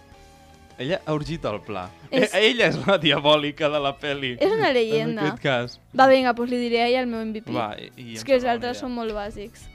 Ella 0.81 0.97
ha 1.05 1.13
urgit 1.13 1.43
el 1.45 1.59
pla. 1.61 1.89
És- 2.09 2.23
És... 2.23 2.33
Ella 2.33 2.67
és 2.71 2.77
la 2.87 2.97
diabòlica 2.97 3.69
de 3.69 3.79
la 3.79 3.91
pel·li. 3.99 4.31
És 4.39 4.51
una 4.51 4.69
En 4.69 4.73
leyenda. 4.73 5.21
aquest 5.27 5.43
cas. 5.43 5.79
Va, 5.93 6.07
vinga, 6.09 6.33
doncs 6.33 6.49
li 6.49 6.57
diré 6.57 6.81
a 6.81 6.87
ella 6.87 7.01
el 7.01 7.07
meu 7.11 7.21
MVP. 7.25 7.51
Va, 7.53 7.75
i, 7.77 7.91
i 7.97 8.15
és 8.15 8.23
que 8.25 8.33
els 8.39 8.45
altres 8.49 8.79
són 8.81 8.91
molt 8.95 9.13
bàsics. 9.13 9.67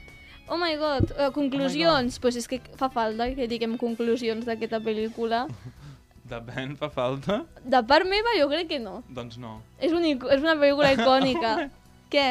Oh 0.49 0.57
my 0.57 0.75
god, 0.79 1.11
uh, 1.15 1.31
conclusions. 1.31 1.87
Doncs 1.87 2.19
pues 2.19 2.35
és 2.35 2.47
que 2.47 2.59
fa 2.75 2.89
falta 2.89 3.29
que 3.35 3.47
diguem 3.47 3.77
conclusions 3.77 4.45
d'aquesta 4.45 4.79
pel·lícula. 4.83 5.45
De 6.27 6.39
Ben 6.43 6.73
fa 6.75 6.89
falta? 6.91 7.45
De 7.63 7.79
part 7.87 8.07
meva, 8.09 8.33
jo 8.39 8.49
crec 8.51 8.67
que 8.67 8.79
no. 8.83 9.01
Doncs 9.07 9.37
no. 9.39 9.61
És, 9.79 9.93
un, 9.95 10.03
és 10.03 10.41
una 10.43 10.57
pel·lícula 10.59 10.91
icònica. 10.97 11.53
Què? 12.13 12.25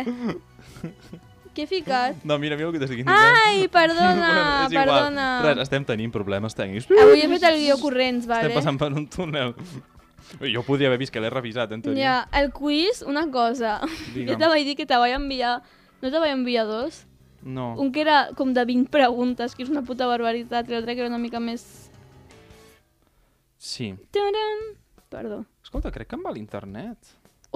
Què 1.57 1.65
he 1.65 1.69
ficat? 1.71 2.19
No, 2.29 2.37
mira, 2.37 2.57
mira 2.61 2.69
el 2.69 2.75
que 2.75 2.81
t'estic 2.83 3.01
dient. 3.01 3.09
Ai, 3.09 3.65
perdona, 3.73 4.31
és 4.67 4.75
igual. 4.75 4.91
perdona. 4.91 5.27
Res, 5.47 5.63
estem 5.65 5.87
tenint 5.89 6.13
problemes 6.13 6.57
tècnics. 6.57 6.91
Avui 6.93 7.25
he 7.25 7.31
fet 7.33 7.47
el 7.49 7.57
guió 7.63 7.79
corrents, 7.81 8.29
vale? 8.29 8.51
Estem 8.51 8.61
passant 8.61 8.81
per 8.81 8.91
un 8.93 9.07
túnel. 9.09 9.55
Jo 10.43 10.61
podria 10.67 10.91
haver 10.91 10.99
vist 11.01 11.15
que 11.15 11.23
l'he 11.23 11.31
revisat, 11.33 11.73
en 11.73 11.81
teoria. 11.85 12.05
Ja, 12.27 12.43
el 12.43 12.51
quiz, 12.53 13.01
una 13.07 13.25
cosa. 13.33 13.79
Digue'm. 14.13 14.35
Jo 14.35 14.39
te 14.43 14.53
vaig 14.53 14.69
dir 14.69 14.77
que 14.77 14.85
te 14.85 14.99
vaig 15.01 15.15
enviar... 15.17 15.61
No 16.03 16.11
te 16.13 16.21
vaig 16.21 16.35
enviar 16.35 16.67
dos? 16.69 17.07
No. 17.47 17.71
Un 17.81 17.93
que 17.95 18.03
era 18.03 18.27
com 18.37 18.53
de 18.53 18.65
20 18.67 18.91
preguntes, 18.93 19.55
que 19.55 19.63
és 19.65 19.71
una 19.73 19.85
puta 19.87 20.09
barbaritat, 20.11 20.69
i 20.69 20.75
l'altre 20.77 20.93
que 20.99 21.07
era 21.07 21.09
una 21.09 21.23
mica 21.23 21.41
més... 21.41 21.86
Sí. 23.59 23.95
Taran! 24.13 24.67
Perdó. 25.09 25.45
Escolta, 25.63 25.91
crec 25.95 26.09
que 26.11 26.17
em 26.19 26.25
va 26.27 26.33
l'internet. 26.35 26.99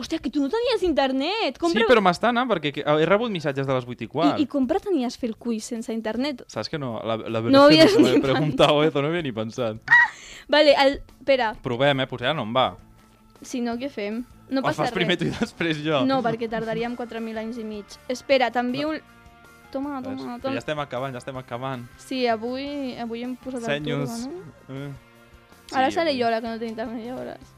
Hòstia, 0.01 0.21
que 0.23 0.31
tu 0.33 0.41
no 0.41 0.49
tenies 0.49 0.85
internet! 0.87 1.59
Com 1.61 1.73
Sí, 1.75 1.83
però 1.85 2.01
m'està 2.01 2.31
anant, 2.31 2.49
perquè 2.49 2.71
he 2.81 3.07
rebut 3.09 3.29
missatges 3.35 3.67
de 3.69 3.75
les 3.75 3.85
8 3.85 4.05
i 4.07 4.09
quart. 4.09 4.39
I, 4.39 4.47
I 4.47 4.49
com 4.49 4.65
pretenies 4.71 5.19
fer 5.21 5.29
el 5.29 5.37
quiz 5.37 5.67
sense 5.67 5.93
internet? 5.93 6.45
Saps 6.49 6.71
que 6.73 6.79
no? 6.79 6.95
La, 7.05 7.19
la 7.19 7.43
No 7.43 7.67
es 7.69 7.83
havies 7.83 7.99
no 7.99 8.09
ni 8.09 8.21
preguntado 8.23 8.83
eso, 8.85 9.03
no 9.03 9.09
havia 9.11 9.21
ni 9.27 9.33
pensat. 9.33 9.83
Vale, 10.49 10.75
el... 10.87 11.01
Espera, 11.19 11.53
Provem, 11.61 12.01
eh? 12.01 12.07
Potser 12.09 12.31
ja 12.31 12.35
no 12.35 12.47
em 12.49 12.55
va. 12.57 12.69
si 13.43 13.61
no, 13.61 13.75
què 13.77 13.91
fem? 13.91 14.23
No 14.51 14.63
passa 14.63 14.85
fas 14.87 14.93
primer 14.95 15.19
res. 15.19 15.21
tu 15.21 15.29
i 15.29 15.37
després 15.45 15.83
jo. 15.85 16.01
No, 16.07 16.23
perquè 16.25 16.49
tardaríem 16.51 16.97
4.000 16.97 17.39
anys 17.45 17.59
i 17.61 17.65
mig. 17.65 17.99
Espera, 18.09 18.51
t'envio... 18.51 18.93
el- 18.95 19.03
Toma, 19.71 20.01
Res, 20.01 20.17
toma, 20.19 20.39
toma. 20.43 20.55
ja 20.57 20.59
estem 20.59 20.81
acabant, 20.83 21.13
ja 21.15 21.21
estem 21.23 21.37
acabant. 21.39 21.85
Sí, 22.03 22.25
avui, 22.27 22.97
avui 22.99 23.21
hem 23.23 23.37
posat 23.39 23.63
Senyos. 23.69 24.11
el 24.11 24.25
turbo, 24.25 24.41
no? 24.67 24.87
Eh. 24.89 25.10
Ara 25.79 25.91
seré 25.91 26.17
jo 26.19 26.31
la 26.31 26.41
que 26.41 26.49
no 26.49 26.59
té 26.59 26.67
internet, 26.67 27.05
ja 27.07 27.17
veuràs. 27.19 27.57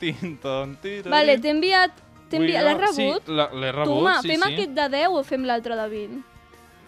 Tinton, 0.00 0.76
tira, 0.82 1.10
Vale, 1.10 1.38
t'he 1.40 1.50
enviat... 1.54 1.92
T'he 2.30 2.36
enviat... 2.38 2.64
L'has 2.64 2.78
rebut? 2.80 3.24
Sí, 3.26 3.32
la- 3.32 3.50
l'he 3.52 3.72
rebut, 3.72 3.96
Toma, 3.98 4.20
sí, 4.22 4.28
fem 4.32 4.42
sí. 4.46 4.52
aquest 4.54 4.76
de 4.76 4.88
10 4.96 5.16
o 5.18 5.22
fem 5.26 5.44
l'altre 5.48 5.76
de 5.78 5.88
20? 5.88 6.22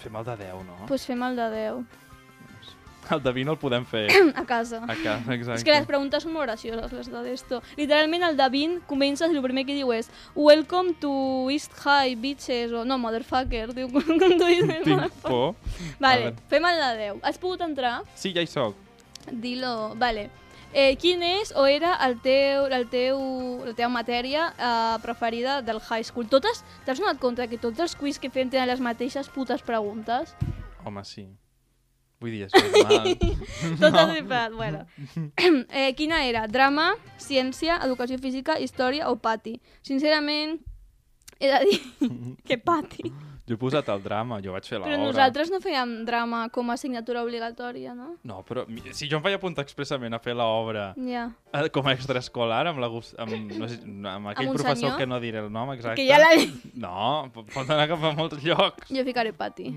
Fem 0.02 0.16
el 0.20 0.24
de 0.28 0.36
10, 0.36 0.52
no? 0.66 0.76
Doncs 0.82 0.88
pues 0.88 1.06
fem 1.06 1.22
el 1.28 1.36
de 1.36 1.48
10. 1.56 1.98
El 3.12 3.20
de 3.22 3.32
20 3.34 3.50
el 3.50 3.56
podem 3.58 3.84
fer 3.84 4.04
A 4.40 4.44
casa. 4.46 4.78
a 4.86 4.94
casa, 4.94 5.34
exacte. 5.34 5.56
És 5.58 5.64
que 5.66 5.72
les 5.74 5.86
preguntes 5.88 6.22
són 6.22 6.32
molt 6.36 6.46
gracioses, 6.46 6.92
les 6.94 7.08
de 7.10 7.22
d'esto. 7.26 7.58
Literalment, 7.76 8.22
el 8.28 8.36
de 8.38 8.46
20 8.54 8.84
comences 8.86 9.32
i 9.32 9.36
el 9.36 9.42
primer 9.42 9.64
que 9.66 9.74
diu 9.74 9.90
és 9.92 10.08
Welcome 10.36 10.94
to 11.02 11.10
East 11.50 11.74
High, 11.82 12.14
bitches, 12.22 12.70
o 12.72 12.84
no, 12.86 12.98
motherfucker, 13.02 13.72
diu 13.74 13.90
com 13.94 14.06
tu 14.22 14.38
dius. 14.46 14.70
Tinc 14.86 15.18
por. 15.26 15.56
Vale, 16.00 16.34
fem 16.48 16.68
el 16.70 16.78
de 16.84 16.92
10. 17.02 17.18
Has 17.26 17.38
pogut 17.42 17.66
entrar? 17.66 17.98
Sí, 18.14 18.30
ja 18.36 18.44
hi 18.46 18.50
soc. 18.50 18.78
Dilo, 19.30 19.94
vale. 19.98 20.28
Eh, 20.72 20.96
quin 20.96 21.20
és 21.20 21.52
o 21.52 21.66
era 21.68 21.92
el 22.06 22.16
teu, 22.24 22.64
el 22.72 22.86
teu, 22.88 23.18
la 23.66 23.74
teva 23.76 23.90
matèria 23.92 24.46
eh, 24.56 24.96
preferida 25.04 25.60
del 25.60 25.82
high 25.84 26.04
school? 26.04 26.30
Totes, 26.32 26.62
t'has 26.86 26.96
donat 26.96 27.20
compte 27.20 27.44
que 27.50 27.60
tots 27.60 27.84
els 27.84 27.94
quiz 27.98 28.18
que 28.18 28.32
fem 28.32 28.48
tenen 28.48 28.70
les 28.70 28.80
mateixes 28.80 29.28
putes 29.28 29.60
preguntes? 29.66 30.32
Home, 30.86 31.04
sí. 31.04 31.26
Vull 32.22 32.32
dir, 32.38 32.46
és 32.46 32.54
normal. 32.54 33.10
Totes 33.82 34.14
diferents, 34.14 34.56
bueno. 34.56 34.86
eh, 35.76 35.92
quina 35.98 36.22
era? 36.24 36.46
Drama, 36.48 36.94
ciència, 37.20 37.76
educació 37.84 38.16
física, 38.22 38.56
història 38.56 39.10
o 39.10 39.18
pati? 39.20 39.58
Sincerament, 39.84 40.56
he 41.36 41.52
de 41.52 41.60
dir 41.68 41.80
que 42.48 42.56
pati. 42.56 43.12
Jo 43.48 43.56
he 43.56 43.58
posat 43.58 43.88
el 43.90 44.02
drama, 44.04 44.38
jo 44.44 44.52
vaig 44.54 44.64
fer 44.68 44.78
l'obra. 44.78 44.92
Però 44.92 45.02
nosaltres 45.02 45.50
no 45.50 45.58
fèiem 45.60 46.04
drama 46.06 46.44
com 46.54 46.70
a 46.70 46.76
assignatura 46.78 47.22
obligatòria, 47.26 47.94
no? 47.94 48.12
No, 48.24 48.42
però 48.46 48.62
si 48.94 49.08
jo 49.10 49.18
em 49.18 49.24
vaig 49.24 49.34
apuntar 49.34 49.64
expressament 49.66 50.14
a 50.14 50.20
fer 50.22 50.34
l'obra 50.38 50.92
eh, 50.96 51.68
com 51.74 51.86
a 51.90 51.92
extraescolar 51.96 52.66
amb, 52.70 52.78
la, 52.78 52.86
amb, 53.24 53.52
no 53.58 53.68
sé, 53.68 53.80
amb 53.82 54.30
aquell 54.30 54.48
un 54.52 54.54
professor 54.54 54.76
senyor? 54.76 54.98
que 54.98 55.06
no 55.10 55.18
diré 55.20 55.42
el 55.42 55.50
nom 55.52 55.72
exacte. 55.74 55.98
Que 56.00 56.06
ja 56.08 56.20
la... 56.22 56.30
No, 56.74 57.30
po- 57.34 57.44
pot 57.50 57.68
anar 57.68 57.88
cap 57.90 58.04
a 58.04 58.14
molts 58.14 58.38
llocs. 58.46 58.88
Jo 58.94 59.04
ficaré 59.10 59.32
pati. 59.34 59.72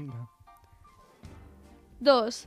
Dos. 1.99 2.45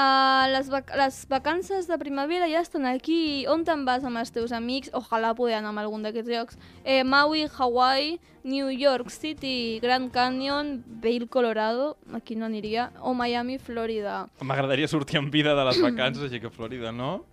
Uh, 0.00 0.46
les, 0.52 0.68
vac 0.70 0.90
les 0.96 1.16
vacances 1.28 1.88
de 1.88 1.96
primavera 1.98 2.46
ja 2.48 2.60
estan 2.64 2.86
aquí. 2.88 3.44
On 3.50 3.64
te'n 3.66 3.84
vas 3.88 4.04
amb 4.06 4.20
els 4.20 4.30
teus 4.32 4.52
amics? 4.56 4.92
Ojalà 4.96 5.34
poder 5.36 5.58
anar 5.58 5.72
a 5.74 5.82
algun 5.84 6.04
d'aquests 6.06 6.30
llocs. 6.30 6.60
Eh, 6.84 7.02
Maui, 7.04 7.46
Hawaii, 7.58 8.18
New 8.44 8.70
York 8.70 9.10
City, 9.10 9.80
Grand 9.82 10.10
Canyon, 10.12 10.82
Vail, 11.02 11.28
Colorado, 11.28 11.96
aquí 12.14 12.36
no 12.36 12.46
aniria, 12.46 12.90
o 13.00 13.12
Miami, 13.14 13.58
Florida. 13.58 14.28
M'agradaria 14.40 14.88
sortir 14.88 15.18
en 15.20 15.30
vida 15.30 15.54
de 15.54 15.66
les 15.68 15.82
vacances, 15.82 16.24
així 16.24 16.40
que 16.40 16.50
Florida, 16.50 16.92
no? 16.92 17.26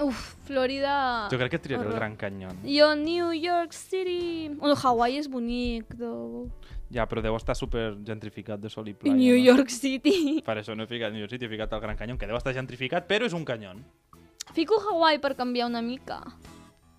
Uf, 0.00 0.36
Florida... 0.46 1.28
Jo 1.32 1.38
crec 1.40 1.56
que 1.56 1.58
triaré 1.58 1.88
el. 1.88 1.96
Gran 1.96 2.14
Canyon. 2.16 2.62
Jo, 2.64 2.94
New 2.96 3.32
York 3.32 3.74
City... 3.76 4.48
Bueno, 4.54 4.76
Hawaii 4.76 5.18
és 5.18 5.28
bonic, 5.28 5.90
though. 5.98 6.48
Ja, 6.92 7.06
però 7.08 7.22
deu 7.24 7.36
estar 7.38 7.56
super 7.56 7.94
gentrificat 8.04 8.60
de 8.60 8.68
sol 8.68 8.90
i 8.90 8.94
playa. 8.94 9.16
New 9.16 9.36
no? 9.38 9.40
York 9.40 9.72
City. 9.72 10.40
Per 10.46 10.58
això 10.60 10.76
no 10.76 10.84
he 10.84 10.90
ficat 10.90 11.14
New 11.14 11.22
York 11.24 11.32
City, 11.32 11.48
he 11.48 11.52
ficat 11.52 11.72
el 11.72 11.80
Gran 11.80 11.96
Canyon, 11.96 12.18
que 12.20 12.28
deu 12.28 12.36
estar 12.36 12.52
gentrificat, 12.56 13.08
però 13.08 13.28
és 13.28 13.36
un 13.36 13.46
canyon. 13.48 13.80
Fico 14.52 14.76
Hawaii 14.82 15.20
per 15.22 15.32
canviar 15.38 15.70
una 15.70 15.80
mica. 15.80 16.18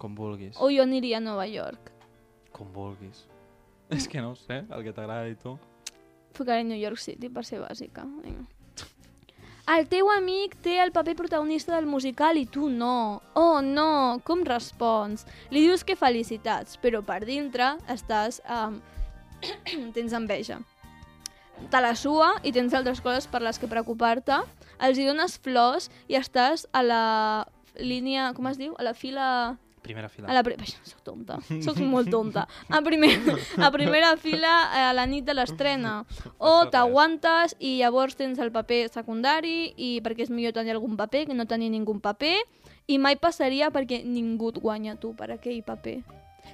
Com 0.01 0.15
vulguis. 0.17 0.57
O 0.57 0.71
jo 0.73 0.81
aniria 0.81 1.19
a 1.19 1.21
Nova 1.21 1.45
York. 1.45 1.91
Com 2.55 2.71
vulguis. 2.73 3.27
És 3.93 4.07
que 4.09 4.23
no 4.23 4.31
ho 4.31 4.35
sé, 4.39 4.63
el 4.63 4.83
que 4.83 4.95
t'agrada 4.95 5.29
i 5.29 5.37
tu. 5.37 5.57
Ficaré 6.33 6.63
New 6.65 6.79
York 6.79 6.97
City 6.97 7.29
per 7.29 7.45
ser 7.45 7.61
bàsica. 7.61 8.07
Vinga. 8.23 8.47
El 9.73 9.85
teu 9.87 10.09
amic 10.11 10.57
té 10.59 10.73
el 10.83 10.91
paper 10.91 11.13
protagonista 11.15 11.75
del 11.77 11.85
musical 11.87 12.35
i 12.35 12.43
tu 12.51 12.67
no. 12.67 13.21
Oh, 13.39 13.61
no! 13.63 14.19
Com 14.27 14.41
respons? 14.43 15.23
Li 15.55 15.61
dius 15.63 15.85
que 15.87 15.95
felicitats, 15.95 16.79
però 16.81 17.03
per 17.05 17.21
dintre 17.29 17.75
estàs... 17.93 18.41
Um, 18.43 18.81
tens 19.95 20.13
enveja. 20.13 20.59
Te 21.71 21.81
la 21.81 21.93
sua 21.95 22.33
i 22.43 22.51
tens 22.51 22.73
altres 22.73 23.01
coses 23.01 23.27
per 23.29 23.41
les 23.43 23.59
que 23.61 23.69
preocupar-te. 23.71 24.39
Els 24.83 24.99
hi 24.99 25.05
dones 25.07 25.37
flors 25.41 25.89
i 26.11 26.17
estàs 26.19 26.67
a 26.73 26.81
la 26.83 27.03
línia... 27.79 28.31
Com 28.37 28.49
es 28.49 28.57
diu? 28.59 28.73
A 28.77 28.85
la 28.85 28.93
fila... 28.97 29.27
Primera 29.83 30.07
fila. 30.07 30.29
A 30.31 30.35
la 30.37 30.43
pri... 30.47 30.55
Soc 30.87 31.01
tonta, 31.03 31.37
soc 31.63 31.79
molt 31.83 32.07
tonta. 32.11 32.45
A, 32.71 32.79
primer, 32.85 33.11
a 33.59 33.69
primera 33.73 34.13
fila 34.15 34.53
a 34.79 34.93
la 34.95 35.03
nit 35.09 35.27
de 35.27 35.35
l'estrena. 35.35 35.97
O 36.39 36.53
t'aguantes 36.71 37.57
i 37.59 37.75
llavors 37.81 38.15
tens 38.15 38.39
el 38.39 38.53
paper 38.55 38.85
secundari 38.93 39.73
i 39.75 39.97
perquè 40.03 40.23
és 40.23 40.31
millor 40.31 40.55
tenir 40.55 40.77
algun 40.77 40.95
paper 40.99 41.25
que 41.27 41.35
no 41.35 41.49
tenir 41.51 41.67
ningú 41.73 41.97
paper 41.99 42.37
i 42.87 42.99
mai 42.99 43.19
passaria 43.19 43.71
perquè 43.75 44.01
ningú 44.07 44.53
et 44.53 44.63
guanya 44.63 44.95
tu 44.95 45.11
per 45.19 45.33
aquell 45.35 45.59
paper. 45.67 45.99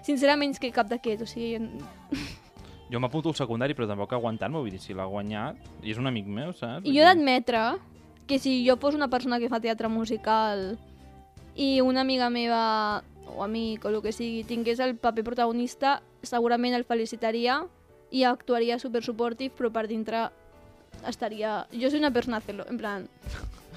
Sincerament 0.06 0.58
és 0.58 0.62
que 0.62 0.74
cap 0.74 0.90
d'aquests, 0.90 1.26
o 1.26 1.30
sigui... 1.30 1.70
Jo 2.90 3.00
m'apunto 3.00 3.30
al 3.30 3.38
secundari, 3.38 3.76
però 3.78 3.86
tampoc 3.90 4.16
aguantant-me, 4.18 4.58
vull 4.58 4.74
dir, 4.74 4.82
si 4.82 4.96
l'ha 4.98 5.06
guanyat, 5.06 5.60
i 5.86 5.94
és 5.94 6.00
un 6.02 6.10
amic 6.10 6.26
meu, 6.26 6.54
saps? 6.58 6.88
I 6.88 6.96
jo 6.96 7.04
he 7.04 7.06
d'admetre 7.06 7.64
que 8.30 8.40
si 8.42 8.64
jo 8.66 8.78
fos 8.82 8.98
una 8.98 9.10
persona 9.10 9.38
que 9.42 9.50
fa 9.50 9.62
teatre 9.62 9.90
musical 9.90 10.78
i 11.56 11.82
una 11.82 12.02
amiga 12.02 12.30
meva 12.34 13.04
o 13.30 13.44
amic 13.46 13.86
o 13.86 13.94
el 13.94 14.02
que 14.02 14.14
sigui 14.14 14.44
tingués 14.44 14.82
el 14.82 14.96
paper 14.98 15.24
protagonista, 15.28 16.00
segurament 16.26 16.74
el 16.74 16.86
felicitaria 16.86 17.62
i 18.10 18.24
actuaria 18.26 18.80
super 18.82 19.04
supportive, 19.06 19.54
però 19.54 19.70
per 19.70 19.86
dintre 19.88 20.28
estaria... 21.08 21.68
Jo 21.72 21.90
soy 21.90 22.02
una 22.02 22.14
persona 22.14 22.42
celo, 22.42 22.66
en 22.70 22.78
plan... 22.78 23.10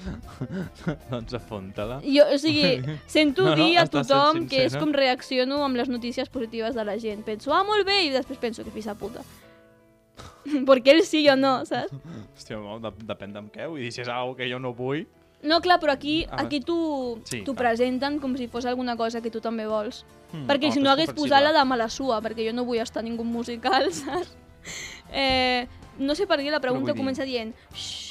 doncs 1.11 1.33
apunta-la. 1.37 2.01
Jo, 2.05 2.25
o 2.33 2.37
sigui, 2.41 2.81
sento 3.15 3.45
No, 3.45 3.55
no, 3.55 3.63
dir 3.63 3.77
a 3.81 3.87
tothom 3.87 4.45
que 4.49 4.65
és 4.67 4.75
com 4.79 4.93
reacciono 4.95 5.61
amb 5.65 5.79
les 5.79 5.89
notícies 5.91 6.29
positives 6.33 6.75
de 6.75 6.85
la 6.85 6.97
gent. 7.01 7.23
Penso, 7.27 7.53
ah, 7.55 7.63
molt 7.67 7.87
bé, 7.87 8.03
i 8.07 8.13
després 8.13 8.39
penso 8.41 8.63
que 8.65 8.73
de 8.73 8.95
puta. 8.95 9.23
Perquè 10.67 10.93
ell 10.93 11.03
sí, 11.07 11.23
jo 11.25 11.35
no, 11.39 11.61
saps? 11.65 11.93
Hòstia, 12.35 12.59
no, 12.61 12.79
de, 12.83 12.91
depèn 13.07 13.33
d'amb 13.33 13.51
què, 13.53 13.67
vull 13.69 13.81
dir, 13.81 13.91
si 13.95 14.03
és 14.03 14.11
algo 14.11 14.35
que 14.37 14.49
jo 14.49 14.59
no 14.59 14.73
vull... 14.77 15.05
No, 15.43 15.57
clar, 15.59 15.75
però 15.81 15.91
aquí, 15.91 16.21
Ah, 16.31 16.45
aquí 16.45 16.61
t'ho 16.63 17.19
sí, 17.27 17.41
presenten 17.43 18.21
com 18.23 18.37
si 18.39 18.47
fos 18.47 18.63
alguna 18.65 18.95
cosa 18.95 19.19
que 19.19 19.29
tu 19.29 19.41
també 19.43 19.65
vols. 19.67 20.05
Hmm, 20.31 20.45
perquè 20.47 20.69
home, 20.69 20.77
si 20.77 20.79
no 20.79 20.87
és 20.87 20.93
hagués 20.93 21.11
posat 21.17 21.43
la 21.43 21.51
de 21.51 21.63
mala 21.67 21.89
sua, 21.91 22.21
perquè 22.23 22.45
jo 22.47 22.53
no 22.55 22.63
vull 22.63 22.79
estar 22.79 23.03
ningú 23.03 23.25
musical, 23.27 23.91
saps? 23.91 24.31
Eh, 25.11 25.67
no 25.99 26.15
sé 26.15 26.25
per 26.31 26.39
què 26.39 26.49
la 26.49 26.61
pregunta 26.63 26.95
comença 26.95 27.27
dient... 27.27 27.51
"Xxxt". 27.75 28.02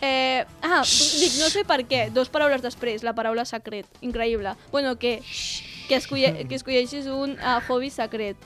Eh, 0.00 0.46
ah, 0.62 0.82
dic, 0.82 1.34
no 1.36 1.50
sé 1.52 1.64
per 1.68 1.82
què. 1.84 2.06
Dos 2.14 2.30
paraules 2.32 2.62
després, 2.64 3.04
la 3.04 3.12
paraula 3.16 3.44
secret. 3.44 3.88
Increïble. 4.00 4.54
Bueno, 4.72 4.96
que, 4.98 5.18
que, 5.88 5.98
escolle, 5.98 6.46
que 6.48 6.56
escolleixis 6.56 7.10
un 7.12 7.36
uh, 7.36 7.58
hobby 7.68 7.90
secret. 7.92 8.40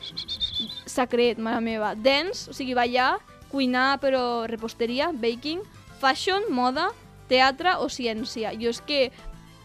Secret, 0.91 1.39
mare 1.39 1.63
meva. 1.63 1.95
Dance, 1.95 2.51
o 2.51 2.57
sigui, 2.57 2.75
ballar, 2.75 3.19
cuinar, 3.53 4.01
però 4.03 4.49
reposteria, 4.51 5.13
baking, 5.15 5.63
fashion, 6.03 6.51
moda, 6.51 6.91
teatre 7.31 7.79
o 7.79 7.89
ciència. 7.89 8.53
Jo 8.59 8.75
és 8.75 8.83
que, 8.83 9.07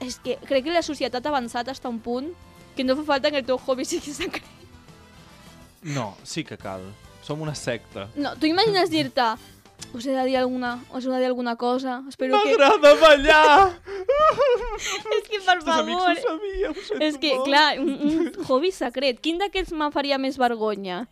és 0.05 0.21
que 0.21 0.37
crec 0.45 0.69
que 0.69 0.77
la 0.77 0.85
societat 0.85 1.25
ha 1.25 1.33
avançat 1.33 1.73
fins 1.73 1.85
a 1.85 1.89
un 1.89 1.99
punt 1.99 2.29
que 2.77 2.85
no 2.85 2.95
fa 3.01 3.15
falta 3.15 3.33
que 3.33 3.41
el 3.41 3.47
teu 3.49 3.57
hobby 3.57 3.85
sigui 3.85 4.13
secret. 4.13 4.57
No, 5.81 6.13
sí 6.23 6.43
que 6.43 6.57
cal. 6.59 6.83
Som 7.23 7.41
una 7.41 7.55
secta. 7.55 8.07
No, 8.15 8.35
tu 8.39 8.47
imagines 8.47 8.91
dir-te 8.91 9.33
us 9.93 10.05
he 10.05 10.13
de 10.13 10.25
dir 10.27 10.37
alguna, 10.37 10.75
us 10.93 11.05
he 11.05 11.09
de 11.09 11.19
dir 11.19 11.29
alguna 11.29 11.55
cosa, 11.55 12.03
espero 12.07 12.39
que... 12.41 12.51
M'agrada 12.51 12.93
ballar! 13.01 13.79
És 15.17 15.27
que, 15.27 15.39
per 15.45 15.55
Els 15.57 15.67
amics 15.67 16.03
favor, 16.03 16.17
ho 16.17 16.25
sabia, 16.25 16.69
ho 16.71 16.99
és 17.03 17.17
que, 17.21 17.33
molt. 17.35 17.47
clar, 17.47 17.79
un, 17.81 17.89
un 18.09 18.45
hobby 18.47 18.71
secret. 18.75 19.19
Quin 19.23 19.39
d'aquests 19.41 19.73
me 19.75 19.89
faria 19.95 20.19
més 20.21 20.37
vergonya? 20.39 21.03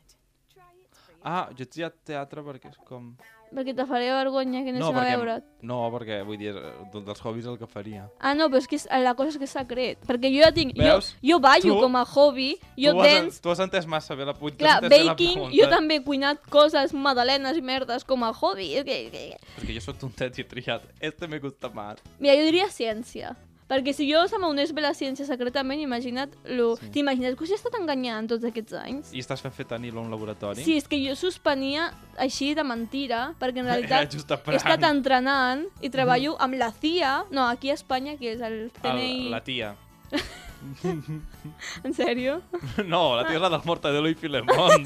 Ah, 1.23 1.49
jo 1.51 1.65
et 1.65 1.73
diria 1.73 1.89
teatre 2.07 2.43
perquè 2.45 2.71
és 2.71 2.77
com... 2.87 3.11
Perquè 3.47 3.73
te 3.75 3.85
faria 3.87 4.15
vergonya 4.17 4.59
que 4.65 4.73
anéssim 4.73 4.97
a 4.99 5.03
veure't. 5.07 5.45
No, 5.63 5.77
perquè, 5.93 6.17
vull 6.27 6.37
dir, 6.39 6.51
dels 6.93 7.21
hobbies 7.23 7.47
el 7.47 7.55
que 7.57 7.67
faria. 7.69 8.07
Ah, 8.19 8.33
no, 8.35 8.49
però 8.51 8.59
és 8.59 8.67
que 8.67 8.75
és, 8.75 8.87
la 9.03 9.13
cosa 9.15 9.31
és 9.31 9.37
que 9.39 9.47
és 9.47 9.53
secret. 9.55 10.03
Perquè 10.07 10.31
jo 10.33 10.43
ja 10.43 10.51
tinc... 10.55 10.75
Jo, 10.75 10.83
Veus? 10.83 11.13
jo 11.23 11.39
ballo 11.43 11.77
Tu- 11.77 11.79
com 11.85 11.95
a 11.95 12.03
hobby, 12.03 12.49
jo 12.75 12.91
tu, 12.91 13.01
has, 13.05 13.13
dance... 13.13 13.41
tu 13.41 13.53
has 13.53 13.63
entès 13.63 13.87
massa 13.87 14.17
bé 14.19 14.27
la 14.27 14.35
puta. 14.35 14.59
Clar, 14.59 14.77
baking, 14.91 15.47
jo 15.55 15.69
també 15.71 16.01
he 16.01 16.03
cuinat 16.03 16.43
coses, 16.51 16.93
magdalenes 16.93 17.57
i 17.57 17.63
merdes 17.63 18.03
com 18.03 18.27
a 18.27 18.33
hobby. 18.35 18.73
És 18.81 18.87
que, 18.87 18.99
que... 19.15 19.25
Perquè 19.57 19.79
jo 19.79 19.85
sóc 19.87 20.01
tontet 20.03 20.37
i 20.37 20.43
he 20.43 20.47
triat. 20.47 20.83
Este 20.99 21.27
me 21.31 21.39
gusta 21.39 21.71
más. 21.71 22.03
Mira, 22.19 22.35
jo 22.35 22.49
diria 22.51 22.67
ciència. 22.73 23.35
Perquè 23.67 23.91
si 23.91 24.07
jo 24.07 24.21
se 24.31 24.39
m'unés 24.39 24.71
bé 24.75 24.83
la 24.85 24.93
ciència 24.95 25.27
secretament, 25.27 25.81
imagina't... 25.83 26.35
Lo... 26.55 26.69
Sí. 26.79 26.91
T'imagines 26.95 27.35
que 27.35 27.43
us 27.43 27.51
he 27.51 27.57
estat 27.59 27.75
enganyant 27.79 28.29
tots 28.31 28.47
aquests 28.47 28.77
anys? 28.79 29.11
I 29.11 29.23
estàs 29.23 29.43
fent 29.43 29.55
fetanil 29.55 29.97
a 29.97 30.01
un 30.05 30.13
laboratori? 30.13 30.63
Sí, 30.63 30.77
és 30.79 30.87
que 30.87 30.99
jo 31.03 31.17
suspenia 31.19 31.89
així 32.23 32.53
de 32.55 32.63
mentira, 32.67 33.33
perquè 33.41 33.63
en 33.63 33.69
realitat 33.73 34.15
he 34.15 34.59
estat 34.59 34.87
entrenant 34.87 35.67
i 35.83 35.91
treballo 35.91 36.37
amb 36.39 36.55
la 36.59 36.71
CIA, 36.71 37.13
no, 37.31 37.49
aquí 37.51 37.73
a 37.73 37.79
Espanya, 37.79 38.15
que 38.19 38.37
és 38.37 38.43
el 38.43 38.67
CNI... 38.79 39.13
El, 39.27 39.31
la 39.35 39.43
tia. 39.43 39.75
En 41.83 41.93
sèrio? 41.93 42.41
No, 42.85 43.15
la 43.17 43.25
tia 43.27 43.37
és 43.37 43.43
la 43.43 43.51
del 43.53 43.65
Mortadelo 43.65 44.09
i 44.11 44.15
Filemón. 44.17 44.83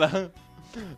la... 0.00 0.10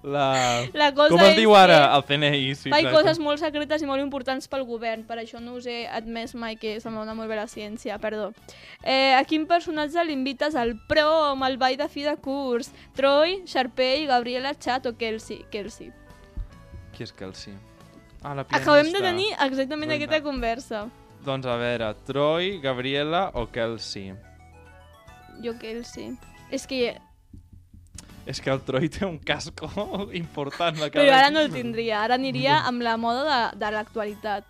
La... 0.03 0.67
La 0.75 0.91
cosa 0.95 1.15
Com 1.15 1.23
es 1.25 1.37
diu 1.39 1.55
ara? 1.55 1.79
que 1.87 1.97
El 1.97 2.05
CNI, 2.09 2.55
sí. 2.59 2.71
Clar. 2.71 2.93
coses 2.93 3.21
molt 3.23 3.41
secretes 3.41 3.83
i 3.83 3.89
molt 3.89 4.03
importants 4.03 4.49
pel 4.51 4.65
govern, 4.69 5.05
per 5.07 5.21
això 5.23 5.41
no 5.41 5.55
us 5.59 5.67
he 5.71 5.87
admès 5.87 6.35
mai 6.35 6.57
que 6.61 6.79
se 6.81 6.91
m'ha 6.91 7.05
donat 7.05 7.17
molt 7.17 7.31
bé 7.31 7.39
la 7.39 7.47
ciència, 7.51 7.99
perdó. 8.03 8.33
Eh, 8.83 9.15
a 9.15 9.23
quin 9.25 9.47
personatge 9.47 10.05
l'invites 10.05 10.57
al 10.59 10.75
prom, 10.91 11.43
al 11.47 11.57
ball 11.61 11.79
de 11.81 11.89
fi 11.89 12.05
de 12.05 12.17
curs? 12.21 12.73
Troy, 12.99 13.43
Sharpay, 13.47 14.07
Gabriela, 14.11 14.55
Chat 14.59 14.87
o 14.87 14.97
Kelsey? 14.99 15.45
Kelsey. 15.51 15.93
Qui 16.97 17.07
és 17.07 17.13
Kelsey? 17.13 17.55
Ah, 18.23 18.35
la 18.35 18.45
pianista. 18.45 18.73
Acabem 18.73 18.93
de 18.93 19.01
tenir 19.01 19.31
exactament 19.33 19.91
Vinga. 19.93 20.05
aquesta 20.05 20.23
conversa. 20.25 20.89
Doncs 21.25 21.47
a 21.47 21.55
veure, 21.61 21.95
Troy, 22.09 22.59
Gabriela 22.61 23.31
o 23.35 23.47
Kelsey? 23.53 24.15
Jo 25.45 25.55
Kelsey. 25.61 26.17
És 26.51 26.67
que... 26.67 26.99
És 28.27 28.41
que 28.41 28.51
el 28.53 28.61
Troy 28.63 28.89
té 28.93 29.05
un 29.07 29.19
casco 29.19 29.71
important. 30.13 30.77
La 30.79 30.91
Però 30.93 31.07
ara 31.17 31.31
no 31.31 31.41
el 31.41 31.51
tindria, 31.53 32.03
ara 32.05 32.15
aniria 32.21 32.61
amb 32.69 32.83
la 32.85 32.97
moda 33.01 33.25
de, 33.27 33.59
de 33.65 33.71
l'actualitat. 33.75 34.45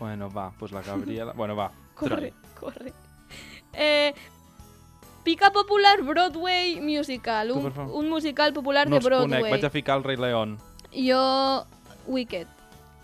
Bueno, 0.00 0.30
va, 0.30 0.50
pues 0.58 0.72
la 0.72 0.82
Gabriela... 0.82 1.32
Bueno, 1.36 1.54
va, 1.56 1.70
Corre, 1.94 2.32
Troy. 2.32 2.32
corre. 2.58 2.92
Eh, 3.74 4.12
Pica 5.24 5.52
Popular 5.52 6.02
Broadway 6.02 6.80
Musical, 6.80 7.52
un, 7.52 7.72
un 7.78 8.08
musical 8.10 8.52
popular 8.52 8.88
No 8.88 8.96
de 8.96 8.96
els 8.98 9.06
conec, 9.06 9.28
Broadway. 9.28 9.50
vaig 9.52 9.64
a 9.64 9.70
ficar 9.70 9.98
el 9.98 10.04
Rei 10.04 10.16
León. 10.16 10.58
Jo, 10.92 11.64
Wicked. 12.06 12.48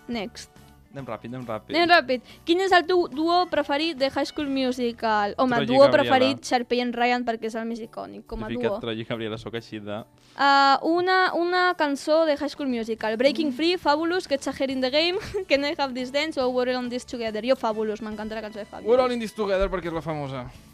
Next. 0.09 0.51
Anem 0.89 1.05
ràpid, 1.05 1.29
anem 1.29 1.43
ràpid. 1.45 1.75
Anem 1.75 1.89
ràpid. 1.91 2.29
Quin 2.47 2.63
és 2.65 2.71
el 2.73 2.85
teu 2.89 3.03
duo 3.13 3.43
preferit 3.51 3.97
de 3.99 4.07
High 4.09 4.25
School 4.25 4.47
Musical? 4.49 5.35
Home, 5.37 5.59
Troy 5.59 5.67
i 5.67 5.69
duo 5.69 5.81
Gabriela. 5.83 5.97
preferit, 5.97 6.45
Sharpay 6.49 6.81
and 6.81 6.95
Ryan, 6.97 7.25
perquè 7.27 7.45
és 7.51 7.57
el 7.61 7.67
més 7.69 7.81
icònic, 7.83 8.25
com 8.25 8.43
a 8.43 8.49
duo. 8.49 8.79
Troy 8.81 9.03
i 9.03 9.05
Gabriela, 9.05 9.37
sóc 9.37 9.53
així 9.59 9.77
de... 9.85 9.99
Uh, 10.33 10.79
una, 10.89 11.33
una 11.37 11.75
cançó 11.77 12.23
de 12.25 12.33
High 12.39 12.49
School 12.55 12.71
Musical. 12.73 13.17
Breaking 13.21 13.53
Free, 13.53 13.77
Fabulous, 13.77 14.27
Get 14.27 14.47
a 14.47 14.53
Hair 14.57 14.71
in 14.71 14.81
the 14.81 14.89
Game, 14.89 15.19
Can 15.49 15.65
I 15.65 15.75
Have 15.77 15.93
This 15.93 16.11
Dance 16.11 16.41
o 16.41 16.49
We're 16.49 16.73
All 16.75 16.83
in 16.83 16.89
This 16.89 17.05
Together. 17.05 17.45
Jo 17.45 17.55
Fabulous, 17.55 18.01
m'encanta 18.01 18.33
la 18.33 18.41
cançó 18.41 18.57
de 18.57 18.65
Fabulous. 18.65 18.89
We're 18.89 19.03
all 19.03 19.13
in 19.13 19.19
this 19.19 19.33
together 19.37 19.69
perquè 19.69 19.93
és 19.93 19.93
la 19.93 20.01
famosa. 20.01 20.47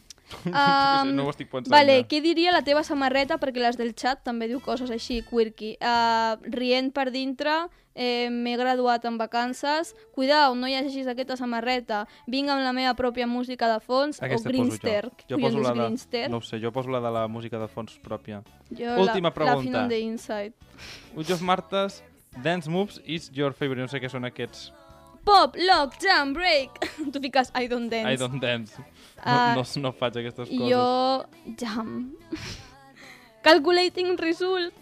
Um, 0.45 1.11
no 1.13 1.27
ho 1.27 1.29
estic 1.29 1.51
pensant 1.51 1.69
Vale, 1.69 1.99
ja. 1.99 2.05
què 2.09 2.17
diria 2.23 2.49
la 2.53 2.63
teva 2.65 2.81
samarreta? 2.83 3.37
Perquè 3.37 3.61
les 3.61 3.77
del 3.77 3.91
chat 3.93 4.23
també 4.25 4.47
diu 4.49 4.57
coses 4.63 4.89
així, 4.89 5.19
quirky. 5.27 5.75
Uh, 5.77 6.39
rient 6.49 6.89
per 6.95 7.11
dintre, 7.13 7.67
eh, 7.95 8.27
m'he 8.29 8.57
graduat 8.59 9.05
en 9.07 9.17
vacances, 9.17 9.95
cuidao, 10.13 10.53
no 10.55 10.67
llegeixis 10.67 11.07
aquesta 11.07 11.37
samarreta, 11.39 12.03
vinc 12.27 12.49
amb 12.51 12.61
la 12.61 12.73
meva 12.75 12.93
pròpia 12.93 13.25
música 13.27 13.69
de 13.71 13.79
fons, 13.79 14.21
Aquesta 14.21 14.49
o 14.49 14.51
Greenster. 14.51 15.09
poso 15.09 15.23
jo. 15.29 15.37
Jo 15.37 15.41
poso 15.41 15.59
la 15.63 15.73
de... 15.89 16.27
No 16.29 16.37
ho 16.37 16.41
sé, 16.41 16.59
jo 16.59 16.71
poso 16.75 16.89
la 16.91 16.99
de 16.99 17.11
la 17.11 17.27
música 17.27 17.57
de 17.57 17.67
fons 17.67 17.97
pròpia. 18.03 18.43
Jo 18.69 18.97
Última 19.01 19.29
la, 19.29 19.33
La 19.33 19.33
pregunta. 19.33 19.61
fin 19.63 19.75
on 19.75 19.87
the 19.89 19.99
inside. 19.99 20.53
Which 21.15 21.31
of 21.31 21.41
Marta's 21.41 22.03
dance 22.43 22.69
moves 22.69 23.01
is 23.05 23.31
your 23.33 23.53
favorite? 23.53 23.81
No 23.81 23.87
sé 23.87 24.01
què 24.03 24.09
són 24.11 24.25
aquests. 24.27 24.73
Pop, 25.25 25.55
lock, 25.57 25.95
jump, 26.03 26.35
break. 26.35 26.69
tu 27.13 27.19
fiques 27.19 27.49
I 27.55 27.67
don't 27.67 27.89
dance. 27.89 28.11
I 28.13 28.17
don't 28.17 28.39
dance. 28.41 28.75
No, 28.77 28.85
Ah, 29.23 29.55
no, 29.55 29.63
no 29.81 29.91
faig 29.93 30.17
aquestes 30.19 30.49
coses. 30.51 30.69
Jo, 30.69 31.25
jump. 31.57 32.13
Calculating 33.41 34.17
result. 34.17 34.73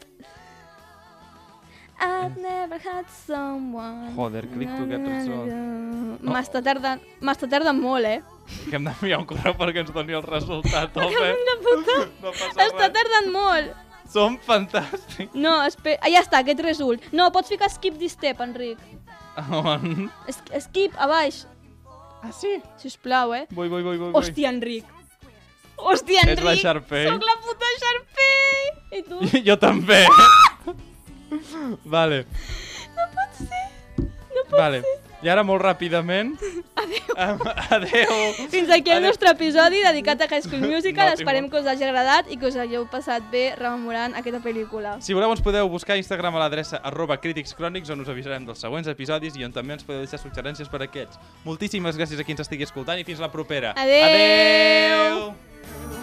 I've 2.04 2.36
never 2.38 2.78
had 2.84 3.06
someone... 3.26 4.14
Joder, 4.16 4.44
click 4.54 4.68
to 4.76 4.86
get 4.92 5.00
resolved. 5.08 5.54
M'està 6.28 6.60
tardant, 6.66 7.00
m'està 7.24 7.48
tardant 7.52 7.80
molt, 7.80 8.06
eh? 8.10 8.20
Que 8.68 8.76
hem 8.76 8.84
d'enviar 8.90 9.22
un 9.22 9.28
correu 9.30 9.56
perquè 9.60 9.84
ens 9.86 9.94
doni 9.96 10.16
el 10.18 10.24
resultat, 10.26 10.92
Que 10.94 11.06
home. 11.08 11.32
de 11.50 11.56
puta! 11.64 11.98
No 12.24 12.34
Està 12.34 12.68
res. 12.90 12.94
tardant 12.98 13.30
molt! 13.32 13.72
Som 14.14 14.36
fantàstics. 14.46 15.32
No, 15.34 15.56
espera... 15.66 15.98
Ah, 16.04 16.12
ja 16.12 16.20
està, 16.26 16.44
aquest 16.44 16.60
result. 16.66 17.08
No, 17.16 17.30
pots 17.34 17.50
ficar 17.50 17.72
skip 17.72 17.96
this 18.02 18.14
step, 18.18 18.42
Enric. 18.44 18.78
On? 19.50 20.10
Es 20.28 20.42
skip, 20.68 20.94
a 21.02 21.08
baix. 21.10 21.46
Ah, 22.22 22.30
sí? 22.36 22.60
Sisplau, 22.84 23.32
eh? 23.34 23.46
Vull, 23.56 23.72
vull, 23.72 23.82
vull, 23.88 23.98
vull. 24.04 24.14
Hòstia, 24.20 24.52
Enric. 24.54 24.86
Hòstia, 25.80 26.22
És 26.28 26.36
Enric. 26.36 26.46
la 26.46 26.54
Sharpay. 26.60 27.08
Soc 27.10 27.26
la 27.32 27.38
puta 27.48 27.72
Sharpay. 27.82 28.68
I 29.00 29.02
tu? 29.08 29.24
jo 29.50 29.56
també. 29.58 30.04
Vale. 31.86 32.26
No 32.96 33.08
pot 33.16 33.40
ser. 33.40 33.64
No 34.34 34.44
pot 34.50 34.60
Vale. 34.60 34.82
ser. 34.82 35.00
I 35.24 35.30
ara 35.32 35.40
molt 35.48 35.62
ràpidament... 35.64 36.34
Adéu. 36.76 37.38
adéu. 37.72 38.34
Fins 38.52 38.70
aquí 38.70 38.92
el 38.92 38.98
Adéu. 38.98 39.08
nostre 39.08 39.30
episodi 39.32 39.80
dedicat 39.80 40.20
a 40.20 40.28
High 40.28 40.44
School 40.44 40.66
Musical. 40.68 41.08
No, 41.08 41.14
Esperem 41.14 41.48
que 41.50 41.62
us 41.62 41.68
hagi 41.72 41.86
agradat 41.88 42.28
i 42.28 42.36
que 42.36 42.50
us 42.50 42.58
hagueu 42.60 42.84
passat 42.92 43.24
bé 43.32 43.54
rememorant 43.56 44.18
aquesta 44.20 44.42
pel·lícula. 44.44 44.98
Si 45.00 45.16
voleu 45.16 45.32
ens 45.32 45.40
podeu 45.46 45.70
buscar 45.72 45.96
a 45.96 46.02
Instagram 46.02 46.36
a 46.36 46.44
l'adreça 46.44 46.82
arroba 46.84 47.16
críticscrònics 47.24 47.94
on 47.96 48.04
us 48.04 48.12
avisarem 48.12 48.44
dels 48.50 48.60
següents 48.60 48.92
episodis 48.92 49.40
i 49.40 49.48
on 49.48 49.56
també 49.56 49.78
ens 49.80 49.88
podeu 49.88 50.04
deixar 50.04 50.20
suggerències 50.20 50.68
per 50.68 50.84
aquests. 50.84 51.16
Moltíssimes 51.48 51.96
gràcies 51.96 52.20
a 52.20 52.28
qui 52.28 52.36
ens 52.36 52.44
estigui 52.44 52.68
escoltant 52.68 53.00
i 53.00 53.08
fins 53.08 53.24
la 53.24 53.32
propera. 53.32 53.72
Adéu. 53.80 55.32
Adéu. 55.32 56.03